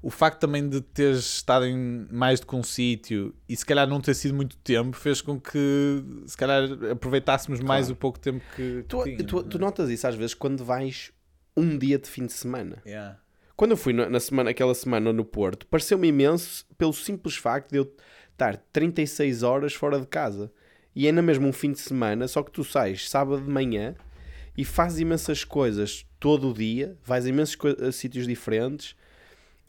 O 0.03 0.11
facto 0.11 0.41
também 0.41 0.69
de 0.69 0.81
teres 0.83 1.21
estado 1.37 1.65
em 1.67 2.07
mais 2.11 2.43
que 2.43 2.55
um 2.55 2.63
sítio 2.63 3.35
e 3.49 3.57
se 3.57 3.65
calhar 3.65 3.89
não 3.89 4.01
ter 4.01 4.13
sido 4.15 4.35
muito 4.35 4.57
tempo 4.59 4.97
fez 4.97 5.23
com 5.23 5.41
que 5.41 6.05
se 6.27 6.37
calhar 6.37 6.65
aproveitássemos 6.91 7.61
mais 7.61 7.87
Claro. 7.87 7.95
o 7.95 7.97
pouco 7.97 8.19
tempo 8.19 8.45
que, 8.57 8.85
Tu, 8.89 9.03
tu, 9.25 9.43
tu 9.45 9.57
é? 9.57 9.61
notas 9.61 9.89
isso 9.89 10.07
às 10.07 10.15
vezes 10.15 10.35
quando 10.35 10.63
vais 10.65 11.11
um 11.57 11.79
dia 11.79 11.99
de 11.99 12.07
fim 12.09 12.27
de 12.27 12.33
semana. 12.35 12.83
Yeah. 12.85 13.19
Quando 13.57 13.71
eu 13.71 13.77
fui 13.77 13.93
na 13.93 14.19
semana, 14.21 14.51
aquela 14.51 14.75
semana 14.75 15.13
no 15.13 15.25
Porto, 15.25 15.65
pareceu-me 15.69 16.09
imenso 16.09 16.67
pelo 16.77 16.93
simples 16.93 17.37
facto 17.37 17.71
de 17.71 17.79
eu 17.79 17.95
estar 18.35 18.57
36 18.73 19.43
horas 19.43 19.73
fora 19.73 19.99
de 19.99 20.07
casa. 20.07 20.53
E 20.95 21.09
é 21.09 21.13
na 21.13 21.23
mesma 21.23 21.47
um 21.47 21.53
fim 21.53 21.73
de 21.73 21.81
semana, 21.81 22.29
só 22.29 22.43
que 22.43 22.53
tu 22.53 22.63
sais 22.63 23.09
sábado 23.09 23.43
de 23.43 23.51
manhã 23.51 23.97
e 24.57 24.65
fazes 24.65 25.01
imensas 25.01 25.43
coisas 25.43 26.07
todo 26.21 26.51
o 26.51 26.55
dia, 26.55 26.97
vais 27.05 27.27
a 27.27 27.29
imensos 27.29 27.59
a 27.81 27.91
sítios 27.91 28.27
diferentes, 28.27 28.95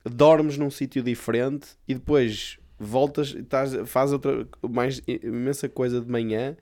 dormes 0.03 0.57
num 0.57 0.69
sítio 0.69 1.01
diferente 1.01 1.69
e 1.87 1.95
depois 1.95 2.59
voltas 2.77 3.35
e 3.35 3.85
fazes 3.85 4.13
outra 4.13 4.47
mais 4.61 5.01
imensa 5.07 5.67
coisa 5.67 5.99
de 5.99 6.09
manhã 6.09 6.55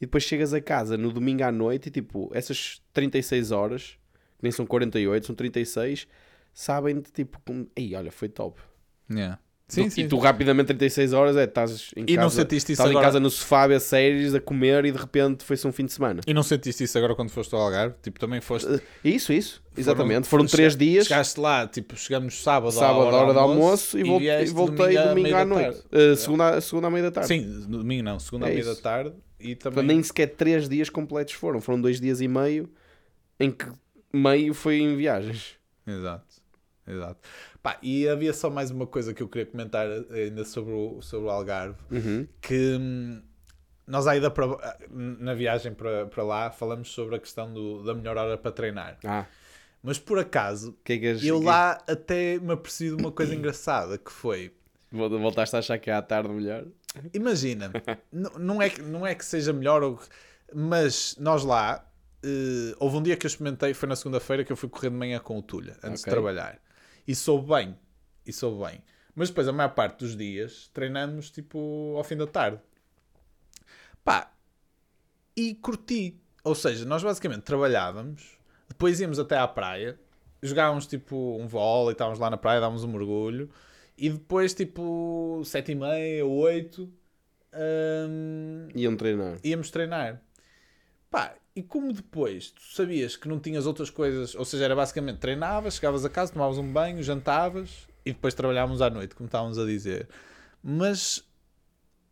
e 0.00 0.06
depois 0.06 0.24
chegas 0.24 0.54
a 0.54 0.60
casa 0.60 0.96
no 0.96 1.12
domingo 1.12 1.44
à 1.44 1.52
noite 1.52 1.88
e 1.88 1.90
tipo, 1.90 2.30
essas 2.32 2.82
36 2.92 3.50
horas, 3.50 3.98
que 4.38 4.42
nem 4.42 4.52
são 4.52 4.66
48, 4.66 5.26
são 5.26 5.34
36, 5.34 6.06
sabem-te 6.54 7.12
tipo, 7.12 7.40
como, 7.44 7.68
ei, 7.76 7.94
olha, 7.94 8.10
foi 8.10 8.28
top. 8.28 8.60
Yeah. 9.10 9.38
Sim, 9.68 9.84
Tu- 9.88 9.90
sim. 9.90 10.00
E 10.02 10.08
tu 10.08 10.16
rapidamente 10.18 10.68
36 10.68 11.12
horas 11.12 11.36
é, 11.36 11.42
estás 11.42 11.90
em 11.96 12.02
E 12.02 12.14
casa, 12.14 12.20
não 12.20 12.30
sentiste 12.30 12.72
isso 12.72 12.80
estás 12.82 12.88
em 12.88 12.92
agora? 12.92 13.06
casa 13.06 13.18
no 13.18 13.28
sofá 13.28 13.64
a 13.66 13.80
séries, 13.80 14.32
a 14.32 14.40
comer 14.40 14.84
e 14.84 14.92
de 14.92 14.98
repente 14.98 15.42
foi-se 15.42 15.66
um 15.66 15.72
fim 15.72 15.86
de 15.86 15.92
semana. 15.92 16.20
E 16.24 16.32
não 16.32 16.44
sentiste 16.44 16.84
isso 16.84 16.96
agora 16.96 17.16
quando 17.16 17.30
foste 17.30 17.52
ao 17.52 17.60
Algarve? 17.62 17.96
Tipo, 18.00 18.20
também 18.20 18.40
foste. 18.40 18.68
Uh, 18.68 18.80
Isso, 19.04 19.32
isso, 19.32 19.60
exatamente. 19.76 20.28
Foram, 20.28 20.44
chega- 20.46 20.56
três 20.56 20.76
dias, 20.76 21.08
Chegaste 21.08 21.40
lá, 21.40 21.66
tipo, 21.66 21.96
chegamos 21.96 22.40
sábado, 22.40 22.70
sábado 22.70 23.08
à 23.08 23.20
hora 23.22 23.32
do 23.32 23.38
almoço 23.40 23.98
e, 23.98 24.04
vol- 24.04 24.20
e 24.22 24.44
voltei 24.46 24.96
à 24.96 25.06
domingo 25.08 25.28
meia 25.30 25.38
à 25.40 25.44
noite. 25.44 25.82
Uh, 25.92 26.14
segunda, 26.14 26.60
segunda 26.60 26.86
à 26.86 26.90
meia 26.90 27.02
da 27.02 27.10
tarde. 27.10 27.28
Sim, 27.28 27.64
domingo 27.68 28.04
não, 28.04 28.20
segunda 28.20 28.46
à 28.46 28.50
É 28.50 28.52
meia 28.52 28.64
da 28.66 28.76
tarde 28.76 29.14
e 29.40 29.56
também. 29.56 29.74
Portanto, 29.74 29.86
nem 29.86 30.00
sequer 30.02 30.28
três 30.28 30.68
dias 30.68 30.88
completos 30.88 31.34
foram. 31.34 31.60
Foram 31.60 31.80
dois 31.80 32.00
dias 32.00 32.20
e 32.20 32.28
meio 32.28 32.70
em 33.40 33.50
que 33.50 33.66
meio 34.12 34.54
foi 34.54 34.78
em 34.78 34.96
viagens. 34.96 35.56
Exato, 35.84 36.24
exato. 36.86 37.18
Pá, 37.66 37.76
e 37.82 38.08
havia 38.08 38.32
só 38.32 38.48
mais 38.48 38.70
uma 38.70 38.86
coisa 38.86 39.12
que 39.12 39.20
eu 39.20 39.28
queria 39.28 39.44
comentar 39.44 39.88
ainda 40.12 40.44
sobre 40.44 40.72
o, 40.72 41.02
sobre 41.02 41.26
o 41.26 41.30
Algarve, 41.30 41.74
Uhum. 41.90 42.24
que 42.40 42.76
hum, 42.80 43.20
nós 43.84 44.06
à 44.06 44.16
ida 44.16 44.30
para, 44.30 44.46
na 44.88 45.34
viagem 45.34 45.74
para, 45.74 46.06
para 46.06 46.22
lá 46.22 46.50
falamos 46.52 46.92
sobre 46.92 47.16
a 47.16 47.18
questão 47.18 47.52
do, 47.52 47.82
da 47.82 47.92
melhor 47.92 48.16
hora 48.16 48.38
para 48.38 48.52
treinar. 48.52 48.98
Ah, 49.04 49.26
Mas 49.82 49.98
por 49.98 50.16
acaso, 50.16 50.78
que 50.84 50.92
é 50.92 50.98
que 50.98 51.26
eu 51.26 51.40
que- 51.40 51.44
lá 51.46 51.82
até 51.88 52.38
me 52.38 52.52
apercebi 52.52 52.90
de 52.94 53.02
uma 53.02 53.10
coisa 53.10 53.34
engraçada 53.34 53.98
que 53.98 54.12
foi. 54.12 54.52
Vol- 54.92 55.10
Voltaste 55.18 55.56
a 55.56 55.58
achar 55.58 55.76
que 55.80 55.90
é 55.90 55.94
à 55.94 56.00
tarde 56.02 56.28
melhor? 56.28 56.66
Imagina, 57.12 57.72
não 58.38 58.62
é, 58.62 58.70
que- 58.70 58.80
não 58.80 59.04
é 59.04 59.12
que 59.12 59.24
seja 59.24 59.52
melhor, 59.52 59.82
ou 59.82 59.98
mas 60.54 61.16
nós 61.18 61.42
lá, 61.42 61.84
eh, 62.22 62.76
houve 62.78 62.96
um 62.98 63.02
dia 63.02 63.16
que 63.16 63.26
eu 63.26 63.28
experimentei, 63.28 63.74
foi 63.74 63.88
na 63.88 63.96
segunda-feira 63.96 64.44
que 64.44 64.52
eu 64.52 64.56
fui 64.56 64.68
correr 64.68 64.90
de 64.90 64.94
manhã 64.96 65.18
com 65.18 65.36
o 65.36 65.42
Tulha, 65.42 65.72
antes 65.82 66.02
de 66.04 66.08
Ok. 66.08 66.12
trabalhar. 66.12 66.60
E 67.06 67.14
soube 67.14 67.48
bem, 67.48 67.76
e 68.26 68.32
soube 68.32 68.64
bem. 68.64 68.82
Mas 69.14 69.28
depois, 69.28 69.48
a 69.48 69.52
maior 69.52 69.70
parte 69.70 70.00
dos 70.00 70.16
dias, 70.16 70.70
treinamos 70.74 71.30
tipo 71.30 71.94
ao 71.96 72.04
fim 72.04 72.16
da 72.16 72.26
tarde. 72.26 72.60
Pá, 74.04 74.30
e 75.36 75.54
curti. 75.54 76.20
Ou 76.44 76.54
seja, 76.54 76.84
nós 76.84 77.02
basicamente 77.02 77.42
trabalhávamos, 77.42 78.38
depois 78.68 79.00
íamos 79.00 79.18
até 79.18 79.36
à 79.36 79.48
praia, 79.48 79.98
jogávamos 80.42 80.86
tipo 80.86 81.36
um 81.40 81.48
vôlei, 81.48 81.92
estávamos 81.92 82.18
lá 82.18 82.30
na 82.30 82.36
praia, 82.36 82.60
dávamos 82.60 82.84
um 82.84 82.88
mergulho, 82.88 83.50
e 83.98 84.08
depois 84.10 84.54
tipo 84.54 85.42
sete 85.44 85.72
e 85.72 85.74
meia, 85.74 86.24
oito, 86.24 86.92
hum, 87.52 88.68
Iam 88.76 88.96
treinar. 88.96 89.38
íamos 89.42 89.70
treinar. 89.70 90.22
Pá, 91.10 91.34
e 91.56 91.62
como 91.62 91.90
depois 91.90 92.50
tu 92.50 92.62
sabias 92.74 93.16
que 93.16 93.26
não 93.26 93.40
tinhas 93.40 93.66
outras 93.66 93.88
coisas, 93.88 94.34
ou 94.34 94.44
seja, 94.44 94.66
era 94.66 94.76
basicamente 94.76 95.18
treinavas, 95.18 95.76
chegavas 95.76 96.04
a 96.04 96.10
casa, 96.10 96.32
tomavas 96.34 96.58
um 96.58 96.70
banho, 96.70 97.02
jantavas 97.02 97.88
e 98.04 98.12
depois 98.12 98.34
trabalhávamos 98.34 98.82
à 98.82 98.90
noite, 98.90 99.14
como 99.14 99.26
estávamos 99.26 99.58
a 99.58 99.64
dizer. 99.64 100.06
Mas 100.62 101.26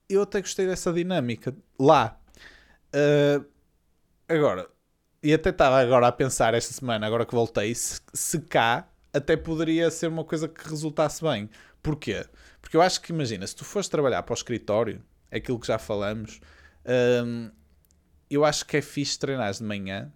eu 0.08 0.22
até 0.22 0.40
gostei 0.40 0.66
dessa 0.66 0.90
dinâmica 0.90 1.54
lá. 1.78 2.18
Ah, 2.94 3.44
agora, 4.28 4.66
e 5.22 5.34
até 5.34 5.50
estava 5.50 5.78
agora 5.78 6.08
a 6.08 6.12
pensar 6.12 6.54
esta 6.54 6.72
semana, 6.72 7.06
agora 7.06 7.26
que 7.26 7.34
voltei, 7.34 7.74
se, 7.74 8.00
se 8.14 8.40
cá 8.40 8.88
até 9.12 9.36
poderia 9.36 9.90
ser 9.90 10.08
uma 10.08 10.24
coisa 10.24 10.48
que 10.48 10.68
resultasse 10.68 11.22
bem. 11.22 11.50
Porquê? 11.82 12.24
Porque 12.62 12.76
eu 12.78 12.82
acho 12.82 13.00
que, 13.02 13.12
imagina, 13.12 13.46
se 13.46 13.54
tu 13.54 13.64
fores 13.64 13.88
trabalhar 13.88 14.22
para 14.22 14.32
o 14.32 14.34
escritório, 14.34 15.04
é 15.30 15.36
aquilo 15.36 15.60
que 15.60 15.66
já 15.66 15.78
falamos, 15.78 16.40
hum, 17.24 17.50
eu 18.34 18.44
acho 18.44 18.64
que 18.66 18.76
é 18.76 18.82
fixe 18.82 19.18
treinar 19.18 19.52
de 19.52 19.62
manhã, 19.62 20.12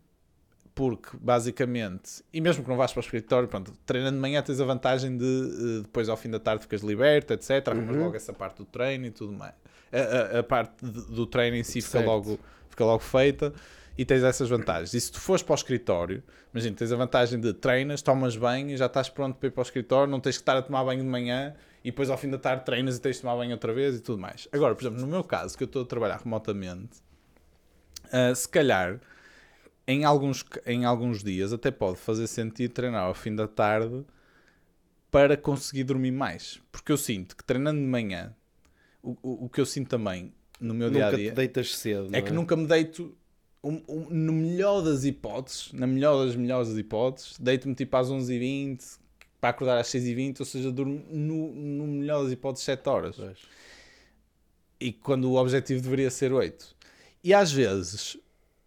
porque 0.74 1.10
basicamente, 1.20 2.22
e 2.32 2.40
mesmo 2.40 2.62
que 2.62 2.68
não 2.70 2.76
vás 2.76 2.92
para 2.92 3.00
o 3.00 3.04
escritório, 3.04 3.48
pronto, 3.48 3.72
treinando 3.84 4.14
de 4.16 4.20
manhã 4.20 4.40
tens 4.42 4.60
a 4.60 4.64
vantagem 4.64 5.16
de 5.16 5.24
eh, 5.24 5.82
depois 5.82 6.08
ao 6.08 6.16
fim 6.16 6.30
da 6.30 6.38
tarde 6.38 6.62
ficas 6.62 6.82
liberto, 6.82 7.32
etc. 7.32 7.68
Arrumas 7.68 7.96
Uhum. 7.96 8.02
logo 8.04 8.16
essa 8.16 8.32
parte 8.32 8.58
do 8.58 8.64
treino 8.64 9.06
e 9.06 9.10
tudo 9.10 9.32
mais. 9.32 9.54
A, 9.92 10.36
a- 10.36 10.38
a 10.40 10.42
parte 10.42 10.84
do 10.84 11.26
treino 11.26 11.56
em 11.56 11.64
si 11.64 11.80
fica 11.80 11.92
Certo. 11.98 12.06
logo, 12.06 12.38
fica 12.70 12.84
logo 12.84 13.00
feita 13.02 13.52
e 13.96 14.04
tens 14.04 14.22
essas 14.22 14.48
vantagens. 14.48 14.94
E 14.94 15.00
se 15.00 15.10
tu 15.10 15.18
fores 15.18 15.42
para 15.42 15.52
o 15.52 15.56
escritório, 15.56 16.22
imagina, 16.54 16.76
tens 16.76 16.92
a 16.92 16.96
vantagem 16.96 17.40
de 17.40 17.52
treinas, 17.54 18.00
tomas 18.00 18.36
banho 18.36 18.70
e 18.70 18.76
já 18.76 18.86
estás 18.86 19.08
pronto 19.08 19.34
para 19.36 19.48
ir 19.48 19.50
para 19.50 19.60
o 19.60 19.64
escritório, 19.64 20.08
não 20.08 20.20
tens 20.20 20.36
que 20.36 20.42
estar 20.42 20.56
a 20.56 20.62
tomar 20.62 20.84
banho 20.84 21.00
de 21.02 21.08
manhã 21.08 21.54
e 21.82 21.90
depois 21.90 22.08
ao 22.08 22.16
fim 22.16 22.30
da 22.30 22.38
tarde 22.38 22.64
treinas 22.64 22.96
e 22.98 23.00
tens 23.00 23.16
de 23.16 23.22
tomar 23.22 23.34
banho 23.34 23.50
outra 23.50 23.72
vez 23.72 23.96
e 23.96 24.00
tudo 24.00 24.20
mais. 24.20 24.46
Agora, 24.52 24.76
por 24.76 24.82
exemplo, 24.82 25.00
no 25.00 25.06
meu 25.08 25.24
caso, 25.24 25.56
que 25.58 25.64
eu 25.64 25.66
estou 25.66 25.82
a 25.82 25.86
trabalhar 25.86 26.20
remotamente, 26.22 26.98
ah, 28.12 28.34
se 28.34 28.48
calhar 28.48 29.00
em 29.86 30.04
alguns, 30.04 30.44
em 30.66 30.84
alguns 30.84 31.22
dias 31.24 31.52
até 31.52 31.70
pode 31.70 31.98
fazer 31.98 32.26
sentido 32.26 32.72
treinar 32.72 33.04
ao 33.04 33.14
fim 33.14 33.34
da 33.34 33.48
tarde 33.48 34.04
para 35.10 35.36
conseguir 35.36 35.84
dormir 35.84 36.10
mais. 36.10 36.60
Porque 36.70 36.92
eu 36.92 36.96
sinto 36.98 37.34
que 37.36 37.42
treinando 37.44 37.80
de 37.80 37.86
manhã, 37.86 38.34
o, 39.02 39.16
o, 39.22 39.44
o 39.46 39.48
que 39.48 39.60
eu 39.60 39.66
sinto 39.66 39.88
também 39.88 40.32
no 40.60 40.74
meu 40.74 40.90
dia 40.90 41.06
a 41.06 41.10
Nunca 41.10 41.16
dia 41.16 41.30
te 41.30 41.34
deitas 41.36 41.74
cedo. 41.76 42.08
é 42.12 42.20
não 42.20 42.22
que 42.26 42.32
nunca 42.32 42.56
me 42.56 42.66
deito. 42.66 43.16
um- 43.64 43.82
um- 43.88 44.10
no 44.10 44.32
melhor 44.32 44.82
das 44.82 45.04
hipóteses, 45.04 45.72
na 45.72 45.86
melhor 45.86 46.24
das 46.24 46.36
melhores 46.36 46.68
das 46.68 46.76
hipóteses, 46.78 47.38
deito-me 47.38 47.74
tipo 47.74 47.96
às 47.96 48.08
11h20 48.10 48.98
para 49.40 49.50
acordar 49.50 49.78
às 49.78 49.88
6h20, 49.88 50.40
ou 50.40 50.46
seja, 50.46 50.70
durmo 50.70 51.02
no, 51.10 51.52
no 51.54 51.86
melhor 51.86 52.22
das 52.24 52.32
hipóteses 52.32 52.64
7 52.66 52.88
horas 52.88 53.16
Pois. 53.16 53.38
e 54.80 54.92
quando 54.92 55.30
o 55.30 55.34
objetivo 55.36 55.80
deveria 55.82 56.10
ser 56.10 56.32
8. 56.32 56.76
E 57.22 57.34
às 57.34 57.52
vezes 57.52 58.16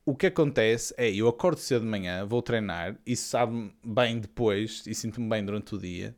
o 0.06 0.16
que 0.16 0.28
acontece 0.28 0.94
é 0.98 1.10
eu 1.10 1.28
acordo 1.28 1.60
cedo 1.60 1.84
de 1.84 1.88
manhã, 1.88 2.26
vou 2.26 2.42
treinar 2.42 2.98
e 3.06 3.16
sabe 3.16 3.72
bem 3.84 4.20
depois 4.20 4.84
e 4.88 4.94
sinto-me 4.94 5.30
bem 5.30 5.46
durante 5.46 5.76
o 5.76 5.78
dia, 5.78 6.16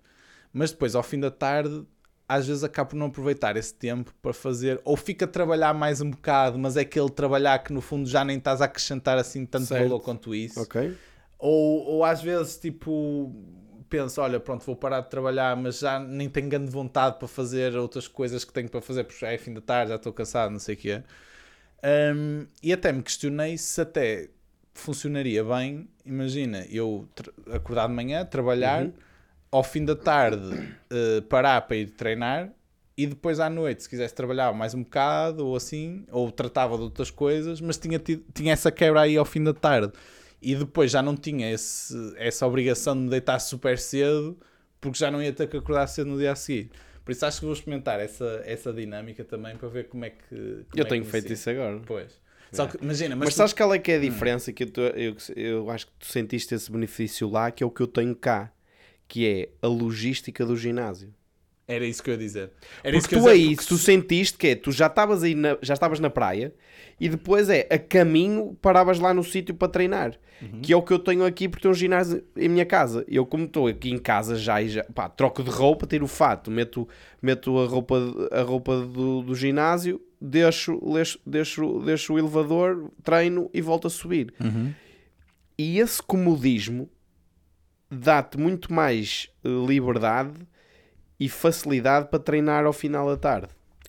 mas 0.52 0.72
depois 0.72 0.96
ao 0.96 1.04
fim 1.04 1.20
da 1.20 1.30
tarde 1.30 1.86
às 2.28 2.48
vezes 2.48 2.64
acabo 2.64 2.92
por 2.92 2.96
não 2.96 3.08
aproveitar 3.08 3.58
esse 3.58 3.74
tempo 3.74 4.14
para 4.22 4.34
fazer, 4.34 4.80
ou 4.84 4.96
fico 4.96 5.26
a 5.26 5.28
trabalhar 5.28 5.74
mais 5.74 6.02
um 6.02 6.10
bocado, 6.10 6.58
mas 6.58 6.78
é 6.78 6.82
aquele 6.82 7.10
trabalhar 7.10 7.60
que 7.60 7.74
no 7.74 7.82
fundo 7.82 8.10
já 8.10 8.24
nem 8.24 8.38
estás 8.38 8.62
a 8.62 8.66
acrescentar 8.66 9.18
assim 9.18 9.46
tanto 9.46 9.66
Certo. 9.66 9.84
valor 9.84 10.00
quanto 10.00 10.34
isso. 10.34 10.62
Ok. 10.62 10.96
Ou, 11.38 11.86
ou 11.86 12.06
às 12.06 12.22
vezes, 12.22 12.58
tipo, 12.58 13.36
penso, 13.90 14.22
olha, 14.22 14.40
pronto, 14.40 14.66
vou 14.66 14.76
parar 14.76 15.02
de 15.02 15.10
trabalhar, 15.10 15.56
mas 15.58 15.80
já 15.80 16.00
nem 16.00 16.30
tenho 16.30 16.48
grande 16.48 16.72
vontade 16.72 17.20
para 17.20 17.28
fazer 17.28 17.76
outras 17.76 18.08
coisas 18.08 18.46
que 18.46 18.54
tenho 18.54 18.70
para 18.70 18.82
fazer, 18.82 19.04
porque 19.04 19.20
já 19.20 19.32
é 19.32 19.38
fim 19.38 19.54
da 19.54 19.62
tarde, 19.62 19.90
já 19.90 19.98
estou 19.98 20.14
cansado, 20.14 20.52
não 20.52 20.60
sei 20.60 20.76
o 20.76 20.78
quê. 20.78 21.04
Um, 21.86 22.46
e 22.62 22.72
até 22.72 22.92
me 22.94 23.04
questionei 23.04 23.58
se 23.58 23.82
até 23.82 24.30
funcionaria 24.74 25.44
bem, 25.44 25.88
imagina, 26.06 26.66
eu 26.70 27.08
acordar 27.52 27.88
de 27.88 27.94
manhã, 27.94 28.26
trabalhar, 28.26 28.84
Uhum. 28.86 28.94
ao 29.52 29.64
fim 29.64 29.84
da 29.86 29.96
tarde 29.96 30.50
eh, 30.90 31.22
parar 31.30 31.62
para 31.62 31.76
ir 31.78 31.92
treinar 31.92 32.50
e 32.98 33.06
depois 33.06 33.40
à 33.40 33.50
noite, 33.50 33.84
se 33.84 33.90
quisesse 33.90 34.14
trabalhar 34.16 34.52
mais 34.54 34.74
um 34.74 34.82
bocado 34.84 35.46
ou 35.46 35.56
assim, 35.56 36.06
ou 36.12 36.32
tratava 36.32 36.76
de 36.78 36.84
outras 36.84 37.12
coisas, 37.12 37.60
mas 37.62 37.78
tinha, 37.78 38.00
tido- 38.00 38.24
tinha 38.34 38.54
essa 38.54 38.72
quebra 38.72 39.02
aí 39.02 39.18
ao 39.18 39.26
fim 39.26 39.44
da 39.44 39.54
tarde. 39.54 39.92
E 40.42 40.56
depois 40.56 40.90
já 40.92 41.02
não 41.02 41.16
tinha 41.16 41.52
esse, 41.52 41.96
essa 42.18 42.46
obrigação 42.48 42.96
de 42.96 43.02
me 43.04 43.10
deitar 43.10 43.40
super 43.40 43.78
cedo 43.78 44.38
porque 44.82 44.98
já 44.98 45.10
não 45.12 45.22
ia 45.22 45.32
ter 45.34 45.48
que 45.48 45.56
acordar 45.58 45.88
cedo 45.88 46.08
no 46.12 46.18
dia 46.18 46.32
a 46.32 46.36
seguir. 46.36 46.70
Por 47.04 47.12
isso 47.12 47.26
acho 47.26 47.40
que 47.40 47.46
vou 47.46 47.54
experimentar 47.54 48.00
essa, 48.00 48.42
essa 48.46 48.72
dinâmica 48.72 49.24
também 49.24 49.56
para 49.58 49.68
ver 49.68 49.88
como 49.90 50.06
é 50.06 50.10
que. 50.12 50.26
como 50.30 50.66
Eu 50.76 50.86
é 50.86 50.90
tenho 50.90 51.04
que 51.04 51.12
feito 51.12 51.34
isso 51.34 51.50
agora. 51.50 51.82
Pois. 51.86 52.22
Só 52.52 52.68
que, 52.68 52.78
imagina, 52.84 53.16
mas, 53.16 53.26
Mas, 53.28 53.34
tu- 53.34 53.38
sabes 53.38 53.54
qual 53.54 53.74
é 53.74 53.80
que 53.80 53.92
é 53.92 53.96
a 53.96 54.00
diferença 54.00 54.54
que 54.54 54.64
eu, 54.64 54.72
tô- 54.72 54.82
eu, 54.82 55.16
eu 55.36 55.70
acho 55.72 55.88
que 55.88 55.94
tu 56.00 56.06
sentiste 56.06 56.54
esse 56.54 56.72
benefício 56.72 57.28
lá, 57.30 57.50
que 57.52 57.64
é 57.64 57.66
o 57.66 57.72
que 57.72 57.82
eu 57.82 57.88
tenho 57.88 58.16
cá, 58.16 58.54
que 59.08 59.28
é 59.28 59.50
a 59.62 59.68
logística 59.68 60.46
do 60.46 60.56
ginásio. 60.56 61.14
Era 61.68 61.86
isso 61.86 62.04
que 62.04 62.10
eu 62.10 62.14
ia 62.14 62.20
dizer. 62.20 62.52
Era 62.84 62.98
isso 62.98 63.08
Porque 63.08 63.22
tu 63.22 63.30
aí, 63.30 63.56
porque 63.56 63.68
tu 63.68 63.78
sentiste 63.78 64.38
que 64.38 64.48
é, 64.48 64.56
tu 64.56 64.72
já 64.72 64.88
estavas 64.88 65.24
aí 65.24 65.34
na, 65.34 65.58
já 65.62 65.74
estavas 65.74 66.00
na 66.00 66.10
praia 66.10 66.54
e 67.00 67.08
depois 67.08 67.50
é 67.50 67.68
a 67.70 67.78
caminho 67.78 68.58
paravas 68.62 69.00
lá 69.00 69.14
no 69.14 69.24
sítio 69.24 69.56
para 69.56 69.70
treinar. 69.70 70.20
Uhum. 70.42 70.62
Que 70.62 70.74
é 70.74 70.76
o 70.76 70.82
que 70.82 70.92
eu 70.92 71.00
tenho 71.00 71.26
aqui 71.26 71.48
porque 71.48 71.62
tenho 71.62 71.72
um 71.72 71.78
ginásio 71.78 72.24
em 72.36 72.50
minha 72.50 72.66
casa. 72.66 73.06
Eu 73.08 73.26
como 73.26 73.46
estou 73.46 73.68
aqui 73.68 73.92
em 73.92 73.98
casa 73.98 74.36
já 74.36 74.62
e 74.62 74.70
já, 74.70 74.84
pá, 74.84 75.08
troco 75.08 75.42
de 75.42 75.50
roupa, 75.50 75.88
tiro 75.88 76.04
o 76.04 76.08
fato, 76.08 76.52
meto, 76.52 76.88
meto 77.22 77.58
a 77.60 77.66
roupa, 77.66 77.96
a 78.32 78.42
roupa 78.42 78.82
do, 78.82 79.22
do 79.22 79.34
ginásio, 79.34 80.02
deixo, 80.20 80.80
deixo, 80.94 81.20
deixo, 81.26 81.80
deixo 81.80 82.14
o 82.14 82.20
elevador, 82.20 82.92
treino 83.02 83.50
e 83.54 83.62
volto 83.62 83.88
a 83.88 83.90
subir. 83.90 84.34
Uhum. 84.40 84.74
E 85.58 85.80
esse 85.80 86.04
comodismo 86.04 86.90
dá-te 87.90 88.38
muito 88.38 88.74
mais 88.74 89.30
eh, 89.46 89.50
liberdade 89.66 90.34
e 91.20 91.30
facilidade 91.30 92.10
para 92.10 92.20
treinar 92.20 92.66
ao 92.66 92.74
final 92.74 93.08
da 93.08 93.18
tarde. 93.18 93.48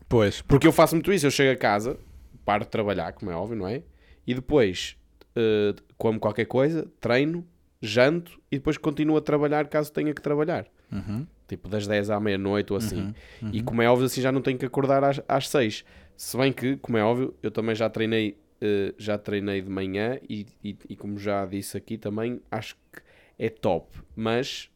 Pois, 0.09 0.41
Porque 0.43 0.67
eu 0.67 0.73
faço 0.73 0.95
muito 0.95 1.13
isso, 1.13 1.27
eu 1.27 1.31
chego 1.31 1.53
a 1.53 1.57
casa, 1.57 1.99
paro 2.45 2.65
de 2.65 2.71
trabalhar, 2.71 3.13
como 3.13 3.31
é 3.31 3.35
óbvio, 3.35 3.57
não 3.57 3.67
é? 3.67 3.83
E 4.27 4.35
depois 4.35 4.97
eh, 5.37 5.75
como 5.99 6.21
qualquer 6.21 6.45
coisa, 6.45 6.87
treino, 7.01 7.47
janto 7.83 8.41
e 8.51 8.57
depois 8.57 8.79
continuo 8.79 9.17
a 9.17 9.21
trabalhar 9.21 9.67
caso 9.69 9.93
tenha 9.93 10.15
que 10.15 10.23
trabalhar. 10.23 10.67
Uhum. 10.93 11.27
Tipo 11.49 11.69
das 11.69 11.87
10 11.87 12.11
à 12.11 12.21
meia-noite 12.21 12.73
ou 12.73 12.79
assim. 12.79 13.13
E 13.53 13.63
como 13.63 13.83
é 13.83 13.89
óbvio, 13.89 14.07
assim 14.07 14.21
já 14.21 14.31
não 14.31 14.41
tenho 14.41 14.59
que 14.59 14.65
acordar 14.65 15.03
às, 15.03 15.21
às 15.29 15.49
6. 15.49 15.85
Se 16.17 16.37
bem 16.37 16.53
que, 16.53 16.77
como 16.77 16.97
é 16.97 17.03
óbvio, 17.03 17.35
eu 17.43 17.51
também 17.51 17.75
já 17.75 17.91
treinei, 17.91 18.39
eh, 18.61 18.95
já 18.97 19.19
treinei 19.19 19.61
de 19.61 19.69
manhã 19.69 20.19
e, 20.29 20.47
e, 20.63 20.77
e 20.89 20.97
como 20.97 21.19
já 21.19 21.45
disse 21.45 21.77
aqui 21.77 21.99
também, 21.99 22.41
acho 22.51 22.77
que 22.77 23.03
é 23.39 23.49
top. 23.51 23.89
Mas 24.15 24.71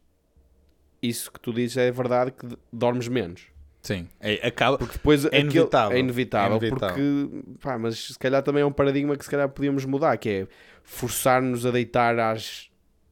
isso 1.01 1.31
que 1.31 1.39
tu 1.39 1.53
dizes 1.53 1.77
é 1.77 1.91
verdade 1.91 2.31
que 2.31 2.47
dormes 2.71 3.07
menos. 3.07 3.43
Sim, 3.81 4.07
é, 4.19 4.45
acaba. 4.45 4.77
Porque 4.77 4.93
depois 4.93 5.25
aquele- 5.25 5.43
inevitável. 5.43 5.95
é 5.95 5.99
inevitável. 5.99 6.55
É 6.55 6.59
inevitável. 6.59 6.95
Porque, 7.31 7.57
pá, 7.61 7.77
mas 7.77 7.97
se 8.07 8.19
calhar 8.19 8.43
também 8.43 8.61
é 8.61 8.65
um 8.65 8.71
paradigma 8.71 9.15
que 9.15 9.23
se 9.23 9.31
calhar 9.31 9.47
podíamos 9.49 9.85
mudar, 9.85 10.17
que 10.17 10.29
é 10.29 10.47
forçar-nos 10.83 11.65
a 11.65 11.71
deitar 11.71 12.19
às 12.19 12.69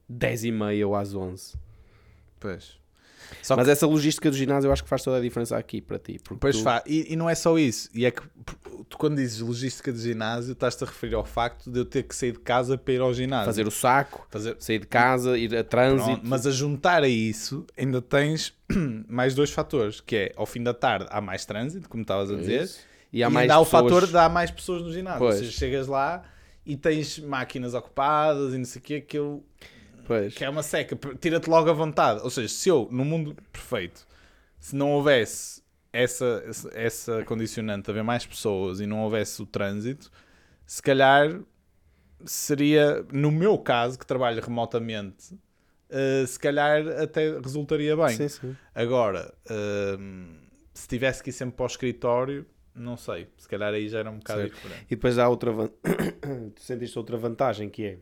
10 0.10 0.44
e 0.44 0.52
meia 0.52 0.86
ou 0.88 0.96
às 0.96 1.14
11. 1.16 1.56
Pois. 2.40 2.78
Só 3.42 3.56
Mas 3.56 3.68
essa 3.68 3.86
logística 3.88 4.30
do 4.30 4.36
ginásio 4.38 4.68
eu 4.68 4.72
acho 4.72 4.84
que 4.84 4.90
faz 4.90 5.04
toda 5.04 5.18
a 5.18 5.22
diferença 5.22 5.58
aqui 5.58 5.82
para 5.82 5.98
ti. 6.00 6.20
Pois 6.40 6.58
tu- 6.58 6.64
fá, 6.64 6.84
e, 6.86 7.14
e 7.14 7.16
não 7.16 7.30
é 7.30 7.36
só 7.36 7.58
isso. 7.58 7.90
E 7.94 8.06
é 8.06 8.12
que 8.12 8.22
tu, 8.90 8.98
quando 8.98 9.16
dizes 9.18 9.40
logística 9.42 9.92
de 9.92 10.00
ginásio, 10.00 10.54
estás-te 10.54 10.84
a 10.84 10.88
referir 10.88 11.16
ao 11.16 11.26
facto 11.26 11.70
de 11.72 11.80
eu 11.80 11.86
ter 11.86 12.04
que 12.04 12.16
sair 12.16 12.32
de 12.34 12.40
casa 12.40 12.78
para 12.78 12.94
ir 12.94 13.02
ao 13.02 13.14
ginásio. 13.14 13.46
fazer 13.46 13.68
o 13.68 13.72
saco, 13.72 14.26
Fazer- 14.30 14.56
sair 14.60 14.80
de 14.80 14.88
casa, 14.88 15.38
ir 15.38 15.56
a 15.56 15.64
trânsito. 15.64 16.06
Pronto, 16.12 16.22
mas 16.26 16.46
a 16.48 16.52
juntar 16.52 17.04
a 17.04 17.08
isso, 17.08 17.66
ainda 17.78 18.02
tens 18.02 18.54
mais 19.08 19.34
dois 19.36 19.52
fatores, 19.52 20.00
que 20.02 20.16
é 20.16 20.34
ao 20.36 20.46
fim 20.46 20.64
da 20.64 20.74
tarde 20.74 21.08
há 21.10 21.20
mais 21.22 21.46
trânsito, 21.46 21.88
como 21.90 22.02
estavas 22.02 22.32
a 22.32 22.36
dizer, 22.36 22.64
Isso. 22.64 22.80
E 23.12 23.24
há 23.24 23.30
e 23.30 23.32
mais 23.32 23.44
ainda 23.44 23.56
há 23.56 23.60
o 23.60 23.66
pessoas- 23.66 23.84
fator 23.84 24.08
de 24.08 24.18
há 24.18 24.28
mais 24.30 24.52
pessoas 24.52 24.82
no 24.84 24.92
ginásio. 24.92 25.20
Pois. 25.20 25.36
Ou 25.36 25.42
seja, 25.46 25.52
chegas 25.58 25.88
lá 25.88 26.24
e 26.66 26.76
tens 26.76 27.18
máquinas 27.20 27.74
ocupadas 27.74 28.54
e 28.54 28.58
não 28.58 28.66
sei 28.66 28.80
o 28.82 28.84
quê, 28.84 29.00
que, 29.02 29.18
eu, 29.18 29.42
Pois. 30.08 30.34
que 30.34 30.46
é 30.46 30.50
uma 30.50 30.64
seca, 30.64 30.98
tira-te 31.20 31.50
logo 31.50 31.70
a 31.70 31.74
vontade. 31.74 32.22
Ou 32.24 32.30
seja, 32.30 32.48
se 32.48 32.70
eu, 32.70 32.88
no 32.90 33.04
mundo 33.04 33.36
perfeito, 33.52 34.08
se 34.58 34.74
não 34.74 34.92
houvesse 34.92 35.62
essa, 35.92 36.44
essa, 36.74 37.24
condicionante 37.26 37.86
de 37.86 37.92
haver 37.92 38.04
mais 38.04 38.26
pessoas 38.26 38.80
e 38.80 38.88
não 38.88 39.02
houvesse 39.02 39.42
o 39.42 39.46
trânsito, 39.46 40.10
se 40.66 40.82
calhar 40.82 41.40
seria, 42.24 43.06
no 43.12 43.32
meu 43.32 43.58
caso, 43.58 44.00
que 44.00 44.06
trabalho 44.06 44.42
remotamente, 44.42 45.38
eh, 45.90 46.26
se 46.26 46.40
calhar 46.40 46.88
até 47.02 47.38
resultaria 47.40 47.96
bem. 47.96 48.16
Sim, 48.16 48.30
sim. 48.30 48.58
Agora, 48.74 49.34
hum, 50.00 50.38
se 50.74 50.88
tivesse 50.88 51.22
que 51.22 51.30
ir 51.32 51.34
sempre 51.34 51.56
para 51.56 51.64
o 51.64 51.68
escritório, 51.68 52.46
não 52.74 52.96
sei, 52.96 53.28
se 53.38 53.48
calhar 53.48 53.74
aí 53.74 53.90
já 53.90 54.00
era 54.00 54.10
um 54.12 54.20
bocado 54.20 54.42
Certo. 54.42 54.54
diferente. 54.54 54.86
E 54.86 54.96
depois 54.96 55.18
há 55.18 55.28
outra 55.28 55.52
tu 56.56 56.62
sentiste 56.62 56.98
outra 56.98 57.18
vantagem 57.18 57.70
que 57.70 57.84
é 57.84 58.00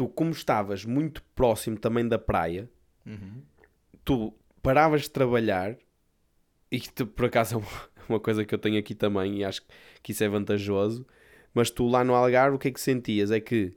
tu 0.00 0.08
como 0.08 0.30
estavas 0.30 0.86
muito 0.86 1.22
próximo 1.34 1.76
também 1.78 2.08
da 2.08 2.18
praia, 2.18 2.70
tu 4.02 4.32
paravas 4.62 5.02
de 5.02 5.10
trabalhar 5.10 5.76
e 6.72 6.76
isto 6.78 7.06
por 7.06 7.26
acaso 7.26 7.56
é 7.56 7.58
uma- 8.08 8.18
coisa 8.18 8.42
que 8.42 8.54
eu 8.54 8.58
tenho 8.58 8.78
aqui 8.78 8.94
também 8.94 9.40
e 9.40 9.44
acho 9.44 9.60
que 10.02 10.12
isso 10.12 10.24
é 10.24 10.28
vantajoso, 10.28 11.06
mas 11.52 11.68
tu 11.70 11.86
lá 11.86 12.02
no 12.02 12.14
Algarve 12.14 12.56
o 12.56 12.58
que 12.58 12.68
é 12.68 12.70
que 12.70 12.80
sentias? 12.80 13.30
É 13.30 13.40
que 13.40 13.74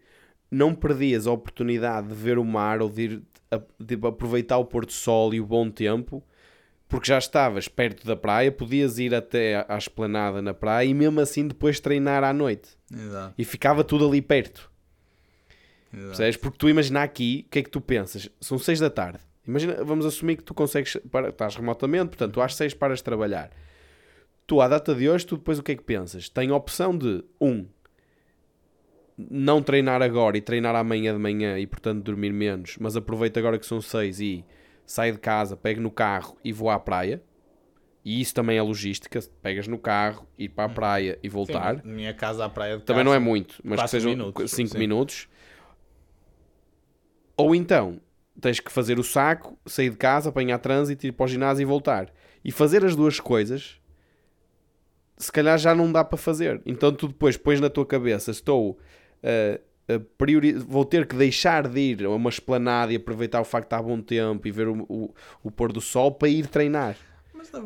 não 0.50 0.74
perdias 0.74 1.28
a 1.28 1.32
oportunidade 1.34 2.08
de 2.08 2.14
ver 2.16 2.38
o 2.38 2.46
mar 2.46 2.82
ou 2.82 2.90
de, 2.90 3.02
ir 3.02 3.24
de 3.78 4.08
aproveitar 4.08 4.58
o 4.60 4.64
pôr 4.66 4.86
do 4.86 4.94
sol 4.94 5.34
e 5.34 5.42
o 5.42 5.46
bom 5.46 5.70
tempo 5.70 6.24
porque 6.88 7.08
já 7.10 7.18
estavas 7.18 7.68
perto 7.68 8.08
da 8.08 8.16
praia, 8.16 8.50
podias 8.50 8.98
ir 8.98 9.14
até 9.14 9.66
à 9.68 9.78
esplanada 9.78 10.42
na 10.42 10.54
praia 10.54 10.88
e 10.88 10.94
mesmo 10.94 11.20
assim 11.20 11.50
depois 11.50 11.82
treinar 11.82 12.24
à 12.24 12.32
noite. 12.32 12.70
Exato. 12.90 13.34
E 13.38 13.44
ficava 13.44 13.84
tudo 13.84 14.08
ali 14.08 14.22
perto. 14.22 14.72
Exato. 15.94 16.08
Percebes? 16.08 16.38
Porque 16.38 16.58
tu 16.58 16.70
imagina 16.70 17.04
aqui, 17.04 17.46
o 17.48 17.52
que 17.52 17.60
é 17.60 17.64
que 17.64 17.70
tu 17.70 17.80
pensas? 17.80 18.30
São 18.40 18.58
6 18.58 18.80
da 18.80 18.90
tarde. 18.90 19.20
Imagina, 19.48 19.84
vamos 19.84 20.06
assumir 20.06 20.38
que 20.38 20.44
tu 20.44 20.54
consegues, 20.54 20.98
para, 21.12 21.30
estás 21.30 21.56
remotamente, 21.56 22.10
portanto, 22.10 22.34
tu 22.34 22.42
às 22.42 22.56
6 22.56 22.74
paras 22.74 23.00
de 23.00 23.04
trabalhar. 23.04 23.52
Tu, 24.48 24.60
à 24.62 24.68
data 24.68 24.94
de 24.94 25.10
hoje, 25.10 25.26
tu 25.26 25.38
depois 25.38 25.60
o 25.60 25.64
que 25.64 25.74
é 25.74 25.76
que 25.76 25.84
pensas? 25.84 26.30
Tem 26.30 26.50
a 26.50 26.56
opção 26.56 26.98
de, 26.98 27.24
um, 27.40 27.66
não 29.18 29.62
treinar 29.62 30.02
agora 30.02 30.38
e 30.38 30.42
treinar 30.42 30.76
amanhã 30.76 31.14
de 31.14 31.20
manhã 31.20 31.60
e, 31.60 31.68
portanto, 31.68 32.04
dormir 32.04 32.34
menos, 32.34 32.78
mas 32.80 32.96
aproveita 32.96 33.40
agora 33.40 33.60
que 33.60 33.66
são 33.66 33.82
6 33.82 34.20
e 34.20 34.46
sai 34.86 35.12
de 35.12 35.18
casa, 35.18 35.56
pego 35.56 35.82
no 35.82 35.92
carro 35.92 36.38
e 36.44 36.52
vou 36.52 36.70
à 36.70 36.80
praia. 36.80 37.22
E 38.06 38.20
isso 38.20 38.34
também 38.34 38.58
é 38.58 38.62
logística. 38.62 39.18
Pegas 39.42 39.66
no 39.66 39.78
carro, 39.78 40.28
ir 40.38 40.50
para 40.50 40.66
a 40.66 40.70
praia 40.70 41.18
e 41.24 41.30
voltar. 41.30 41.82
Sim, 41.82 41.88
minha 41.90 42.14
casa 42.14 42.44
à 42.44 42.50
praia 42.50 42.78
de 42.78 42.84
Também 42.84 43.04
não 43.04 43.14
é 43.14 43.20
muito, 43.20 43.62
mas 43.64 43.82
que 43.82 43.88
sejam 43.88 44.12
minutos, 44.12 44.52
5 44.52 44.72
sim. 44.72 44.78
minutos. 44.78 45.30
Ou 47.44 47.56
então 47.56 48.00
tens 48.42 48.60
que 48.60 48.72
fazer 48.72 48.98
o 49.00 49.04
saco, 49.04 49.58
sair 49.66 49.90
de 49.92 49.98
casa, 49.98 50.30
apanhar 50.30 50.58
trânsito, 50.58 51.06
ir 51.06 51.12
para 51.12 51.26
o 51.26 51.28
ginásio 51.28 51.62
e 51.62 51.66
voltar. 51.66 52.12
E 52.44 52.52
fazer 52.52 52.84
as 52.84 52.96
duas 52.96 53.20
coisas, 53.20 53.80
se 55.18 55.32
calhar 55.32 55.58
já 55.58 55.74
não 55.76 55.92
dá 55.92 56.04
para 56.04 56.18
fazer. 56.18 56.62
Então 56.66 56.92
tu 56.92 57.08
depois 57.08 57.38
pões 57.38 57.60
na 57.62 57.70
tua 57.70 57.86
cabeça: 57.86 58.32
estou 58.32 58.72
uh, 59.24 59.62
a 59.88 60.00
priori- 60.18 60.54
vou 60.54 60.84
ter 60.86 61.06
que 61.08 61.16
deixar 61.16 61.68
de 61.68 61.80
ir 61.80 62.06
a 62.06 62.10
uma 62.10 62.30
esplanada 62.30 62.92
e 62.92 62.96
aproveitar 62.96 63.42
o 63.42 63.46
facto 63.46 63.66
de 63.70 63.76
estar 63.76 63.84
bom 63.84 64.02
tempo 64.02 64.48
e 64.48 64.52
ver 64.52 64.68
o, 64.68 64.86
o, 64.90 65.14
o 65.44 65.52
pôr 65.52 65.72
do 65.72 65.82
sol 65.82 66.12
para 66.12 66.28
ir 66.30 66.48
treinar. 66.48 66.96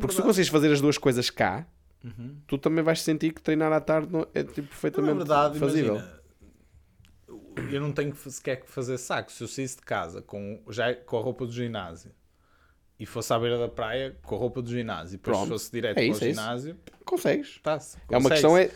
Porque 0.00 0.10
se 0.10 0.16
tu 0.16 0.22
consegues 0.22 0.48
fazer 0.48 0.70
as 0.72 0.80
duas 0.80 0.98
coisas 0.98 1.30
cá, 1.30 1.66
Uhum. 2.04 2.36
tu 2.46 2.56
também 2.56 2.84
vais 2.84 3.02
sentir 3.02 3.32
que 3.32 3.42
treinar 3.42 3.72
à 3.72 3.80
tarde 3.80 4.08
é 4.32 4.44
tipo, 4.44 4.68
perfeitamente 4.68 5.16
verdade, 5.16 5.58
fazível. 5.58 5.96
imagina, 5.96 6.17
eu 7.72 7.80
não 7.80 7.92
tenho 7.92 8.12
que 8.12 8.30
sequer 8.30 8.56
que 8.56 8.70
fazer 8.70 8.98
saco. 8.98 9.30
Se 9.32 9.42
eu 9.42 9.48
saísse 9.48 9.76
de 9.76 9.82
casa 9.82 10.22
com, 10.22 10.60
já, 10.70 10.94
com 10.94 11.18
a 11.18 11.20
roupa 11.20 11.44
do 11.46 11.52
ginásio 11.52 12.10
e 12.98 13.06
fosse 13.06 13.32
à 13.32 13.38
beira 13.38 13.58
da 13.58 13.68
praia 13.68 14.16
com 14.22 14.34
a 14.34 14.38
roupa 14.38 14.60
do 14.62 14.70
ginásio 14.70 15.14
e 15.14 15.18
depois 15.18 15.36
Pronto. 15.36 15.48
fosse 15.50 15.70
direto 15.70 15.92
É 15.98 16.00
para 16.00 16.04
isso, 16.04 16.20
o 16.20 16.24
é 16.24 16.30
isso. 16.30 16.40
ginásio, 16.40 16.76
Consegues. 17.04 17.60
tá-se. 17.62 17.96
É 18.10 18.16
uma 18.18 18.30
questão 18.30 18.56
é... 18.56 18.70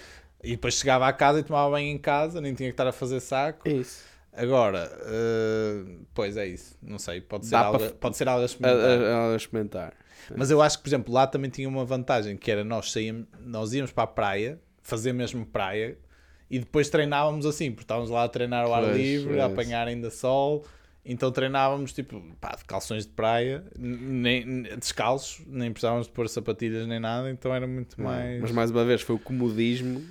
E 0.44 0.50
depois 0.52 0.74
chegava 0.74 1.06
à 1.06 1.12
casa 1.12 1.38
e 1.38 1.42
tomava 1.44 1.70
banho 1.70 1.88
em 1.88 1.98
casa, 1.98 2.40
nem 2.40 2.52
tinha 2.54 2.68
que 2.68 2.72
estar 2.74 2.86
a 2.86 2.92
fazer 2.92 3.20
saco. 3.20 3.68
é 3.68 3.72
isso. 3.74 4.04
Agora, 4.34 4.90
eh, 5.04 5.84
pois 6.14 6.36
é 6.36 6.46
isso. 6.46 6.76
Não 6.82 6.98
sei, 6.98 7.20
pode 7.20 7.44
ser, 7.46 7.50
Dá 7.52 7.60
algo, 7.66 7.78
para 7.78 7.90
pode 7.90 8.16
ser 8.16 8.26
algo 8.28 8.40
a 8.40 8.42
A, 8.42 8.46
experimentar. 8.46 9.00
a- 9.02 9.32
a 9.32 9.36
experimentar. 9.36 9.92
Mas 10.36 10.50
eu 10.50 10.62
acho 10.62 10.78
que, 10.78 10.84
por 10.84 10.88
exemplo, 10.88 11.12
lá 11.12 11.26
também 11.26 11.50
tinha 11.50 11.68
uma 11.68 11.84
vantagem, 11.84 12.36
que 12.36 12.50
era 12.50 12.64
nós 12.64 12.90
saíamos, 12.90 13.26
nós 13.40 13.72
íamos 13.74 13.92
para 13.92 14.04
a 14.04 14.06
praia, 14.06 14.58
fazer 14.80 15.12
mesmo 15.12 15.44
praia, 15.44 15.98
e 16.52 16.58
depois 16.58 16.90
treinávamos 16.90 17.46
assim, 17.46 17.70
porque 17.70 17.84
estávamos 17.84 18.10
lá 18.10 18.24
a 18.24 18.28
treinar 18.28 18.66
ao 18.66 18.74
ar 18.74 18.82
Pois, 18.84 18.94
livre, 18.94 19.38
é 19.38 19.40
a 19.40 19.46
apanhar 19.46 19.88
ainda 19.88 20.10
sol, 20.10 20.66
então 21.02 21.32
treinávamos 21.32 21.94
tipo, 21.94 22.22
pá, 22.38 22.54
de 22.54 22.62
calções 22.66 23.06
de 23.06 23.12
praia, 23.12 23.64
nem, 23.74 24.62
descalços, 24.78 25.40
nem 25.46 25.72
precisávamos 25.72 26.08
de 26.08 26.12
pôr 26.12 26.28
sapatilhas 26.28 26.86
nem 26.86 27.00
nada, 27.00 27.30
então 27.30 27.54
era 27.54 27.66
muito 27.66 27.98
mais... 27.98 28.38
Mas 28.42 28.50
mais 28.50 28.70
uma 28.70 28.84
vez 28.84 29.00
foi 29.00 29.16
o 29.16 29.18
comodismo 29.18 30.04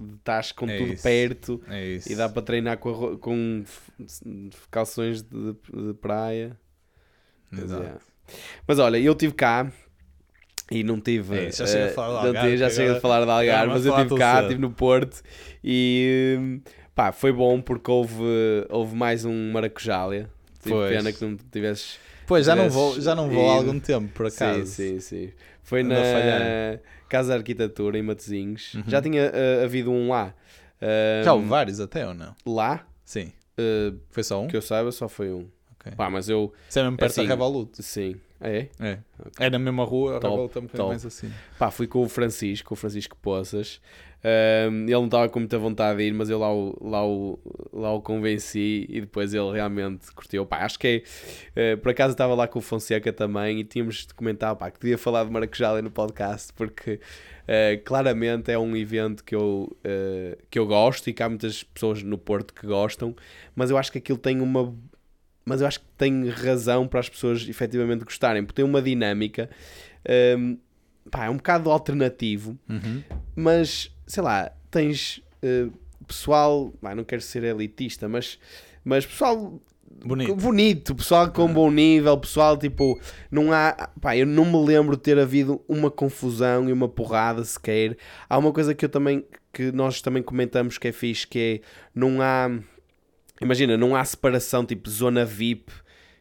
de 0.00 0.14
estás 0.14 0.52
com 0.52 0.66
É 0.66 0.78
tudo 0.78 0.94
isso. 0.94 1.02
perto 1.02 1.62
É 1.68 1.98
e 2.06 2.14
dá 2.14 2.30
para 2.30 2.40
treinar 2.40 2.78
com, 2.78 3.12
a 3.12 3.18
com 3.18 3.62
calções 4.70 5.20
de, 5.20 5.52
de 5.52 5.94
praia. 6.00 6.58
Mas, 7.50 7.64
Exato. 7.64 7.82
é. 7.82 7.96
Mas 8.66 8.78
olha, 8.78 8.98
eu 8.98 9.12
estive 9.12 9.34
cá 9.34 9.70
e 10.70 10.82
não 10.84 11.00
tive. 11.00 11.46
É 11.46 11.50
já 11.52 11.66
chega 11.66 11.84
a 11.84 11.88
eh, 11.88 11.90
falar 11.92 12.08
de 12.08 12.12
não 12.14 12.26
Algarve, 12.28 12.48
tive- 12.48 12.56
já 12.58 12.70
chega 12.70 12.96
a 12.96 13.00
falar 13.00 13.24
de 13.24 13.30
Algarve, 13.30 13.72
mas 13.72 13.86
eu 13.86 13.96
estive 13.96 14.16
cá, 14.18 14.42
estive 14.42 14.60
no 14.60 14.70
Porto 14.70 15.22
e 15.62 16.60
pá, 16.94 17.12
foi 17.12 17.32
bom 17.32 17.60
porque 17.60 17.90
houve, 17.90 18.22
houve 18.68 18.94
mais 18.96 19.24
um 19.24 19.52
maracujália. 19.52 20.28
Tive 20.62 20.88
pena 20.88 21.12
que 21.12 21.24
não 21.24 21.36
tivesses. 21.36 21.98
Pois, 22.26 22.44
já 22.44 22.56
não 22.56 22.68
vou, 22.68 23.00
já 23.00 23.14
não 23.14 23.28
vou 23.30 23.48
há 23.48 23.54
algum 23.54 23.78
tempo, 23.78 24.08
por 24.12 24.26
acaso. 24.26 24.66
Sim, 24.66 24.98
sim, 24.98 25.00
sim. 25.00 25.32
Foi 25.62 25.82
na 25.82 25.96
a. 25.96 26.78
Casa 27.08 27.32
de 27.32 27.38
Arquitetura 27.38 27.96
em 27.96 28.02
Matosinhos. 28.02 28.74
Uhum. 28.74 28.82
Já 28.88 29.00
tinha 29.00 29.30
ah, 29.32 29.64
havido 29.64 29.92
um 29.92 30.08
lá. 30.10 30.34
Já 31.24 31.32
houve 31.32 31.46
vários 31.46 31.78
até 31.80 32.06
ou 32.06 32.14
não? 32.14 32.34
Lá, 32.44 32.84
Sim. 33.04 33.32
ah, 33.56 33.94
Foi 34.10 34.24
só 34.24 34.42
um? 34.42 34.48
que 34.48 34.56
eu 34.56 34.62
saiba, 34.62 34.90
só 34.90 35.08
foi 35.08 35.30
um. 35.32 35.46
Ok. 35.78 35.92
Pá, 35.96 36.10
mas 36.10 36.28
eu. 36.28 36.52
Isso 36.68 36.78
é 36.80 36.82
mesmo 36.82 36.96
perto 36.96 37.12
Assim, 37.12 37.22
da 37.22 37.28
Revolut. 37.28 37.80
Sim. 37.82 38.16
É? 38.40 38.68
É. 38.78 38.98
É 39.38 39.50
na 39.50 39.58
mesma 39.58 39.84
rua, 39.84 40.20
Top, 40.20 40.28
Revolut 40.28 40.56
é 40.56 40.60
um 40.60 40.62
bocadinho 40.64 40.88
mais 40.88 41.06
assim. 41.06 41.32
Pá, 41.58 41.70
fui 41.70 41.86
com 41.86 42.02
o 42.02 42.08
Francisco, 42.08 42.74
o 42.74 42.76
Francisco 42.76 43.16
Poças. 43.16 43.80
Ele 44.22 44.90
não 44.90 45.04
estava 45.04 45.28
com 45.28 45.38
muita 45.38 45.56
vontade 45.56 45.98
de 45.98 46.04
ir, 46.04 46.12
mas 46.12 46.28
eu 46.28 46.38
lá 46.38 46.52
o, 46.52 46.76
lá, 46.80 47.06
o, 47.06 47.38
lá 47.72 47.92
o 47.92 48.02
convenci 48.02 48.84
e 48.88 49.00
depois 49.00 49.32
ele 49.32 49.52
realmente 49.52 50.12
curtiu. 50.12 50.44
Pá, 50.44 50.64
acho 50.64 50.78
que 50.80 51.04
é. 51.54 51.72
eh, 51.72 51.76
por 51.76 51.92
acaso 51.92 52.12
estava 52.12 52.34
lá 52.34 52.48
com 52.48 52.58
o 52.58 52.62
Fonseca 52.62 53.12
também 53.12 53.60
e 53.60 53.64
tínhamos 53.64 54.04
de 54.06 54.12
comentar 54.14 54.56
pá, 54.56 54.68
que 54.68 54.80
podia 54.80 54.98
falar 54.98 55.24
de 55.24 55.30
Maracujá 55.30 55.70
ali 55.70 55.82
no 55.82 55.92
podcast 55.92 56.52
porque 56.54 56.98
eh, 57.46 57.80
claramente 57.84 58.50
é 58.50 58.58
um 58.58 58.76
evento 58.76 59.22
que 59.22 59.34
eu, 59.34 59.76
eh, 59.84 60.36
que 60.50 60.58
eu 60.58 60.66
gosto 60.66 61.08
e 61.08 61.12
que 61.12 61.22
há 61.22 61.28
muitas 61.28 61.62
pessoas 61.62 62.02
no 62.02 62.18
Porto 62.18 62.52
que 62.52 62.66
gostam, 62.66 63.14
mas 63.54 63.70
eu 63.70 63.78
acho 63.78 63.92
que 63.92 63.98
aquilo 63.98 64.18
tem 64.18 64.40
uma. 64.40 64.74
Mas 65.48 65.60
eu 65.60 65.66
acho 65.66 65.78
que 65.80 65.86
tem 65.96 66.28
razão 66.28 66.88
para 66.88 66.98
as 67.00 67.08
pessoas 67.08 67.48
efetivamente 67.48 68.04
gostarem, 68.04 68.44
porque 68.44 68.56
tem 68.60 68.64
uma 68.68 68.82
dinâmica. 68.82 69.48
ahm, 70.08 70.56
pá, 71.10 71.26
é 71.26 71.30
um 71.30 71.36
bocado 71.36 71.70
alternativo, 71.70 72.58
Uhum. 72.68 73.02
mas 73.34 73.90
sei 74.06 74.22
lá, 74.22 74.50
tens 74.70 75.22
eh, 75.42 75.68
pessoal, 76.06 76.72
pá, 76.80 76.94
não 76.94 77.04
quero 77.04 77.22
ser 77.22 77.44
elitista, 77.44 78.08
mas, 78.08 78.38
mas 78.84 79.06
pessoal 79.06 79.60
Bonito. 80.04 80.34
bonito, 80.36 80.94
pessoal 80.94 81.30
com 81.30 81.52
bom 81.52 81.70
nível, 81.70 82.16
pessoal 82.18 82.56
tipo, 82.56 83.00
não 83.30 83.52
há, 83.52 83.88
pá, 84.00 84.16
eu 84.16 84.26
não 84.26 84.44
me 84.44 84.64
lembro 84.66 84.96
de 84.96 85.02
ter 85.02 85.18
havido 85.18 85.60
uma 85.68 85.90
confusão 85.90 86.68
e 86.68 86.72
uma 86.72 86.88
porrada 86.88 87.42
sequer. 87.44 87.96
Há 88.28 88.36
uma 88.36 88.52
coisa 88.52 88.74
que 88.74 88.84
eu 88.84 88.88
também, 88.88 89.24
que 89.52 89.70
nós 89.72 90.00
também 90.02 90.22
comentamos 90.22 90.76
que 90.76 90.88
é 90.88 90.92
fixe, 90.92 91.26
que 91.26 91.38
é, 91.62 91.66
não 91.94 92.20
há, 92.20 92.50
imagina, 93.40 93.76
não 93.76 93.94
há 93.94 94.04
separação 94.04 94.64
tipo 94.64 94.88
zona 94.88 95.24
VIP 95.24 95.72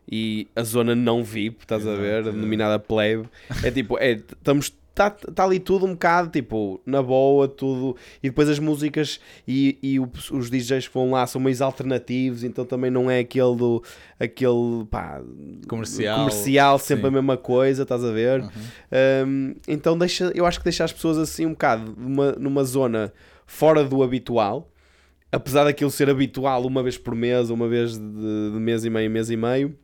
e 0.09 0.47
a 0.55 0.63
zona 0.63 0.95
não 0.95 1.23
VIP, 1.23 1.63
estás 1.63 1.87
a 1.87 1.95
ver, 1.95 2.23
denominada 2.23 2.77
plebe. 2.79 3.27
É 3.63 3.71
tipo, 3.71 3.97
é, 3.97 4.11
estamos 4.13 4.71
Está 4.95 5.09
tá 5.09 5.43
ali 5.43 5.59
tudo 5.59 5.85
um 5.85 5.91
bocado, 5.91 6.29
tipo, 6.29 6.79
na 6.85 7.03
boa, 7.03 7.49
tudo. 7.49 7.97
E 8.23 8.29
depois 8.29 8.47
as 8.47 8.59
músicas 8.59 9.19
e, 9.45 9.77
e 9.83 9.99
os 9.99 10.49
DJs 10.49 10.87
que 10.87 10.93
vão 10.93 11.11
lá 11.11 11.27
são 11.27 11.41
mais 11.41 11.61
alternativos, 11.61 12.45
então 12.45 12.63
também 12.63 12.89
não 12.89 13.11
é 13.11 13.19
aquele 13.19 13.57
do. 13.57 13.83
aquele, 14.17 14.85
pá. 14.89 15.21
Comercial. 15.67 16.19
Comercial, 16.19 16.79
sempre 16.79 17.01
Sim. 17.01 17.07
a 17.09 17.11
mesma 17.11 17.35
coisa, 17.35 17.83
estás 17.83 18.05
a 18.05 18.11
ver? 18.13 18.39
Uhum. 18.39 18.49
Um, 19.27 19.55
então 19.67 19.97
deixa, 19.97 20.31
eu 20.33 20.45
acho 20.45 20.59
que 20.59 20.63
deixa 20.63 20.85
as 20.85 20.93
pessoas 20.93 21.17
assim 21.17 21.45
um 21.45 21.51
bocado 21.51 21.93
numa, 21.97 22.31
numa 22.31 22.63
zona 22.63 23.11
fora 23.45 23.83
do 23.83 24.01
habitual, 24.01 24.71
apesar 25.35 25.63
daquilo 25.65 25.91
ser 25.91 26.09
habitual 26.09 26.65
uma 26.65 26.81
vez 26.83 26.97
por 26.97 27.13
mês, 27.15 27.49
uma 27.49 27.67
vez 27.67 27.97
de, 27.97 28.51
de 28.51 28.57
mês 28.59 28.85
e 28.85 28.89
meio, 28.89 29.09
mês 29.09 29.29
e 29.29 29.37
meio. 29.37 29.77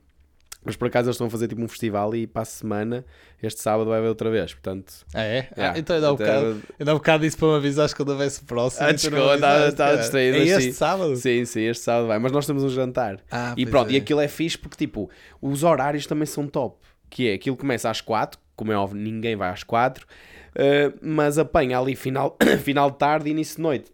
Mas 0.63 0.75
por 0.75 0.87
acaso 0.87 1.07
eles 1.07 1.15
estão 1.15 1.25
a 1.25 1.29
fazer 1.31 1.47
tipo 1.47 1.59
um 1.59 1.67
festival 1.67 2.13
e 2.13 2.27
para 2.27 2.43
a 2.43 2.45
semana, 2.45 3.03
este 3.41 3.59
sábado 3.59 3.89
vai 3.89 3.97
haver 3.97 4.09
outra 4.09 4.29
vez. 4.29 4.53
Portanto, 4.53 4.93
Ah, 5.11 5.23
é? 5.23 5.49
Yeah. 5.57 5.73
Ah, 5.75 5.79
então 5.79 5.95
ainda 5.95 6.07
há 6.07 6.11
um 6.11 6.13
Até- 6.13 6.25
bocado, 6.25 6.61
ainda 6.79 6.91
há 6.91 6.93
um 6.93 6.97
bocado 6.97 7.23
disse 7.23 7.35
para 7.37 7.47
me 7.47 7.55
avisares 7.55 7.93
quando 7.95 8.09
houvesse 8.09 8.43
próximo. 8.43 8.85
Ah, 8.87 8.91
desculpa, 8.91 9.33
estava- 9.33 9.67
estava 9.69 9.97
distraído, 9.97 10.37
É 10.37 10.41
este 10.41 10.61
sim. 10.61 10.71
sábado? 10.71 11.15
sim, 11.15 11.45
sim, 11.45 11.61
este 11.61 11.83
sábado 11.83 12.07
vai. 12.07 12.19
Mas 12.19 12.31
nós 12.31 12.45
temos 12.45 12.63
um 12.63 12.69
jantar. 12.69 13.19
Ah, 13.31 13.55
E 13.57 13.65
pronto, 13.65 13.89
é. 13.89 13.93
e 13.93 13.97
aquilo 13.97 14.19
é 14.21 14.27
fixe 14.27 14.55
porque 14.55 14.77
tipo, 14.77 15.09
os 15.41 15.63
horários 15.63 16.05
também 16.05 16.27
são 16.27 16.45
top. 16.47 16.77
Que 17.09 17.29
é, 17.29 17.33
aquilo 17.33 17.57
começa 17.57 17.89
às 17.89 17.99
4, 17.99 18.39
como 18.55 18.71
é 18.71 18.75
óbvio, 18.77 19.01
ninguém 19.01 19.35
vai 19.35 19.49
às 19.49 19.63
4, 19.63 20.05
eh, 20.53 20.93
mas 21.01 21.39
apanha 21.39 21.79
ali 21.79 21.95
final, 21.95 22.37
final 22.63 22.91
de 22.91 22.97
tarde 22.99 23.29
e 23.29 23.31
início 23.31 23.55
de 23.55 23.61
noite. 23.63 23.91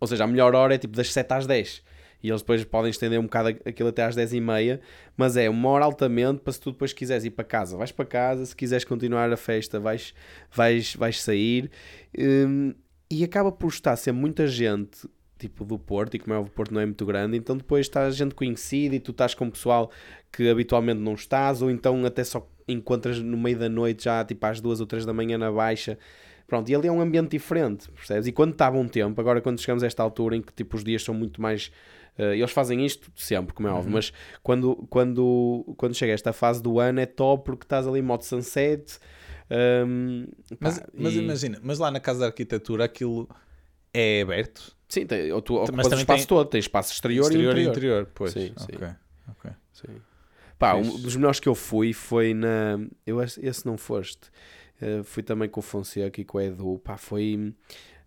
Ou 0.00 0.06
seja, 0.06 0.24
a 0.24 0.26
melhor 0.26 0.54
hora 0.54 0.74
é 0.74 0.78
tipo 0.78 0.96
das 0.96 1.12
7 1.12 1.32
às 1.32 1.46
10. 1.46 1.82
E 2.22 2.28
eles 2.28 2.42
depois 2.42 2.64
podem 2.64 2.90
estender 2.90 3.18
um 3.18 3.24
bocado 3.24 3.48
aquilo 3.64 3.88
até 3.88 4.02
às 4.02 4.14
10 4.14 4.32
e 4.32 4.40
meia, 4.40 4.80
mas 5.16 5.36
é 5.36 5.48
uma 5.48 5.68
hora 5.68 5.84
altamente 5.84 6.40
para 6.40 6.52
se 6.52 6.60
tu 6.60 6.72
depois 6.72 6.92
quiseres 6.92 7.24
ir 7.24 7.30
para 7.30 7.44
casa, 7.44 7.76
vais 7.76 7.92
para 7.92 8.04
casa, 8.04 8.44
se 8.44 8.56
quiseres 8.56 8.84
continuar 8.84 9.32
a 9.32 9.36
festa, 9.36 9.78
vais, 9.78 10.12
vais, 10.50 10.94
vais 10.96 11.22
sair. 11.22 11.70
Hum, 12.18 12.74
e 13.10 13.22
acaba 13.22 13.52
por 13.52 13.68
estar 13.68 13.96
sempre 13.96 14.20
muita 14.20 14.46
gente 14.46 15.08
tipo 15.38 15.64
do 15.64 15.78
Porto, 15.78 16.14
e 16.14 16.18
como 16.18 16.34
é 16.34 16.38
o 16.38 16.44
Porto 16.46 16.74
não 16.74 16.80
é 16.80 16.86
muito 16.86 17.06
grande, 17.06 17.36
então 17.36 17.56
depois 17.56 17.86
está 17.86 18.10
gente 18.10 18.34
conhecida 18.34 18.96
e 18.96 19.00
tu 19.00 19.12
estás 19.12 19.34
com 19.34 19.48
pessoal 19.48 19.90
que 20.32 20.48
habitualmente 20.50 21.00
não 21.00 21.14
estás, 21.14 21.62
ou 21.62 21.70
então 21.70 22.04
até 22.04 22.24
só 22.24 22.46
encontras 22.66 23.20
no 23.20 23.36
meio 23.36 23.56
da 23.56 23.68
noite 23.68 24.04
já 24.04 24.24
tipo 24.24 24.44
às 24.44 24.60
duas 24.60 24.80
ou 24.80 24.86
três 24.86 25.06
da 25.06 25.12
manhã 25.12 25.38
na 25.38 25.50
baixa. 25.50 25.96
Pronto, 26.48 26.66
e 26.70 26.74
ali 26.74 26.88
é 26.88 26.90
um 26.90 27.00
ambiente 27.02 27.32
diferente, 27.32 27.90
percebes? 27.92 28.26
E 28.26 28.32
quando 28.32 28.52
está 28.52 28.70
bom 28.70 28.88
tempo, 28.88 29.20
agora 29.20 29.38
quando 29.42 29.60
chegamos 29.60 29.82
a 29.84 29.86
esta 29.86 30.02
altura 30.02 30.34
em 30.34 30.40
que 30.40 30.50
tipo 30.52 30.76
os 30.76 30.82
dias 30.82 31.04
são 31.04 31.14
muito 31.14 31.42
mais. 31.42 31.70
eh, 32.16 32.36
eles 32.38 32.50
fazem 32.50 32.84
isto 32.86 33.12
sempre, 33.14 33.52
como 33.54 33.68
é 33.68 33.70
óbvio, 33.70 33.92
mas 33.92 34.12
quando, 34.42 34.74
quando, 34.88 35.74
quando 35.76 35.94
chega 35.94 36.12
esta 36.14 36.32
fase 36.32 36.62
do 36.62 36.80
ano 36.80 37.00
é 37.00 37.06
top 37.06 37.44
porque 37.44 37.64
estás 37.66 37.86
ali 37.86 37.98
em 37.98 38.02
modo 38.02 38.24
sunset. 38.24 38.98
hum, 39.86 40.26
Mas, 40.58 40.78
pá, 40.78 40.86
mas 40.94 41.14
e- 41.14 41.18
imagina, 41.18 41.58
mas 41.62 41.78
lá 41.78 41.90
na 41.90 42.00
casa 42.00 42.20
da 42.20 42.26
arquitetura 42.26 42.84
aquilo 42.84 43.28
é 43.92 44.22
aberto? 44.22 44.74
Sim, 44.88 45.04
tem, 45.06 45.30
ou 45.30 45.42
tu 45.42 45.56
ocupas 45.56 45.92
o 45.92 45.94
espaço 45.96 46.20
tem- 46.20 46.26
todo, 46.28 46.48
tens 46.48 46.64
espaço 46.64 46.94
exterior, 46.94 47.30
e 47.30 47.62
interior. 47.62 48.08
pois. 48.14 48.32
Sim, 48.32 48.54
sim. 48.56 48.74
ok, 48.74 48.88
ok. 49.28 49.50
Sim. 49.74 50.00
Pá, 50.58 50.74
um 50.74 50.98
dos 50.98 51.14
melhores 51.14 51.38
que 51.38 51.48
eu 51.48 51.54
fui 51.54 51.92
foi 51.92 52.32
na. 52.34 52.80
Eu, 53.06 53.20
esse 53.22 53.64
não 53.66 53.76
foste. 53.76 54.30
Eh, 54.80 55.02
fui 55.02 55.22
também 55.22 55.48
com 55.48 55.60
o 55.60 55.62
Fonseca 55.62 56.20
e 56.20 56.24
com 56.24 56.38
o 56.38 56.40
Edu. 56.40 56.78
Pá, 56.84 56.96
foi 56.96 57.54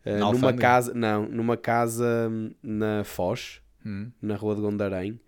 Na 0.05 0.32
numa 0.32 0.53
casa. 0.53 0.93
Não, 0.93 1.28
numa 1.28 1.57
casa 1.57 2.28
hum, 2.32 2.51
na 2.63 3.03
Foz, 3.03 3.61
Hum. 3.86 4.11
na 4.22 4.36
Rua 4.36 4.55
de 4.55 4.61
Gondarém. 4.61 5.19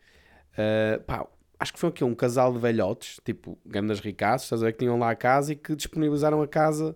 Eh, 0.57 0.99
pá, 1.05 1.27
acho 1.59 1.73
que 1.73 1.79
foi 1.79 1.89
aqui 1.89 2.03
um 2.03 2.13
casal 2.15 2.53
de 2.53 2.59
velhotes, 2.59 3.19
tipo 3.25 3.57
grandes 3.65 3.99
ricaços, 3.99 4.45
estás 4.45 4.61
a 4.61 4.65
ver, 4.67 4.73
que 4.73 4.79
tinham 4.79 4.97
lá 4.99 5.09
a 5.11 5.15
casa 5.15 5.53
e 5.53 5.55
que 5.55 5.75
disponibilizaram 5.75 6.41
a 6.41 6.47
casa 6.47 6.95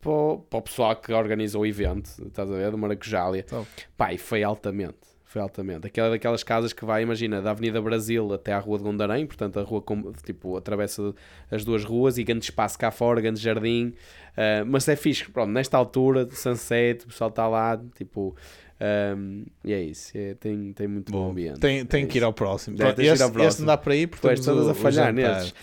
para 0.00 0.10
o, 0.10 0.38
para 0.38 0.58
o 0.58 0.62
pessoal 0.62 0.96
que 0.96 1.12
organizou 1.12 1.62
o 1.62 1.66
evento, 1.66 2.06
estás 2.26 2.50
a 2.50 2.54
ver, 2.54 2.70
do 2.70 2.78
Maracujália. 2.78 3.42
Top. 3.44 3.66
Pá, 3.96 4.12
e 4.12 4.18
foi 4.18 4.42
altamente. 4.42 5.13
Foi 5.34 5.42
altamente. 5.42 5.84
Aquela 5.84 6.10
daquelas 6.10 6.44
casas 6.44 6.72
que 6.72 6.84
vai, 6.84 7.02
imagina, 7.02 7.42
da 7.42 7.50
Avenida 7.50 7.82
Brasil 7.82 8.32
até 8.32 8.52
à 8.52 8.58
Rua 8.60 8.78
de 8.78 8.84
Gondarém, 8.84 9.26
portanto 9.26 9.58
a 9.58 9.64
rua 9.64 9.82
com- 9.82 10.12
tipo, 10.24 10.56
atravessa 10.56 11.12
as 11.50 11.64
duas 11.64 11.82
ruas 11.84 12.18
e 12.18 12.22
grande 12.22 12.44
espaço 12.44 12.78
cá 12.78 12.92
fora, 12.92 13.20
grande 13.20 13.40
jardim. 13.40 13.92
Ah, 14.36 14.64
mas 14.64 14.86
é 14.86 14.94
fixe, 14.94 15.28
pronto, 15.28 15.50
nesta 15.50 15.76
altura, 15.76 16.28
sunset, 16.30 17.02
o 17.04 17.08
pessoal 17.08 17.30
está 17.30 17.48
lá, 17.48 17.76
tipo. 17.96 18.36
ahm, 18.80 19.42
e 19.64 19.72
é 19.72 19.82
isso, 19.82 20.16
é- 20.16 20.34
tem, 20.34 20.72
tem 20.72 20.86
muito 20.86 21.10
bom, 21.10 21.24
Bom, 21.24 21.30
ambiente. 21.32 21.58
tem, 21.58 21.84
tem 21.84 22.04
É 22.04 22.06
que 22.06 22.18
ir 22.18 22.22
ao 22.22 22.32
próximo. 22.32 22.76
Pronto, 22.76 22.94
que 22.94 23.02
ir 23.02 23.06
este, 23.06 23.22
ao 23.24 23.30
próximo. 23.32 23.48
este 23.48 23.58
não 23.60 23.66
dá 23.66 23.76
para 23.76 23.96
ir 23.96 24.06
porque 24.06 24.22
Tu 24.22 24.30
és 24.30 24.38
temos 24.40 24.46
todas 24.54 24.68
o- 24.68 24.70
a 24.70 24.74
falhar. 24.74 25.12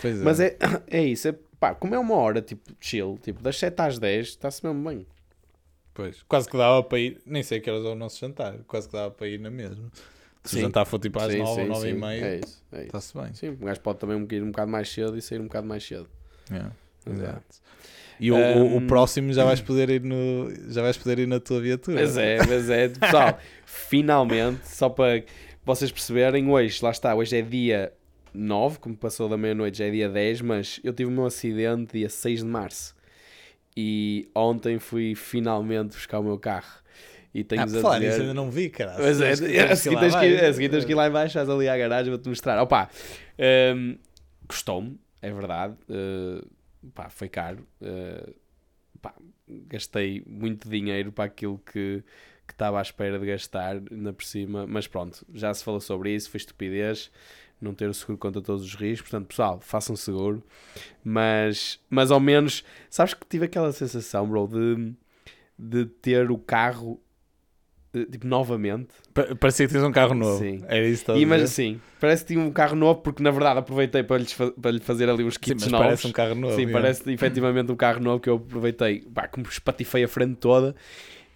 Pois 0.02 0.20
é. 0.20 0.22
Mas 0.22 0.38
é, 0.40 0.56
é 0.90 1.02
isso, 1.02 1.28
é, 1.28 1.34
pá, 1.58 1.74
como 1.74 1.94
é 1.94 1.98
uma 1.98 2.14
hora, 2.16 2.42
tipo, 2.42 2.72
chill, 2.78 3.18
tipo, 3.22 3.42
das 3.42 3.56
7 3.58 3.80
às 3.80 3.98
10, 3.98 4.28
está-se 4.28 4.62
mesmo 4.66 4.86
bem. 4.86 5.06
Pois, 5.94 6.22
quase 6.28 6.48
que 6.48 6.56
dava 6.56 6.82
para 6.82 6.98
ir, 6.98 7.20
nem 7.26 7.42
sei 7.42 7.60
que 7.60 7.70
horas 7.70 7.84
é 7.84 7.88
o 7.88 7.94
nosso 7.94 8.18
jantar, 8.18 8.58
quase 8.66 8.86
que 8.88 8.94
dava 8.94 9.10
para 9.10 9.28
ir 9.28 9.38
na 9.38 9.50
mesma. 9.50 9.90
Se 10.44 10.56
o 10.56 10.60
jantar 10.60 10.84
for 10.86 10.98
tipo 10.98 11.18
às 11.20 11.30
Sim, 11.32 11.38
9 11.38 11.50
ou 11.50 11.56
sim, 11.66 11.68
9 11.72 11.88
e 11.90 11.94
meia, 11.94 12.24
É 12.26 12.40
isso, 12.40 12.62
é 12.72 12.84
está-se 12.84 13.16
bem. 13.16 13.32
Sim, 13.34 13.48
o 13.50 13.56
gajo 13.56 13.80
pode 13.80 13.98
também 13.98 14.26
ir 14.32 14.42
um 14.42 14.50
bocado 14.50 14.70
mais 14.70 14.88
cedo 14.88 15.16
e 15.16 15.22
sair 15.22 15.40
um 15.40 15.44
bocado 15.44 15.66
mais 15.66 15.84
cedo. 15.86 16.08
Yeah, 16.50 16.72
é. 17.06 17.10
exato. 17.10 17.42
E 18.18 18.30
o, 18.32 18.36
o- 18.36 18.74
o 18.74 18.76
Um, 18.78 18.86
próximo 18.86 19.32
já 19.32 19.44
vais 19.44 19.60
poder 19.60 19.90
ir 19.90 20.02
no 20.02 20.48
já 20.70 20.82
vais 20.82 20.96
poder 20.96 21.18
ir 21.20 21.26
na 21.26 21.38
tua 21.40 21.60
viatura. 21.60 22.00
Mas 22.00 22.16
é, 22.16 22.38
mas 22.46 22.70
é. 22.70 22.88
Pessoal, 22.88 23.38
finalmente, 23.64 24.68
só 24.68 24.88
para 24.88 25.22
vocês 25.64 25.90
perceberem, 25.92 26.48
hoje, 26.48 26.82
lá 26.82 26.90
está, 26.90 27.14
hoje 27.14 27.36
é 27.36 27.42
dia 27.42 27.92
9, 28.34 28.78
como 28.78 28.96
passou 28.96 29.28
da 29.28 29.36
meia-noite, 29.36 29.78
já 29.78 29.84
é 29.86 29.90
dia 29.90 30.08
10, 30.08 30.40
mas 30.40 30.80
eu 30.82 30.92
tive 30.92 31.10
o 31.10 31.12
meu 31.12 31.26
acidente 31.26 31.92
dia 31.98 32.08
6 32.08 32.40
de 32.40 32.46
março. 32.46 32.94
E 33.76 34.28
ontem 34.34 34.78
fui 34.78 35.14
finalmente 35.14 35.94
buscar 35.96 36.18
o 36.18 36.22
meu 36.22 36.38
carro. 36.38 36.82
E 37.34 37.40
Ah, 37.40 37.44
tenho-vos 37.44 37.72
por 37.72 37.78
a 37.78 37.82
falar 37.82 37.98
dizer... 38.00 38.20
ainda 38.20 38.34
não 38.34 38.50
vi, 38.50 38.68
cara. 38.68 38.92
Pois 38.96 39.20
é, 39.20 39.30
a 39.30 39.36
seguir 39.76 39.98
tens 39.98 40.14
que 40.14 40.26
ir- 40.26 40.44
a 40.44 40.52
seguir 40.52 40.68
tens 40.68 40.84
que 40.84 40.92
ir 40.92 40.94
lá 40.94 41.08
embaixo, 41.08 41.34
vais 41.34 41.48
ali 41.48 41.68
à 41.68 41.76
garagem, 41.76 42.10
vou-te 42.10 42.28
mostrar. 42.28 42.60
Opa, 42.62 42.90
hum, 43.74 43.96
gostou-me, 44.46 44.98
é 45.22 45.32
verdade. 45.32 45.74
Uh, 45.88 46.46
pá, 46.94 47.08
foi 47.08 47.28
caro. 47.30 47.66
Uh, 47.80 48.34
pá, 49.00 49.14
gastei 49.48 50.22
muito 50.26 50.68
dinheiro 50.68 51.10
para 51.12 51.24
aquilo 51.24 51.58
que 51.58 52.04
que 52.44 52.54
estava 52.54 52.80
à 52.80 52.82
espera 52.82 53.18
de 53.20 53.24
gastar, 53.26 53.80
ainda 53.90 54.12
por 54.12 54.24
cima. 54.24 54.66
Mas 54.66 54.86
pronto, 54.86 55.24
já 55.32 55.54
se 55.54 55.64
falou 55.64 55.80
sobre 55.80 56.12
isso, 56.14 56.28
foi 56.28 56.38
estupidez. 56.38 57.10
Não 57.62 57.74
ter 57.74 57.88
o 57.88 57.94
seguro 57.94 58.18
contra 58.18 58.42
todos 58.42 58.64
os 58.64 58.74
riscos. 58.74 59.10
Portanto, 59.10 59.28
pessoal, 59.28 59.60
façam 59.60 59.94
seguro. 59.96 60.42
Mas, 61.04 61.78
mas 61.88 62.10
ao 62.10 62.20
menos, 62.20 62.64
sabes 62.90 63.14
que 63.14 63.26
tive 63.28 63.44
aquela 63.46 63.72
sensação, 63.72 64.28
bro, 64.28 64.46
de, 64.48 64.92
de 65.58 65.86
ter 65.86 66.30
o 66.30 66.38
carro 66.38 67.00
eh, 67.94 68.04
tipo, 68.06 68.26
novamente. 68.26 68.88
Pa- 69.12 69.34
Parecia 69.38 69.66
que 69.66 69.72
tinhas 69.72 69.86
um 69.86 69.92
carro 69.92 70.14
novo. 70.14 70.38
Sim. 70.42 70.62
Era 70.66 70.86
isso 70.86 71.04
E, 71.12 71.26
mas 71.26 71.42
assim, 71.42 71.80
parece 72.00 72.24
que 72.24 72.32
tinha 72.34 72.44
um 72.44 72.50
carro 72.50 72.74
novo 72.74 73.00
porque 73.00 73.22
na 73.22 73.30
verdade 73.30 73.58
aproveitei 73.60 74.02
para, 74.02 74.18
lhes 74.18 74.34
para 74.34 74.70
lhe 74.70 74.80
fazer 74.80 75.08
ali 75.08 75.22
uns 75.24 75.34
Sim, 75.34 75.40
kits 75.40 75.64
mas 75.64 75.72
novos. 75.72 75.86
parece 75.86 76.06
um 76.06 76.12
carro 76.12 76.34
novo. 76.34 76.56
Sim, 76.56 76.72
parece 76.72 77.10
efetivamente 77.12 77.70
um 77.70 77.76
carro 77.76 78.00
novo 78.00 78.20
que 78.20 78.28
eu 78.30 78.36
aproveitei, 78.36 79.00
pá, 79.02 79.28
como 79.28 79.46
espatifei 79.46 80.04
a 80.04 80.08
frente 80.08 80.36
toda. 80.36 80.74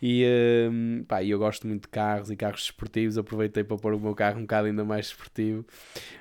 E 0.09 0.25
hum, 0.71 1.05
pá, 1.09 1.25
eu 1.25 1.37
gosto 1.37 1.67
muito 1.67 1.83
de 1.83 1.89
carros 1.89 2.31
e 2.31 2.37
carros 2.37 2.61
desportivos. 2.63 3.19
Aproveitei 3.19 3.65
para 3.65 3.77
pôr 3.77 3.93
o 3.93 3.99
meu 3.99 4.15
carro 4.15 4.39
um 4.39 4.43
bocado 4.43 4.69
ainda 4.69 4.85
mais 4.85 5.07
desportivo. 5.07 5.65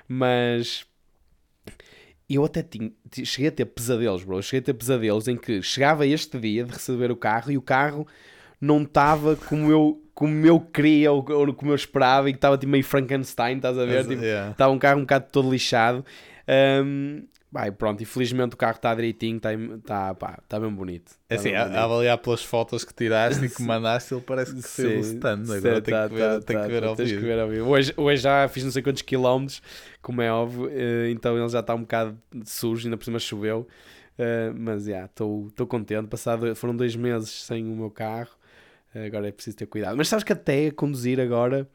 Mas 0.08 0.84
eu 2.28 2.44
até 2.44 2.62
tinha, 2.62 2.90
ti- 3.10 3.24
cheguei 3.24 3.48
a 3.48 3.52
ter 3.52 3.64
pesadelos, 3.66 4.24
bro. 4.24 4.42
Cheguei 4.42 4.60
a 4.60 4.62
ter 4.64 4.74
pesadelos 4.74 5.28
em 5.28 5.36
que 5.36 5.62
chegava 5.62 6.04
este 6.06 6.38
dia 6.38 6.64
de 6.64 6.72
receber 6.72 7.10
o 7.12 7.16
carro 7.16 7.52
e 7.52 7.56
o 7.56 7.62
carro 7.62 8.06
não 8.60 8.82
estava 8.82 9.36
como 9.36 9.70
eu, 9.70 10.02
como 10.14 10.44
eu 10.44 10.58
queria 10.58 11.12
ou, 11.12 11.24
ou 11.30 11.54
como 11.54 11.70
eu 11.70 11.76
esperava 11.76 12.28
e 12.28 12.32
que 12.32 12.38
estava 12.38 12.58
tipo 12.58 12.72
meio 12.72 12.82
Frankenstein, 12.82 13.56
estás 13.56 13.78
a 13.78 13.84
ver? 13.84 13.98
Mas, 13.98 14.08
Tipo, 14.08 14.22
yeah. 14.22 14.50
Estava 14.50 14.72
um 14.72 14.78
carro 14.78 14.98
um 14.98 15.02
bocado 15.02 15.26
todo 15.30 15.48
lixado. 15.50 16.04
Um, 16.84 17.22
vai, 17.56 17.72
pronto, 17.72 18.02
infelizmente 18.02 18.54
o 18.54 18.56
carro 18.56 18.76
está 18.76 18.94
direitinho, 18.94 19.36
está 19.38 19.50
tá, 19.84 20.14
pá, 20.14 20.42
tá 20.48 20.60
bem 20.60 20.70
bonito. 20.72 21.12
É 21.28 21.34
Tá 21.34 21.40
assim, 21.40 21.50
bem 21.50 21.54
a, 21.54 21.64
bonito. 21.64 21.80
a 21.80 21.84
avaliar 21.84 22.18
pelas 22.18 22.42
fotos 22.44 22.84
que 22.84 22.94
tiraste 22.94 23.46
e 23.46 23.50
que 23.50 23.60
mandaste, 23.62 24.14
ele 24.14 24.22
parece 24.22 24.54
que 24.54 24.62
saiu 24.62 25.00
stand. 25.00 25.44
sim, 25.44 25.52
Agora 25.52 25.80
tem 25.82 25.96
tá, 25.96 26.08
que 26.08 26.14
ver, 26.14 26.38
tá, 26.38 26.40
tem 26.40 26.58
tá, 26.58 26.60
que 26.60 26.68
ver 26.68 26.82
tá, 26.82 26.88
ao 26.88 26.96
que 26.96 27.02
vivo. 27.02 27.26
ver 27.26 27.38
ao 27.40 27.48
vivo. 27.48 27.68
Hoje, 27.68 27.92
hoje 27.96 28.22
já 28.22 28.48
fiz 28.48 28.64
não 28.64 28.70
sei 28.70 28.82
quantos 28.82 29.02
quilómetros, 29.02 29.60
como 30.00 30.22
é 30.22 30.30
óbvio, 30.32 30.68
eh, 30.72 31.10
então 31.10 31.36
ele 31.38 31.48
já 31.48 31.60
está 31.60 31.74
um 31.74 31.80
bocado 31.80 32.16
sujo, 32.44 32.86
ainda 32.86 32.96
por 32.96 33.04
cima 33.04 33.18
choveu. 33.18 33.66
eh, 34.18 34.50
mas 34.56 34.84
já, 34.84 35.04
estou 35.06 35.50
contente. 35.68 36.08
Passado, 36.08 36.54
foram 36.56 36.76
dois 36.76 36.94
meses 36.96 37.30
sem 37.44 37.64
o 37.70 37.76
meu 37.76 37.90
carro, 37.90 38.30
eh, 38.94 39.06
agora 39.06 39.28
é 39.28 39.32
preciso 39.32 39.56
ter 39.56 39.66
cuidado. 39.66 39.96
Mas 39.96 40.08
sabes 40.08 40.24
que 40.24 40.32
até 40.32 40.70
conduzir 40.70 41.20
agora. 41.20 41.68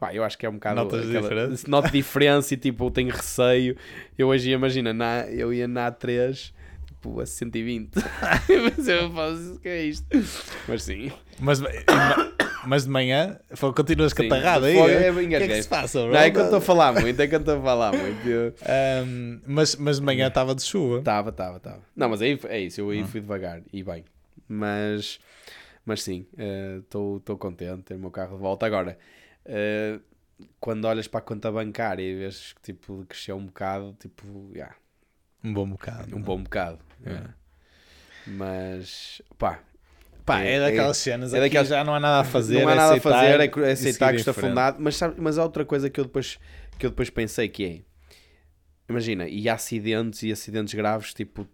Pá, 0.00 0.14
eu 0.14 0.24
acho 0.24 0.36
que 0.38 0.46
é 0.46 0.48
um 0.48 0.54
bocado. 0.54 0.76
Notas 0.82 1.08
diferença? 1.08 1.70
Noto 1.70 1.90
diferença 1.92 2.54
e 2.54 2.56
tipo, 2.56 2.86
eu 2.86 2.90
tenho 2.90 3.10
receio. 3.12 3.76
Eu 4.18 4.28
hoje, 4.28 4.50
imagina, 4.50 4.92
na, 4.92 5.26
eu 5.28 5.52
ia 5.52 5.68
na 5.68 5.92
A3 5.92 6.52
tipo, 6.86 7.20
a 7.20 7.26
120. 7.26 7.90
Mas 8.76 8.88
eu 8.88 9.10
faço, 9.12 9.54
o 9.54 9.58
que 9.60 9.68
é 9.68 9.84
isto? 9.84 10.06
Mas 10.66 10.82
sim. 10.82 11.12
Mas, 11.38 11.60
ma- 11.60 11.70
mas 12.66 12.84
de 12.84 12.90
manhã, 12.90 13.38
foi, 13.54 13.72
continuas 13.72 14.12
catarrado 14.12 14.66
aí? 14.66 14.78
é? 14.78 15.06
é 15.06 15.10
O 15.10 15.14
que 15.28 15.34
é 15.36 15.46
que 15.48 15.62
se 15.62 15.68
passa, 15.68 16.00
bro? 16.02 16.12
Não, 16.12 16.20
é 16.20 16.30
que 16.30 16.38
eu 16.38 16.44
estou 16.44 16.58
a 16.58 16.60
falar 16.60 16.92
muito, 16.92 17.20
é 17.20 17.26
que 17.26 17.34
eu 17.34 17.40
estou 17.40 17.58
a 17.58 17.62
falar 17.62 17.92
muito. 17.92 18.54
Ahm, 18.66 19.40
mas, 19.46 19.76
mas 19.76 19.96
de 19.98 20.02
manhã 20.04 20.26
estava 20.28 20.54
de 20.54 20.62
chuva. 20.62 21.00
Tava, 21.02 21.32
tava, 21.32 21.58
tava. 21.60 21.80
Não, 21.96 22.08
mas 22.08 22.20
aí 22.20 22.38
é 22.48 22.60
isso, 22.60 22.80
eu 22.80 22.90
aí 22.90 23.02
Hum. 23.02 23.06
fui 23.06 23.20
devagar 23.20 23.62
e 23.72 23.82
bem. 23.82 24.04
Mas, 24.46 25.18
mas 25.86 26.02
sim, 26.02 26.26
estou 26.82 27.20
contente 27.38 27.76
de 27.76 27.82
ter 27.84 27.94
o 27.94 27.98
meu 27.98 28.10
carro 28.10 28.36
de 28.36 28.42
volta. 28.42 28.66
Agora, 28.66 28.98
eh, 29.44 29.98
quando 30.58 30.84
olhas 30.86 31.06
para 31.08 31.18
a 31.20 31.22
conta 31.22 31.50
bancária 31.52 32.02
e 32.02 32.14
vês 32.16 32.52
que 32.54 32.62
tipo, 32.62 33.04
cresceu 33.08 33.36
um 33.36 33.46
bocado, 33.46 33.96
tipo, 34.00 34.50
yeah, 34.54 34.74
Um 35.44 35.52
bom 35.52 35.68
bocado. 35.68 36.16
um 36.16 36.22
bom 36.22 36.42
bocado. 36.42 36.78
É. 37.04 37.10
yeah. 37.10 37.34
Mas, 38.26 39.22
pá, 39.38 39.60
Pá, 40.24 40.42
é, 40.42 40.54
É- 40.56 40.60
daquelas 40.60 40.98
é- 40.98 41.00
cenas 41.00 41.34
é 41.34 41.40
daquelas- 41.40 41.68
já 41.68 41.82
não 41.82 41.94
há 41.94 41.98
nada 42.00 42.20
a 42.20 42.24
fazer. 42.24 42.60
não 42.60 42.68
há 42.68 42.72
é 42.72 42.74
nada 42.76 42.90
aceitar 42.92 43.08
a 43.08 43.12
fazer, 43.12 43.40
é, 43.40 43.68
é 43.68 43.72
aceitar 43.72 44.10
que 44.12 44.20
está 44.20 44.32
fundado. 44.32 44.76
Mas, 44.80 44.94
sabe, 44.96 45.14
mas 45.18 45.38
há 45.38 45.42
outra 45.42 45.64
coisa 45.64 45.88
que 45.90 45.98
eu 45.98 46.04
depois, 46.04 46.38
que 46.78 46.86
eu 46.86 46.90
depois 46.90 47.10
pensei 47.10 47.48
que 47.48 47.64
é, 47.64 47.80
imagina, 48.88 49.26
e 49.28 49.48
há 49.48 49.54
acidentes 49.54 50.22
e 50.22 50.30
acidentes 50.30 50.74
graves, 50.74 51.12
tipo, 51.14 51.48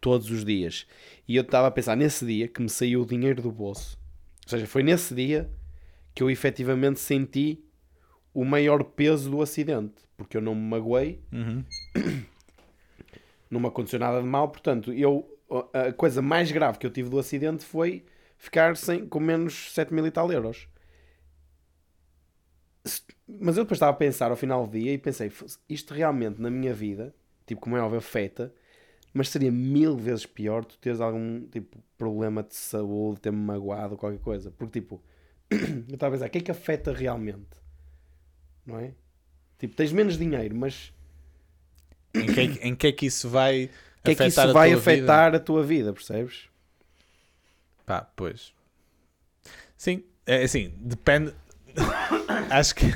todos 0.00 0.30
os 0.30 0.44
dias. 0.44 0.86
E 1.26 1.36
eu 1.36 1.42
estava 1.42 1.68
a 1.68 1.70
pensar, 1.70 1.96
nesse 1.96 2.26
dia 2.26 2.48
que 2.48 2.60
me 2.60 2.68
saiu 2.68 3.02
o 3.02 3.06
dinheiro 3.06 3.40
do 3.40 3.50
bolso, 3.52 3.96
ou 4.44 4.50
seja, 4.50 4.66
foi 4.66 4.82
nesse 4.82 5.14
dia 5.14 5.48
que 6.16 6.22
eu 6.22 6.30
efetivamente 6.30 6.98
senti 6.98 7.62
o 8.32 8.42
maior 8.42 8.82
peso 8.82 9.30
do 9.30 9.42
acidente, 9.42 9.94
porque 10.16 10.34
eu 10.36 10.40
não 10.40 10.54
me 10.54 10.62
magoei, 10.62 11.20
Uhum. 11.30 11.62
não 13.50 13.60
me 13.60 13.66
aconteceu 13.66 13.98
nada 13.98 14.20
de 14.22 14.26
mal, 14.26 14.48
portanto, 14.48 14.92
eu, 14.94 15.28
a 15.74 15.92
coisa 15.92 16.22
mais 16.22 16.50
grave 16.50 16.78
que 16.78 16.86
eu 16.86 16.90
tive 16.90 17.10
do 17.10 17.18
acidente 17.18 17.64
foi 17.66 18.02
ficar 18.38 18.76
sem, 18.78 19.06
com 19.06 19.20
menos 19.20 19.72
7 19.74 19.92
mil 19.92 20.06
e 20.06 20.10
tal 20.10 20.32
euros. 20.32 20.66
Mas 23.28 23.56
eu 23.56 23.64
depois 23.64 23.76
estava 23.76 23.90
a 23.92 23.94
pensar 23.96 24.30
ao 24.30 24.36
final 24.36 24.66
do 24.66 24.72
dia 24.78 24.92
e 24.92 24.98
pensei, 24.98 25.28
"Fosse- 25.28 25.58
isto 25.68 25.92
realmente 25.92 26.40
na 26.40 26.48
minha 26.50 26.72
vida, 26.72 27.14
tipo, 27.44 27.60
como 27.60 27.76
é 27.76 27.80
óbvio, 27.82 27.98
afeta, 27.98 28.54
mas 29.12 29.28
seria 29.28 29.50
mil 29.50 29.96
vezes 29.96 30.24
pior 30.24 30.64
tu 30.64 30.78
teres 30.78 31.00
algum 31.00 31.46
tipo 31.48 31.78
problema 31.98 32.42
de 32.42 32.54
saúde, 32.54 33.20
ter-me 33.20 33.38
magoado 33.38 33.92
ou 33.94 33.98
qualquer 33.98 34.20
coisa. 34.20 34.50
Porque 34.50 34.80
tipo, 34.80 35.02
eu 35.50 35.94
estava 35.94 36.14
a 36.14 36.18
pensar, 36.18 36.26
o 36.26 36.30
que 36.30 36.38
é 36.38 36.40
que 36.40 36.50
afeta 36.50 36.92
realmente? 36.92 37.46
Não 38.64 38.78
é? 38.78 38.92
Tipo, 39.58 39.74
tens 39.76 39.92
menos 39.92 40.18
dinheiro, 40.18 40.54
mas 40.54 40.92
Em 42.14 42.26
que, 42.32 42.40
é 42.40 42.48
que- 42.48 42.58
em 42.68 42.74
que 42.74 42.86
é 42.86 42.92
que 42.92 43.06
isso 43.06 43.28
vai 43.28 43.70
que 44.04 44.10
é 44.12 44.14
que 44.14 44.22
afetar 44.22 44.28
isso 44.28 44.40
a 44.40 44.52
vai 44.52 44.70
tua 44.70 44.78
afetar 44.80 45.34
a 45.34 45.40
tua 45.40 45.62
vida, 45.62 45.92
percebes? 45.92 46.34
Vida? 46.36 46.50
Pá, 47.84 48.02
pois. 48.16 48.52
Sim, 49.76 50.02
é 50.26 50.42
assim, 50.42 50.72
depende. 50.78 51.34
acho, 52.50 52.74
que, 52.74 52.86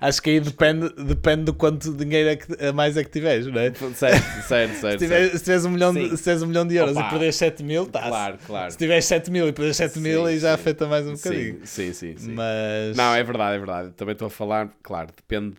acho 0.00 0.22
que 0.22 0.30
aí 0.30 0.40
depende, 0.40 0.88
depende 1.04 1.44
do 1.44 1.54
quanto 1.54 1.92
dinheiro 1.94 2.30
é 2.30 2.36
que, 2.36 2.64
a 2.64 2.72
mais 2.72 2.96
é 2.96 3.04
que 3.04 3.10
tiveres, 3.10 3.46
não 3.46 3.58
é? 3.60 3.72
Certo, 3.72 3.94
certo, 3.94 4.74
certo. 4.74 4.92
Se 4.92 4.98
tiveres, 4.98 5.32
se 5.32 5.38
tiveres 5.44 5.64
um, 5.64 5.70
milhão 5.70 5.94
de, 5.94 6.10
se 6.10 6.16
tiveres 6.18 6.42
um 6.42 6.46
milhão 6.46 6.66
de 6.66 6.76
euros 6.76 6.96
Opa. 6.96 7.06
e 7.06 7.10
perderes 7.10 7.36
7 7.36 7.62
mil, 7.62 7.86
tá 7.86 8.08
Claro, 8.08 8.38
claro. 8.46 8.70
Se 8.70 8.78
tiveres 8.78 9.04
7 9.04 9.30
mil 9.30 9.48
e 9.48 9.52
perderes 9.52 9.76
7 9.76 9.94
Sim, 9.94 10.00
mil, 10.00 10.26
aí 10.26 10.38
já 10.38 10.48
sim. 10.56 10.60
afeta 10.60 10.86
mais 10.86 11.06
um 11.06 11.14
bocadinho. 11.14 11.60
Sim, 11.64 11.92
sim, 11.92 12.16
sim. 12.16 12.32
Mas. 12.32 12.96
Não, 12.96 13.14
é 13.14 13.22
verdade, 13.22 13.56
é 13.56 13.58
verdade. 13.58 13.90
Também 13.92 14.12
estou 14.12 14.26
a 14.26 14.30
falar, 14.30 14.70
claro, 14.82 15.08
depende, 15.16 15.56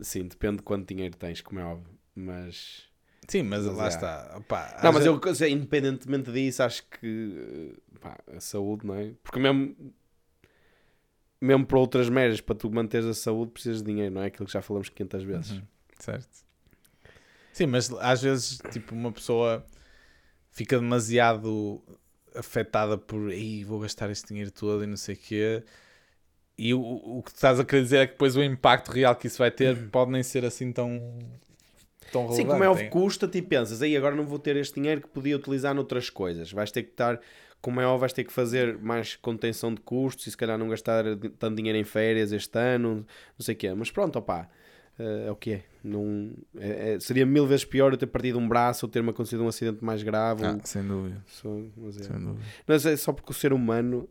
sim, 0.00 0.22
depende 0.26 0.56
de 0.58 0.62
quanto 0.62 0.86
dinheiro 0.92 1.16
tens, 1.16 1.40
como 1.40 1.60
é 1.60 1.64
óbvio. 1.64 1.92
Mas. 2.14 2.82
Sim, 3.26 3.42
mas 3.42 3.64
Mas 3.64 3.76
lá 3.76 3.84
é. 3.84 3.88
está. 3.88 4.40
Pá, 4.46 4.80
Não, 4.82 4.92
mas 4.92 5.02
ve- 5.04 5.08
eu, 5.08 5.48
independentemente 5.48 6.30
disso, 6.30 6.62
acho 6.62 6.82
que 7.00 7.72
pá, 8.00 8.18
a 8.36 8.38
saúde, 8.40 8.86
não 8.86 8.94
é? 8.94 9.12
Porque 9.22 9.38
mesmo, 9.38 9.74
mesmo 11.40 11.66
para 11.66 11.78
outras 11.78 12.08
meras, 12.08 12.40
para 12.40 12.54
tu 12.54 12.70
manteres 12.70 13.06
a 13.06 13.14
saúde, 13.14 13.52
precisas 13.52 13.82
de 13.82 13.86
dinheiro, 13.86 14.14
não 14.14 14.22
é? 14.22 14.26
Aquilo 14.26 14.46
que 14.46 14.52
já 14.52 14.62
falamos 14.62 14.88
500 14.88 15.22
vezes. 15.22 15.50
Uhum, 15.50 15.62
certo. 15.98 16.44
Sim, 17.52 17.66
mas 17.66 17.92
às 17.92 18.22
vezes, 18.22 18.58
tipo, 18.72 18.94
uma 18.94 19.12
pessoa 19.12 19.64
fica 20.50 20.78
demasiado 20.78 21.82
afetada 22.34 22.98
por 22.98 23.30
aí 23.30 23.62
vou 23.64 23.80
gastar 23.80 24.10
este 24.10 24.28
dinheiro 24.28 24.50
todo 24.50 24.82
e 24.82 24.86
não 24.86 24.96
sei 24.96 25.14
o 25.14 25.18
quê. 25.18 25.62
E 26.56 26.72
o, 26.72 26.80
o 26.80 27.22
que 27.22 27.32
tu 27.32 27.36
estás 27.36 27.58
a 27.58 27.64
querer 27.64 27.82
dizer 27.82 27.98
é 27.98 28.06
que 28.06 28.12
depois 28.12 28.36
o 28.36 28.42
impacto 28.42 28.90
real 28.90 29.14
que 29.16 29.26
isso 29.26 29.38
vai 29.38 29.50
ter 29.50 29.88
pode 29.90 30.10
nem 30.10 30.22
ser 30.22 30.44
assim 30.44 30.72
tão, 30.72 31.18
tão 32.12 32.26
relevante. 32.26 32.36
Sim, 32.36 32.46
como 32.46 32.64
é 32.64 32.68
óbvio, 32.68 32.84
hein? 32.84 32.90
custa-te 32.90 33.38
e 33.38 33.42
pensas, 33.42 33.82
aí 33.82 33.96
agora 33.96 34.14
não 34.14 34.24
vou 34.24 34.38
ter 34.38 34.56
este 34.56 34.74
dinheiro 34.74 35.00
que 35.00 35.08
podia 35.08 35.36
utilizar 35.36 35.74
noutras 35.74 36.10
coisas. 36.10 36.52
Vais 36.52 36.70
ter 36.70 36.84
que 36.84 36.90
estar, 36.90 37.20
como 37.64 37.80
é 37.80 37.86
óbvio, 37.86 38.00
vais 38.00 38.12
ter 38.12 38.24
que 38.24 38.32
fazer 38.32 38.76
mais 38.76 39.16
contenção 39.16 39.72
de 39.74 39.80
custos 39.80 40.26
e 40.26 40.30
se 40.30 40.36
calhar 40.36 40.58
não 40.58 40.68
gastar 40.68 41.02
tanto 41.38 41.56
dinheiro 41.56 41.78
em 41.78 41.84
férias 41.84 42.30
este 42.30 42.58
ano, 42.58 42.96
não 43.38 43.40
sei 43.44 43.54
o 43.54 43.58
quê. 43.58 43.72
Mas 43.72 43.90
pronto, 43.90 44.18
opá, 44.18 44.50
eh, 44.98 45.24
é 45.28 45.30
o 45.30 45.34
que 45.36 45.52
é. 45.52 45.64
Não, 45.82 46.30
é- 46.58 46.92
é- 46.94 47.00
Seria 47.00 47.24
mil 47.24 47.46
vezes 47.46 47.64
pior 47.64 47.90
eu 47.92 47.96
ter 47.96 48.06
partido 48.06 48.38
um 48.38 48.46
braço 48.46 48.84
ou 48.84 48.90
ter-me 48.92 49.08
acontecido 49.08 49.42
um 49.42 49.48
acidente 49.48 49.82
mais 49.82 50.02
grave. 50.02 50.44
Ah, 50.44 50.52
ou- 50.52 50.60
sem 50.64 50.86
dúvida, 50.86 51.22
só- 51.26 51.48
mas, 51.78 51.98
é. 51.98 52.02
sem 52.04 52.18
dúvida. 52.18 52.44
Mas 52.66 52.84
é 52.84 52.96
só 52.98 53.12
porque 53.14 53.30
o 53.32 53.34
ser 53.34 53.54
humano 53.54 54.06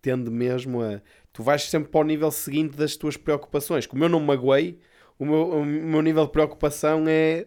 tende 0.00 0.30
mesmo 0.30 0.82
a. 0.82 1.00
Tu 1.34 1.42
vais 1.42 1.62
sempre 1.62 1.90
para 1.90 2.00
o 2.00 2.04
nível 2.04 2.30
seguinte 2.30 2.76
das 2.78 2.96
tuas 2.96 3.16
preocupações. 3.16 3.86
Como 3.86 4.02
eu 4.02 4.08
não 4.08 4.20
me 4.20 4.26
magoei, 4.26 4.78
o 5.18 5.24
meu, 5.26 5.50
o 5.50 5.64
meu 5.66 6.00
nível 6.02 6.24
de 6.26 6.32
preocupação 6.32 7.04
é, 7.06 7.46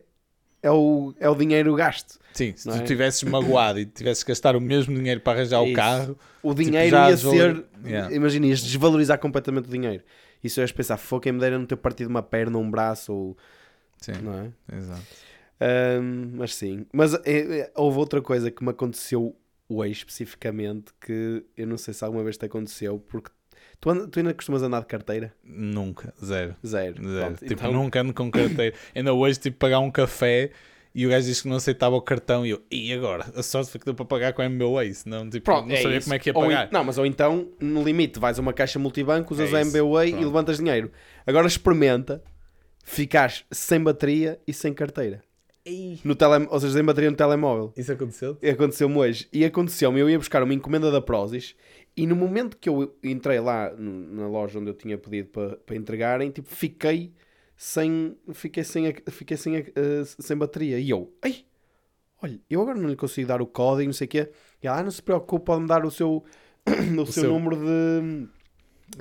é, 0.66 0.72
o, 0.72 1.14
é 1.20 1.30
o 1.30 1.36
dinheiro 1.36 1.74
gasto. 1.76 2.20
Sim, 2.34 2.54
se 2.56 2.68
tu 2.68 2.76
é? 2.76 2.84
tivesses 2.84 3.24
magoado 3.24 3.80
e 3.80 3.86
tivesses 3.86 4.24
que 4.24 4.30
gastar 4.32 4.56
o 4.56 4.62
mesmo 4.62 4.94
dinheiro 4.96 5.22
para 5.22 5.40
arranjar 5.40 5.62
o 5.62 5.66
Isso. 5.68 5.76
carro, 5.76 6.18
O 6.44 6.50
Tipo, 6.54 6.64
dinheiro 6.70 6.90
já 6.90 7.10
ia 7.10 7.16
desvalor- 7.16 7.56
ser. 7.56 7.66
Yeah. 7.90 8.14
Imagina, 8.16 8.48
ias 8.48 8.62
desvalorizar 8.62 9.20
completamente 9.20 9.68
o 9.68 9.72
dinheiro. 9.72 10.04
E 10.44 10.50
se 10.50 10.60
eu 10.60 10.64
ias 10.64 10.72
pensar, 10.72 10.98
foi 10.98 11.20
quem 11.22 11.32
me 11.32 11.40
dera 11.40 11.58
não 11.58 11.66
ter 11.66 11.76
partido 11.78 12.10
uma 12.10 12.22
perna, 12.22 12.58
um 12.58 12.70
braço, 12.70 13.14
ou, 13.14 13.38
sim, 14.02 14.12
não 14.22 14.34
é? 14.34 14.52
exato. 14.78 15.02
Ahm, 15.60 16.32
mas 16.36 16.54
sim. 16.56 16.86
Mas 16.92 17.14
é, 17.14 17.22
é, 17.60 17.72
houve 17.76 17.98
outra 18.00 18.22
coisa 18.22 18.52
que 18.52 18.64
me 18.64 18.72
aconteceu 18.72 19.36
hoje 19.70 19.94
especificamente 19.94 20.92
que 21.00 21.44
eu 21.58 21.66
não 21.66 21.78
sei 21.78 21.94
se 21.94 22.04
alguma 22.04 22.24
vez 22.24 22.38
te 22.38 22.46
aconteceu, 22.46 23.00
porque 23.08 23.32
tu, 23.80 24.08
tu 24.08 24.20
ainda 24.20 24.34
costumas 24.34 24.62
andar 24.64 24.80
de 24.82 24.86
carteira? 24.88 25.34
Nunca, 25.44 26.14
zero. 26.24 26.56
Zero. 26.66 26.96
Zero. 27.08 27.26
Pronto, 27.26 27.40
Tipo, 27.40 27.54
então- 27.54 27.74
nunca 27.74 28.02
ando 28.02 28.14
com 28.14 28.30
carteira. 28.32 28.76
Ainda 28.96 29.14
hoje, 29.14 29.40
tipo, 29.40 29.58
pagar 29.58 29.80
um 29.80 29.92
café 29.92 30.52
e 30.94 31.06
o 31.06 31.10
gajo 31.10 31.28
disse 31.28 31.44
que 31.44 31.50
não 31.50 31.58
aceitava 31.58 31.96
o 31.96 32.02
cartão 32.02 32.46
e 32.46 32.52
eu, 32.52 32.62
e 32.72 32.94
agora? 32.94 33.26
A 33.36 33.44
sorte 33.44 33.70
foi 33.70 33.80
que 33.80 33.86
deu 33.86 33.94
para 33.94 34.06
pagar 34.06 34.34
com 34.34 34.42
a 34.42 34.46
MBWay, 34.46 34.94
senão, 34.94 35.30
tipo, 35.30 35.44
Pronto, 35.44 35.68
não 35.68 35.76
é 35.76 35.82
sabia 35.82 35.98
isso. 35.98 36.06
como 36.08 36.14
é 36.16 36.20
que 36.20 36.30
ia 36.30 36.34
Ou 36.36 36.42
pagar. 36.44 36.68
en- 36.68 36.70
não, 36.72 36.84
mas 36.86 36.98
ou 36.98 37.06
então, 37.06 37.50
no 37.60 37.84
limite, 37.84 38.18
vais 38.20 38.40
a 38.40 38.42
uma 38.42 38.54
caixa 38.54 38.80
multibanco, 38.80 39.34
usas 39.34 39.54
É 39.54 39.58
a 39.58 39.62
isso. 39.62 39.76
MBWay 39.78 40.12
e 40.12 40.24
levantas 40.26 40.58
dinheiro. 40.58 40.90
Agora 41.28 41.48
experimenta 41.48 42.24
ficares 42.84 43.44
sem 43.52 43.82
bateria 43.82 44.40
e 44.48 44.54
sem 44.54 44.74
carteira. 44.74 45.22
no 46.04 46.14
tele, 46.16 46.46
ou 46.50 46.60
seja, 46.60 46.74
sem 46.74 46.84
bateria 46.84 47.10
no 47.10 47.18
telemóvel. 47.18 47.74
Isso 47.76 47.92
aconteceu? 47.92 48.38
Aconteceu-me 48.54 48.96
hoje. 48.98 49.28
E 49.34 49.44
aconteceu-me, 49.44 50.00
eu 50.00 50.08
ia 50.10 50.18
buscar 50.20 50.44
uma 50.44 50.54
encomenda 50.54 50.92
da 50.92 51.02
Prozis 51.02 51.56
e 51.98 52.06
no 52.08 52.16
momento 52.16 52.58
que 52.58 52.70
eu 52.70 52.98
entrei 53.04 53.40
lá 53.40 53.74
na 53.78 54.28
loja 54.28 54.60
onde 54.60 54.70
eu 54.70 54.74
tinha 54.74 54.98
pedido 54.98 55.30
para 55.30 55.58
para 55.58 55.76
entregarem, 55.76 56.30
tipo, 56.32 56.50
fiquei 56.50 57.14
sem, 57.56 58.18
fiquei 58.34 58.64
sem, 58.64 58.94
fiquei 59.10 59.38
sem, 59.38 59.58
eh, 59.58 60.04
sem 60.06 60.36
bateria. 60.38 60.80
E 60.80 60.90
eu, 60.90 61.14
ei, 61.24 61.46
olha, 62.22 62.40
eu 62.50 62.62
agora 62.62 62.78
não 62.80 62.90
lhe 62.90 62.96
consigo 62.98 63.28
dar 63.28 63.42
o 63.42 63.48
código, 63.48 63.88
não 63.88 63.94
sei 63.94 64.06
o 64.08 64.10
quê. 64.10 64.32
E 64.62 64.68
ela, 64.68 64.80
ah, 64.80 64.84
não 64.84 64.92
se 64.92 65.02
preocupe, 65.02 65.46
pode-me 65.46 65.68
dar 65.68 65.86
o 65.86 65.92
seu, 65.92 66.24
o 67.02 67.06
seu, 67.06 67.24
seu- 67.24 67.32
número 67.34 67.56
de, 67.58 68.28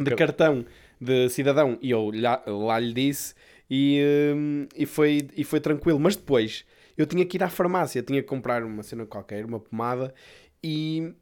de 0.03 0.11
Car- 0.11 0.17
cartão 0.19 0.65
de 1.01 1.29
cidadão. 1.31 1.79
E 1.83 1.91
eu 1.91 2.11
lá, 2.15 2.43
lá 2.47 2.79
lhe 2.79 2.93
disse 2.93 3.35
e, 3.71 4.01
hum, 4.37 4.67
e, 4.77 4.87
foi, 4.87 5.29
e 5.37 5.45
foi 5.45 5.61
tranquilo. 5.61 5.99
Mas 6.01 6.17
depois 6.17 6.65
eu 6.97 7.07
tinha 7.07 7.25
que 7.27 7.37
ir 7.37 7.43
à 7.43 7.49
farmácia, 7.49 8.03
tinha 8.03 8.23
que 8.23 8.29
comprar 8.29 8.63
uma 8.65 8.83
cena 8.83 9.07
qualquer, 9.07 9.45
uma 9.45 9.61
pomada 9.61 10.15
e. 10.63 11.13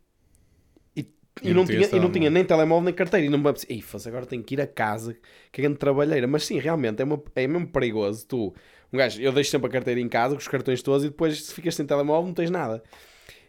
E, 1.40 1.54
não, 1.54 1.64
tinha, 1.64 1.88
e 1.90 2.00
não 2.00 2.10
tinha 2.10 2.28
nem 2.28 2.44
telemóvel 2.44 2.84
nem 2.84 2.94
carteira. 2.94 3.24
E 3.26 3.28
não 3.28 3.38
me 3.38 3.48
apetecia. 3.48 3.80
Agora 4.06 4.26
tenho 4.26 4.42
que 4.42 4.54
ir 4.54 4.60
a 4.60 4.66
casa, 4.66 5.16
que 5.50 5.60
é 5.60 5.64
grande 5.64 5.78
trabalheira. 5.78 6.26
Mas 6.26 6.44
sim, 6.44 6.58
realmente 6.58 7.00
é, 7.00 7.04
uma, 7.04 7.22
é 7.34 7.46
mesmo 7.46 7.66
perigoso. 7.66 8.26
Tu, 8.26 8.54
um 8.92 8.98
gajo, 8.98 9.20
eu 9.20 9.32
deixo 9.32 9.50
sempre 9.50 9.68
a 9.68 9.70
carteira 9.70 10.00
em 10.00 10.08
casa, 10.08 10.34
com 10.34 10.40
os 10.40 10.48
cartões 10.48 10.82
todos, 10.82 11.04
e 11.04 11.08
depois 11.08 11.44
se 11.44 11.54
ficas 11.54 11.74
sem 11.74 11.86
telemóvel 11.86 12.26
não 12.26 12.34
tens 12.34 12.50
nada. 12.50 12.82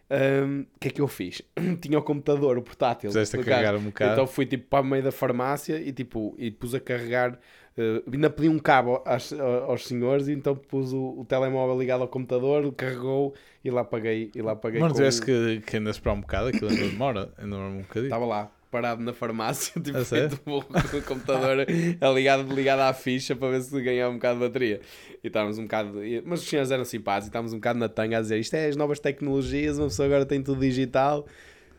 O 0.09 0.79
que 0.79 0.89
é 0.89 0.91
que 0.91 1.01
eu 1.01 1.07
fiz? 1.07 1.41
tinha 1.81 1.97
o 1.97 2.01
computador, 2.01 2.57
o 2.57 2.61
portátil. 2.61 3.09
Puseste 3.09 3.35
a 3.35 3.39
carro. 3.39 3.49
carregar 3.49 3.75
um 3.75 3.83
bocado. 3.85 4.13
Então 4.13 4.27
fui 4.27 4.45
tipo 4.45 4.67
para 4.67 4.81
o 4.81 4.85
meio 4.85 5.03
da 5.03 5.11
farmácia 5.11 5.77
e 5.77 5.91
tipo 5.91 6.35
e 6.37 6.51
pus 6.51 6.75
a 6.75 6.79
carregar. 6.79 7.39
Eh, 7.77 8.03
ainda 8.11 8.29
pedi 8.29 8.49
um 8.49 8.59
cabo 8.59 9.01
aos, 9.05 9.33
aos 9.33 9.85
senhores 9.85 10.27
e 10.27 10.33
então 10.33 10.55
pus 10.55 10.93
o, 10.93 11.19
o 11.19 11.25
telemóvel 11.25 11.77
ligado 11.77 12.01
ao 12.01 12.07
computador, 12.07 12.71
carregou 12.73 13.33
e 13.63 13.71
lá 13.71 13.83
paguei. 13.83 14.31
E 14.35 14.41
lá 14.41 14.55
paguei 14.55 14.79
Mas 14.79 14.93
tiveste 14.93 15.21
que, 15.21 15.61
que 15.65 15.77
ainda 15.77 15.89
esperar 15.89 16.13
um 16.13 16.21
bocado, 16.21 16.47
aquilo 16.47 16.69
ainda 16.69 16.87
demora, 16.87 17.33
ainda 17.37 17.55
demora 17.55 17.73
um 17.73 17.81
bocadinho. 17.81 18.05
Estava 18.05 18.25
lá, 18.25 18.51
parado 18.73 19.03
na 19.03 19.13
farmácia, 19.13 19.73
tipo, 19.81 20.57
o 20.57 21.01
computador 21.03 21.65
ligado, 22.13 22.53
ligado 22.53 22.79
à 22.79 22.93
ficha 22.93 23.35
para 23.35 23.49
ver 23.49 23.61
se 23.61 23.81
ganhava 23.81 24.11
um 24.11 24.15
bocado 24.15 24.39
de 24.39 24.45
bateria. 24.45 24.81
E 25.23 25.27
estávamos 25.27 25.59
um 25.59 25.63
bocado. 25.63 25.99
Mas 26.25 26.41
os 26.41 26.47
senhores 26.47 26.71
eram 26.71 26.83
simpáticos 26.83 27.27
e 27.27 27.29
estávamos 27.29 27.53
um 27.53 27.57
bocado 27.57 27.79
na 27.79 27.87
tanga 27.87 28.17
a 28.17 28.21
dizer 28.21 28.39
isto 28.39 28.55
é 28.55 28.67
as 28.67 28.75
novas 28.75 28.99
tecnologias, 28.99 29.77
uma 29.77 29.87
pessoa 29.87 30.07
agora 30.07 30.25
tem 30.25 30.41
tudo 30.41 30.59
digital. 30.59 31.25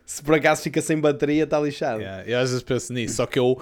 Se 0.07 0.23
por 0.23 0.35
acaso 0.35 0.63
fica 0.63 0.81
sem 0.81 1.01
bateria, 1.01 1.45
está 1.45 1.59
lixado. 1.59 2.01
Yeah, 2.01 2.29
eu 2.29 2.39
às 2.39 2.51
vezes 2.51 2.63
penso 2.63 2.93
nisso, 2.93 3.17
só 3.17 3.27
que 3.27 3.39
eu, 3.39 3.61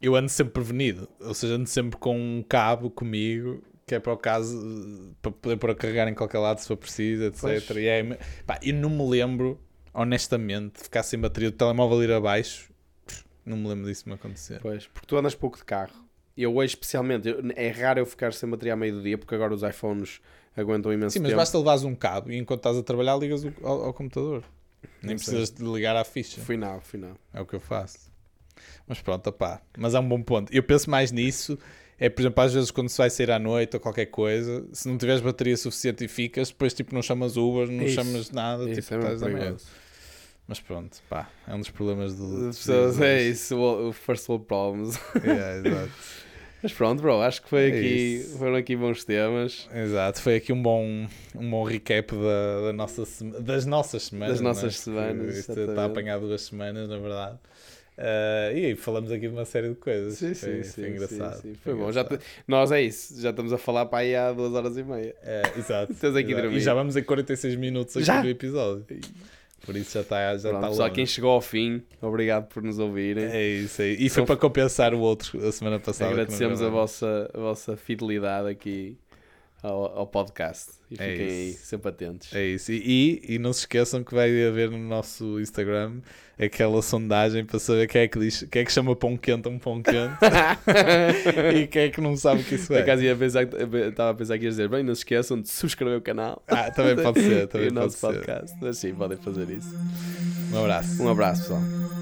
eu 0.00 0.14
ando 0.16 0.28
sempre 0.28 0.52
prevenido, 0.54 1.08
ou 1.20 1.34
seja, 1.34 1.54
ando 1.54 1.68
sempre 1.68 1.98
com 1.98 2.16
um 2.18 2.42
cabo 2.42 2.90
comigo, 2.90 3.62
que 3.86 3.94
é 3.94 3.98
para 4.00 4.12
o 4.12 4.16
caso, 4.16 5.14
para 5.20 5.30
poder 5.32 5.56
pôr 5.56 5.70
a 5.70 5.74
carregar 5.74 6.08
em 6.08 6.14
qualquer 6.14 6.38
lado 6.38 6.58
se 6.60 6.66
for 6.68 6.76
preciso, 6.76 7.24
etc. 7.24 7.40
Pois. 7.40 7.70
E 7.70 7.86
é, 7.86 8.18
pá, 8.46 8.58
eu 8.62 8.74
não 8.74 8.88
me 8.90 9.08
lembro, 9.08 9.60
honestamente, 9.92 10.76
de 10.76 10.82
ficar 10.84 11.02
sem 11.02 11.18
bateria, 11.18 11.48
o 11.48 11.52
telemóvel 11.52 12.02
ir 12.02 12.12
abaixo, 12.12 12.70
não 13.44 13.56
me 13.56 13.68
lembro 13.68 13.86
disso 13.86 14.08
me 14.08 14.14
acontecer. 14.14 14.60
Pois, 14.60 14.86
porque 14.86 15.06
tu 15.06 15.16
andas 15.16 15.34
pouco 15.34 15.56
de 15.58 15.64
carro. 15.64 15.92
Eu 16.36 16.54
hoje, 16.56 16.74
especialmente, 16.74 17.28
eu- 17.28 17.40
é 17.56 17.68
raro 17.68 17.98
eu 18.00 18.06
ficar 18.06 18.32
sem 18.32 18.48
bateria 18.48 18.72
a 18.72 18.76
meio 18.76 18.94
do 18.94 19.02
dia, 19.02 19.18
porque 19.18 19.34
agora 19.34 19.52
os 19.52 19.62
iPhones 19.62 20.20
aguentam 20.56 20.92
imenso 20.92 21.12
Sim, 21.14 21.18
mas 21.20 21.28
tempo. 21.30 21.38
basta 21.38 21.58
levares 21.58 21.82
um 21.84 21.94
cabo 21.94 22.30
e 22.30 22.36
enquanto 22.38 22.60
estás 22.60 22.76
a 22.78 22.82
trabalhar 22.82 23.16
ligas 23.16 23.44
ao, 23.62 23.84
ao 23.86 23.92
computador. 23.94 24.44
Nem 25.02 25.12
Não 25.12 25.18
sei. 25.18 25.34
precisas 25.34 25.50
de 25.50 25.62
ligar 25.64 25.94
à 25.96 26.04
ficha. 26.04 26.40
Final, 26.40 26.80
final. 26.80 27.16
É 27.34 27.40
o 27.40 27.44
que 27.46 27.54
eu 27.54 27.60
faço. 27.60 28.09
Mas 28.86 29.00
pronto, 29.00 29.30
pá. 29.32 29.60
Mas 29.78 29.94
é 29.94 30.00
um 30.00 30.08
bom 30.08 30.22
ponto. 30.22 30.52
Eu 30.52 30.62
penso 30.62 30.90
mais 30.90 31.12
nisso. 31.12 31.58
É, 31.98 32.08
por 32.08 32.22
exemplo, 32.22 32.42
às 32.42 32.54
vezes 32.54 32.70
quando 32.70 32.88
se 32.88 32.96
vai 32.96 33.10
sair 33.10 33.30
à 33.30 33.38
noite 33.38 33.76
ou 33.76 33.80
qualquer 33.80 34.06
coisa, 34.06 34.64
se 34.72 34.88
não 34.88 34.96
tiveres 34.96 35.20
bateria 35.20 35.54
suficiente 35.56 36.04
e 36.04 36.08
ficas, 36.08 36.48
depois 36.48 36.72
tipo 36.72 36.94
não 36.94 37.02
chamas 37.02 37.36
Uber, 37.36 37.70
não 37.70 37.84
Isso. 37.84 37.94
chamas 37.94 38.30
nada, 38.30 38.64
Isso 38.70 38.80
tipo, 38.80 38.94
é 38.94 39.12
estás. 39.12 39.66
Mas 40.48 40.58
pronto, 40.58 40.98
pá, 41.08 41.30
é 41.46 41.54
um 41.54 41.60
dos 41.60 41.70
problemas 41.70 42.16
do. 42.16 42.48
As 42.48 42.58
pessoas, 42.58 43.00
é 43.00 43.22
isso, 43.22 43.56
o, 43.56 43.92
first 43.92 44.28
world 44.28 44.46
problems. 44.46 44.98
Yeah, 45.22 45.58
exato. 45.58 45.92
Mas 46.62 46.72
pronto, 46.72 47.00
bro, 47.00 47.20
acho 47.22 47.42
que 47.42 47.48
foi 47.48 47.70
É 47.70 47.78
aqui, 47.78 47.86
isso. 48.16 48.36
foram 48.36 48.56
aqui 48.56 48.76
bons 48.76 49.04
temas. 49.04 49.68
Exato, 49.72 50.20
foi 50.20 50.36
aqui 50.36 50.52
um 50.52 50.60
bom, 50.60 51.06
um 51.34 51.50
bom 51.50 51.62
recap 51.62 52.14
da, 52.14 52.66
da 52.66 52.72
nossa 52.72 53.04
das 53.40 53.64
nossas 53.64 54.04
semanas. 54.04 54.34
Das 54.34 54.40
nossas 54.40 54.86
né? 54.86 54.94
Porque 54.94 55.12
semanas, 55.14 55.38
Isto 55.38 55.60
está 55.60 55.82
a 55.82 55.84
apanhar 55.86 56.18
duas 56.18 56.42
semanas, 56.42 56.88
na 56.88 56.98
verdade. 56.98 57.38
Ah, 58.02 58.50
e 58.54 58.64
aí 58.66 58.74
falamos 58.74 59.12
aqui 59.12 59.28
de 59.28 59.34
uma 59.34 59.44
série 59.44 59.68
de 59.68 59.74
coisas. 59.74 60.14
Sim, 60.14 60.32
foi, 60.34 60.62
sim, 60.62 60.62
sim, 60.62 60.80
foi 60.82 60.90
engraçado. 60.90 61.34
sim, 61.42 61.48
sim. 61.52 61.54
Foi 61.62 61.74
bom. 61.74 61.92
Já 61.92 62.02
te- 62.02 62.18
nós 62.48 62.72
é 62.72 62.80
isso, 62.82 63.20
já 63.20 63.30
estamos 63.30 63.52
a 63.52 63.58
falar 63.58 63.86
para 63.86 63.98
aí 63.98 64.16
há 64.16 64.32
duas 64.32 64.54
horas 64.54 64.76
e 64.78 64.82
meia. 64.82 65.14
É, 65.22 65.42
exato. 65.58 65.92
Tens 66.00 66.16
aqui 66.16 66.32
exato. 66.32 66.46
E 66.48 66.60
já 66.60 66.72
vamos 66.74 66.96
em 66.96 67.02
46 67.02 67.56
minutos 67.56 67.96
aqui 67.96 68.06
Já? 68.06 68.22
do 68.22 68.28
episódio. 68.28 68.86
Por 69.66 69.76
isso 69.76 69.92
já 69.92 70.00
está 70.00 70.36
já 70.38 70.48
Pronto, 70.48 70.62
tá 70.62 70.68
longe. 70.68 70.90
quem 70.94 71.04
chegou 71.04 71.30
ao 71.32 71.40
fim, 71.42 71.82
obrigado 72.00 72.46
por 72.48 72.62
nos 72.62 72.78
ouvirem. 72.78 73.24
É 73.26 73.46
isso 73.46 73.82
aí. 73.82 73.92
E 73.92 74.08
foi 74.08 74.08
São- 74.08 74.24
para 74.24 74.36
compensar 74.36 74.94
o 74.94 75.00
outro 75.00 75.46
a 75.46 75.52
semana 75.52 75.78
passada. 75.78 76.10
Agradecemos 76.10 76.62
a 76.62 76.70
vossa, 76.70 77.30
a 77.34 77.38
vossa 77.38 77.76
fidelidade 77.76 78.48
aqui 78.48 78.96
ao, 79.62 79.98
ao 79.98 80.06
podcast 80.06 80.70
e 80.90 80.94
É 80.94 80.96
fiquem 81.10 81.26
aí 81.26 81.50
isso. 81.50 81.66
sempre 81.66 81.88
atentos. 81.90 82.34
É 82.34 82.44
isso. 82.44 82.72
E, 82.72 83.20
e, 83.28 83.34
e 83.34 83.38
não 83.38 83.52
se 83.52 83.60
esqueçam 83.60 84.02
que 84.02 84.14
vai 84.14 84.28
haver 84.46 84.70
no 84.70 84.78
nosso 84.78 85.38
Instagram 85.40 86.00
aquela 86.38 86.80
sondagem 86.80 87.44
para 87.44 87.58
saber 87.58 87.86
quem 87.86 88.00
é 88.02 88.08
que 88.08 88.18
diz, 88.18 88.46
quem 88.50 88.62
é 88.62 88.64
que 88.64 88.72
chama 88.72 88.96
pão 88.96 89.14
quente 89.16 89.46
um 89.48 89.58
pão 89.58 89.82
quente 89.82 90.16
e 91.54 91.66
quem 91.66 91.82
é 91.82 91.88
que 91.90 92.00
não 92.00 92.16
sabe 92.16 92.40
o 92.40 92.44
que 92.44 92.54
isso 92.54 92.68
Por 92.68 92.78
é. 92.78 92.80
acaso 92.80 93.02
ia 93.02 93.14
pensar, 93.14 93.42
estava 93.42 94.10
a 94.10 94.14
pensar 94.14 94.38
que 94.38 94.44
ias 94.44 94.54
dizer, 94.54 94.68
bem, 94.68 94.82
não 94.82 94.94
se 94.94 95.00
esqueçam 95.02 95.40
de 95.40 95.50
subscrever 95.50 95.98
o 95.98 96.02
canal. 96.02 96.42
Ah, 96.48 96.70
também 96.70 96.96
pode 96.96 97.20
ser, 97.20 97.44
e 97.44 97.46
também 97.46 97.68
o 97.68 97.74
pode 97.74 97.84
nosso 97.84 97.98
ser. 97.98 98.06
podcast. 98.06 98.56
Mas 98.60 98.78
sim, 98.78 98.94
podem 98.94 99.18
fazer 99.18 99.50
isso. 99.50 99.74
Um 100.52 100.60
abraço. 100.60 101.02
Um 101.02 101.08
abraço, 101.10 101.42
pessoal. 101.42 101.99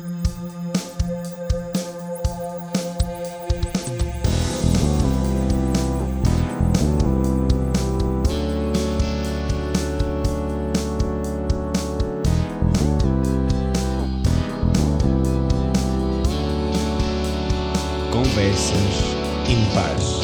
paz. 19.78 20.17